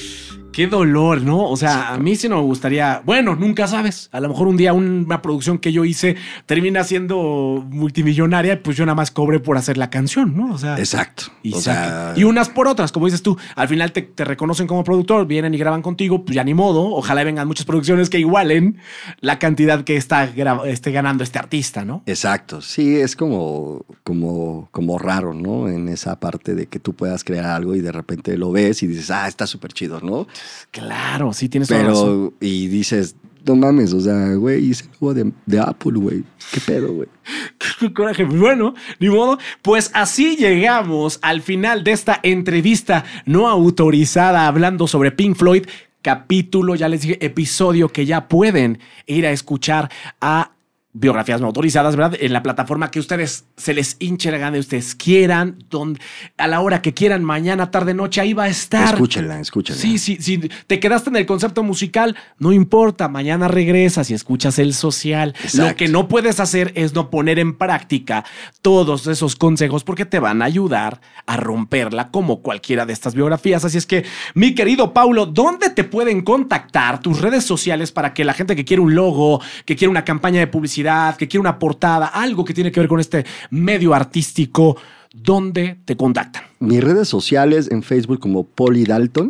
Qué 0.51 0.67
dolor, 0.67 1.21
¿no? 1.21 1.49
O 1.49 1.55
sea, 1.55 1.93
a 1.93 1.97
mí 1.97 2.17
sí 2.17 2.27
no 2.27 2.35
me 2.35 2.41
gustaría. 2.41 3.01
Bueno, 3.05 3.35
nunca 3.35 3.67
sabes. 3.67 4.09
A 4.11 4.19
lo 4.19 4.27
mejor 4.27 4.47
un 4.47 4.57
día 4.57 4.73
una 4.73 5.21
producción 5.21 5.59
que 5.59 5.71
yo 5.71 5.85
hice 5.85 6.17
termina 6.45 6.83
siendo 6.83 7.65
multimillonaria, 7.69 8.61
pues 8.61 8.75
yo 8.75 8.85
nada 8.85 8.95
más 8.95 9.11
cobré 9.11 9.39
por 9.39 9.57
hacer 9.57 9.77
la 9.77 9.89
canción, 9.89 10.35
¿no? 10.35 10.53
O 10.53 10.57
sea. 10.57 10.77
Exacto. 10.77 11.25
Y, 11.41 11.53
o 11.53 11.61
sea, 11.61 12.13
y 12.17 12.25
unas 12.25 12.49
por 12.49 12.67
otras, 12.67 12.91
como 12.91 13.05
dices 13.05 13.21
tú, 13.21 13.37
al 13.55 13.69
final 13.69 13.93
te, 13.93 14.01
te 14.01 14.25
reconocen 14.25 14.67
como 14.67 14.83
productor, 14.83 15.25
vienen 15.25 15.53
y 15.53 15.57
graban 15.57 15.81
contigo, 15.81 16.25
pues 16.25 16.35
ya 16.35 16.43
ni 16.43 16.53
modo. 16.53 16.83
Ojalá 16.95 17.23
vengan 17.23 17.47
muchas 17.47 17.65
producciones 17.65 18.09
que 18.09 18.19
igualen 18.19 18.77
la 19.21 19.39
cantidad 19.39 19.85
que 19.85 19.95
está 19.95 20.25
esté 20.65 20.91
ganando 20.91 21.23
este 21.23 21.39
artista, 21.39 21.85
¿no? 21.85 22.03
Exacto, 22.05 22.61
sí, 22.61 22.97
es 22.97 23.15
como, 23.15 23.85
como, 24.03 24.67
como 24.71 24.99
raro, 24.99 25.33
¿no? 25.33 25.69
En 25.69 25.87
esa 25.87 26.19
parte 26.19 26.55
de 26.55 26.67
que 26.67 26.79
tú 26.79 26.93
puedas 26.93 27.23
crear 27.23 27.45
algo 27.45 27.73
y 27.75 27.81
de 27.81 27.91
repente 27.91 28.37
lo 28.37 28.51
ves 28.51 28.83
y 28.83 28.87
dices, 28.87 29.11
ah, 29.11 29.27
está 29.27 29.47
súper 29.47 29.71
chido, 29.71 30.01
¿no? 30.01 30.27
Claro, 30.71 31.33
sí 31.33 31.49
tienes 31.49 31.69
razón. 31.69 32.33
Pero, 32.39 32.51
y 32.51 32.67
dices, 32.67 33.15
no 33.45 33.55
mames, 33.55 33.93
o 33.93 34.01
sea, 34.01 34.33
güey, 34.35 34.63
hice 34.63 34.85
algo 34.93 35.13
de, 35.13 35.31
de 35.45 35.59
Apple, 35.59 35.93
güey. 35.95 36.23
¿Qué 36.51 36.59
pedo, 36.61 36.93
güey? 36.93 37.09
Qué 37.79 37.93
coraje. 37.93 38.23
Bueno, 38.23 38.73
ni 38.99 39.09
modo. 39.09 39.37
Pues 39.61 39.91
así 39.93 40.35
llegamos 40.35 41.19
al 41.21 41.41
final 41.41 41.83
de 41.83 41.91
esta 41.91 42.19
entrevista 42.23 43.03
no 43.25 43.47
autorizada 43.47 44.47
hablando 44.47 44.87
sobre 44.87 45.11
Pink 45.11 45.35
Floyd. 45.35 45.65
Capítulo, 46.01 46.75
ya 46.75 46.87
les 46.89 47.01
dije, 47.01 47.23
episodio 47.23 47.89
que 47.89 48.05
ya 48.05 48.27
pueden 48.27 48.79
ir 49.05 49.25
a 49.27 49.31
escuchar 49.31 49.91
a 50.19 50.51
biografías 50.93 51.39
no 51.39 51.47
autorizadas, 51.47 51.95
¿verdad? 51.95 52.17
En 52.19 52.33
la 52.33 52.43
plataforma 52.43 52.91
que 52.91 52.99
ustedes 52.99 53.45
se 53.55 53.73
les 53.73 53.95
hinche 53.99 54.29
la 54.31 54.37
gana, 54.37 54.59
ustedes 54.59 54.93
quieran, 54.95 55.63
donde, 55.69 56.01
a 56.37 56.47
la 56.47 56.59
hora 56.59 56.81
que 56.81 56.93
quieran, 56.93 57.23
mañana, 57.23 57.71
tarde, 57.71 57.93
noche, 57.93 58.19
ahí 58.19 58.33
va 58.33 58.43
a 58.43 58.49
estar. 58.49 58.95
Escúchenla, 58.95 59.39
escúchenla. 59.39 59.81
Sí, 59.81 59.97
sí, 59.97 60.17
sí. 60.19 60.41
Te 60.67 60.79
quedaste 60.79 61.09
en 61.09 61.15
el 61.15 61.25
concepto 61.25 61.63
musical, 61.63 62.17
no 62.39 62.51
importa, 62.51 63.07
mañana 63.07 63.47
regresas 63.47 64.09
y 64.11 64.13
escuchas 64.13 64.59
el 64.59 64.73
social. 64.73 65.33
Exacto. 65.43 65.69
Lo 65.69 65.75
que 65.75 65.87
no 65.87 66.07
puedes 66.07 66.39
hacer 66.39 66.73
es 66.75 66.93
no 66.93 67.09
poner 67.09 67.39
en 67.39 67.57
práctica 67.57 68.25
todos 68.61 69.07
esos 69.07 69.35
consejos 69.35 69.83
porque 69.83 70.05
te 70.05 70.19
van 70.19 70.41
a 70.41 70.45
ayudar 70.45 70.99
a 71.25 71.37
romperla 71.37 72.09
como 72.11 72.41
cualquiera 72.41 72.85
de 72.85 72.93
estas 72.93 73.15
biografías. 73.15 73.63
Así 73.63 73.77
es 73.77 73.85
que, 73.85 74.03
mi 74.33 74.55
querido 74.55 74.93
Paulo, 74.93 75.25
¿dónde 75.25 75.69
te 75.69 75.85
pueden 75.85 76.21
contactar 76.21 76.99
tus 76.99 77.21
redes 77.21 77.45
sociales 77.45 77.91
para 77.91 78.13
que 78.13 78.25
la 78.25 78.33
gente 78.33 78.55
que 78.55 78.65
quiere 78.65 78.81
un 78.81 78.93
logo, 78.93 79.41
que 79.65 79.75
quiere 79.75 79.89
una 79.89 80.03
campaña 80.03 80.39
de 80.39 80.47
publicidad, 80.47 80.80
que 81.17 81.27
quiere 81.27 81.41
una 81.41 81.59
portada, 81.59 82.07
algo 82.07 82.45
que 82.45 82.53
tiene 82.53 82.71
que 82.71 82.79
ver 82.79 82.89
con 82.89 82.99
este 82.99 83.25
medio 83.49 83.93
artístico, 83.93 84.77
¿dónde 85.13 85.77
te 85.85 85.95
contactan? 85.95 86.43
Mis 86.59 86.83
redes 86.83 87.07
sociales 87.07 87.69
en 87.71 87.83
Facebook 87.83 88.19
como 88.19 88.43
Poli 88.43 88.83
Dalton. 88.83 89.29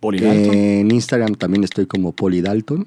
Poli 0.00 0.18
Dalton. 0.18 0.54
En 0.54 0.90
Instagram 0.90 1.34
también 1.34 1.64
estoy 1.64 1.86
como 1.86 2.12
Poli 2.12 2.40
Dalton. 2.40 2.86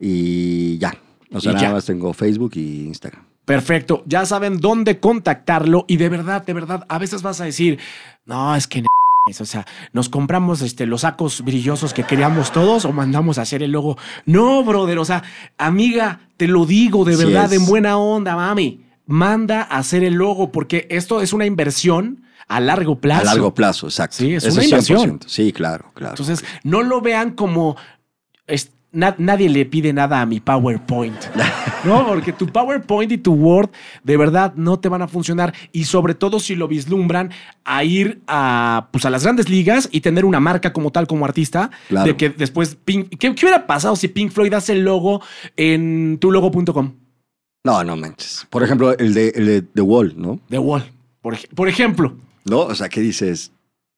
Y 0.00 0.78
ya. 0.78 0.94
O 1.32 1.40
sea, 1.40 1.52
Y 1.52 1.54
nada 1.54 1.66
ya. 1.68 1.72
más 1.72 1.84
tengo 1.84 2.12
Facebook 2.12 2.52
y 2.54 2.84
Instagram. 2.86 3.22
Perfecto, 3.44 4.02
ya 4.06 4.24
saben 4.24 4.58
dónde 4.58 5.00
contactarlo 5.00 5.84
y 5.86 5.98
de 5.98 6.08
verdad, 6.08 6.46
de 6.46 6.54
verdad, 6.54 6.86
a 6.88 6.98
veces 6.98 7.20
vas 7.20 7.42
a 7.42 7.44
decir, 7.44 7.78
no, 8.24 8.56
es 8.56 8.66
que... 8.66 8.82
O 9.26 9.44
sea, 9.46 9.66
nos 9.94 10.10
compramos 10.10 10.60
este, 10.60 10.84
los 10.86 11.00
sacos 11.00 11.42
brillosos 11.42 11.94
que 11.94 12.04
queríamos 12.04 12.52
todos 12.52 12.84
o 12.84 12.92
mandamos 12.92 13.38
a 13.38 13.42
hacer 13.42 13.62
el 13.62 13.72
logo. 13.72 13.96
No, 14.26 14.62
brother, 14.62 14.98
o 14.98 15.04
sea, 15.06 15.22
amiga, 15.56 16.20
te 16.36 16.46
lo 16.46 16.66
digo 16.66 17.04
de 17.06 17.16
verdad, 17.16 17.50
en 17.52 17.64
buena 17.64 17.96
onda, 17.96 18.36
mami. 18.36 18.82
Manda 19.06 19.62
a 19.62 19.78
hacer 19.78 20.04
el 20.04 20.14
logo 20.14 20.52
porque 20.52 20.86
esto 20.90 21.22
es 21.22 21.32
una 21.32 21.46
inversión 21.46 22.22
a 22.48 22.60
largo 22.60 23.00
plazo. 23.00 23.22
A 23.22 23.24
largo 23.24 23.54
plazo, 23.54 23.86
exacto. 23.86 24.16
Sí, 24.18 24.34
es 24.34 24.44
Eso 24.44 24.56
una 24.56 24.64
inversión. 24.64 25.20
100%. 25.20 25.24
Sí, 25.26 25.52
claro, 25.52 25.90
claro. 25.94 26.12
Entonces, 26.12 26.44
no 26.62 26.82
lo 26.82 27.00
vean 27.00 27.30
como 27.32 27.76
es- 28.46 28.72
na- 28.94 29.14
nadie 29.18 29.48
le 29.48 29.66
pide 29.66 29.92
nada 29.92 30.20
a 30.20 30.26
mi 30.26 30.40
PowerPoint. 30.40 31.16
No, 31.84 32.06
porque 32.06 32.32
tu 32.32 32.46
PowerPoint 32.46 33.12
y 33.12 33.18
tu 33.18 33.34
Word 33.34 33.70
de 34.02 34.16
verdad 34.16 34.54
no 34.56 34.78
te 34.78 34.88
van 34.88 35.02
a 35.02 35.08
funcionar 35.08 35.52
y 35.72 35.84
sobre 35.84 36.14
todo 36.14 36.40
si 36.40 36.54
lo 36.54 36.66
vislumbran 36.66 37.30
a 37.64 37.84
ir 37.84 38.22
a, 38.26 38.88
pues 38.90 39.04
a 39.04 39.10
las 39.10 39.22
grandes 39.24 39.48
ligas 39.50 39.88
y 39.92 40.00
tener 40.00 40.24
una 40.24 40.40
marca 40.40 40.72
como 40.72 40.90
tal 40.92 41.06
como 41.06 41.24
artista 41.26 41.70
Claro. 41.88 42.06
de 42.06 42.16
que 42.16 42.30
después 42.30 42.76
Pink, 42.84 43.10
¿qué, 43.18 43.34
qué 43.34 43.44
hubiera 43.46 43.66
pasado 43.66 43.96
si 43.96 44.08
Pink 44.08 44.30
Floyd 44.32 44.54
hace 44.54 44.72
el 44.72 44.84
logo 44.84 45.20
en 45.56 46.16
tulogo.com 46.18 46.92
No, 47.64 47.84
no 47.84 47.96
manches. 47.96 48.46
Por 48.48 48.62
ejemplo, 48.62 48.96
el 48.96 49.12
de, 49.12 49.28
el 49.34 49.46
de 49.46 49.62
The 49.62 49.82
Wall, 49.82 50.14
¿no? 50.16 50.40
de 50.48 50.58
Wall, 50.58 50.84
por, 51.20 51.36
por 51.54 51.68
ejemplo? 51.68 52.16
¿No? 52.46 52.60
O 52.60 52.74
sea, 52.74 52.88
¿qué 52.88 53.00
dices? 53.00 53.52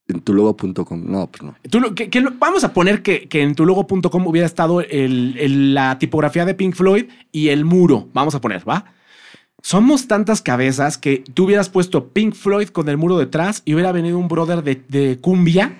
En 0.07 0.21
tulogo.com. 0.21 1.03
No, 1.05 1.27
pues 1.29 1.43
no. 1.43 1.55
Vamos 2.39 2.63
a 2.63 2.73
poner 2.73 3.01
que, 3.01 3.27
que 3.27 3.41
en 3.41 3.55
tulogo.com 3.55 4.27
hubiera 4.27 4.45
estado 4.45 4.81
el- 4.81 5.35
el- 5.37 5.73
la 5.73 5.99
tipografía 5.99 6.45
de 6.45 6.53
Pink 6.53 6.75
Floyd 6.75 7.05
y 7.31 7.49
el 7.49 7.65
muro. 7.65 8.07
Vamos 8.13 8.33
a 8.35 8.41
poner, 8.41 8.67
¿va? 8.67 8.85
Somos 9.61 10.07
tantas 10.07 10.41
cabezas 10.41 10.97
que 10.97 11.23
tú 11.33 11.45
hubieras 11.45 11.69
puesto 11.69 12.09
Pink 12.09 12.35
Floyd 12.35 12.69
con 12.69 12.87
el 12.89 12.95
muro 12.97 13.17
detrás 13.17 13.63
y 13.65 13.73
hubiera 13.73 13.91
venido 13.91 14.17
un 14.17 14.27
brother 14.29 14.63
de 14.63 15.17
cumbia 15.19 15.77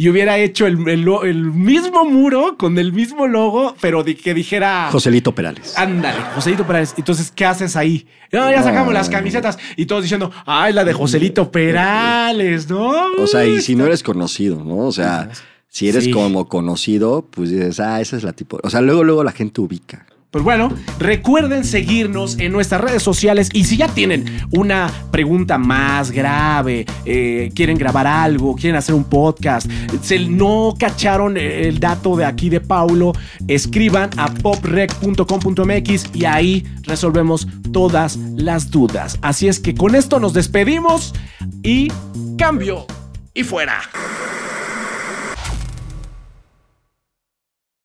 y 0.00 0.08
hubiera 0.08 0.38
hecho 0.38 0.66
el, 0.66 0.88
el 0.88 1.06
el 1.24 1.44
mismo 1.52 2.04
muro 2.04 2.56
con 2.56 2.78
el 2.78 2.92
mismo 2.92 3.26
logo, 3.26 3.74
pero 3.80 4.04
de- 4.04 4.16
que 4.16 4.32
dijera... 4.32 4.88
Joselito 4.92 5.34
Perales. 5.34 5.76
Ándale, 5.76 6.20
Joselito 6.36 6.64
Perales. 6.64 6.94
Entonces, 6.96 7.32
¿qué 7.34 7.44
haces 7.44 7.74
ahí? 7.76 8.06
No, 8.32 8.48
ya 8.50 8.62
sacamos 8.62 8.94
las 8.94 9.10
camisetas 9.10 9.58
y 9.76 9.86
todos 9.86 10.02
diciendo, 10.02 10.30
ay, 10.46 10.72
la 10.72 10.84
de 10.84 10.92
Joselito 10.92 11.50
Perales, 11.50 12.68
¿no? 12.70 12.92
O 13.18 13.26
sea, 13.26 13.44
y 13.44 13.60
si 13.60 13.74
no 13.74 13.86
eres 13.86 14.02
conocido, 14.02 14.62
¿no? 14.64 14.78
O 14.86 14.92
sea, 14.92 15.30
si 15.68 15.88
eres 15.88 16.04
Sí. 16.04 16.10
como 16.12 16.48
conocido, 16.48 17.26
pues 17.30 17.50
dices, 17.50 17.80
ah, 17.80 18.00
esa 18.00 18.16
es 18.16 18.22
la 18.22 18.32
tipo. 18.32 18.58
O 18.62 18.70
sea, 18.70 18.80
luego, 18.80 19.02
luego 19.04 19.24
la 19.24 19.32
gente 19.32 19.60
ubica. 19.60 20.06
Pues 20.30 20.44
bueno, 20.44 20.70
recuerden 20.98 21.64
seguirnos 21.64 22.38
en 22.38 22.52
nuestras 22.52 22.82
redes 22.82 23.02
sociales 23.02 23.48
y 23.54 23.64
si 23.64 23.78
ya 23.78 23.88
tienen 23.88 24.26
una 24.50 24.92
pregunta 25.10 25.56
más 25.56 26.10
grave, 26.10 26.84
eh, 27.06 27.50
quieren 27.54 27.78
grabar 27.78 28.06
algo, 28.06 28.54
quieren 28.54 28.76
hacer 28.76 28.94
un 28.94 29.04
podcast, 29.04 29.70
se 30.02 30.18
no 30.18 30.74
cacharon 30.78 31.38
el 31.38 31.80
dato 31.80 32.14
de 32.14 32.26
aquí 32.26 32.50
de 32.50 32.60
Paulo, 32.60 33.14
escriban 33.46 34.10
a 34.18 34.28
poprec.com.mx 34.34 36.10
y 36.14 36.26
ahí 36.26 36.66
resolvemos 36.82 37.48
todas 37.72 38.18
las 38.36 38.70
dudas. 38.70 39.18
Así 39.22 39.48
es 39.48 39.60
que 39.60 39.74
con 39.74 39.94
esto 39.94 40.20
nos 40.20 40.34
despedimos 40.34 41.14
y 41.62 41.90
cambio 42.36 42.86
y 43.32 43.44
fuera. 43.44 43.80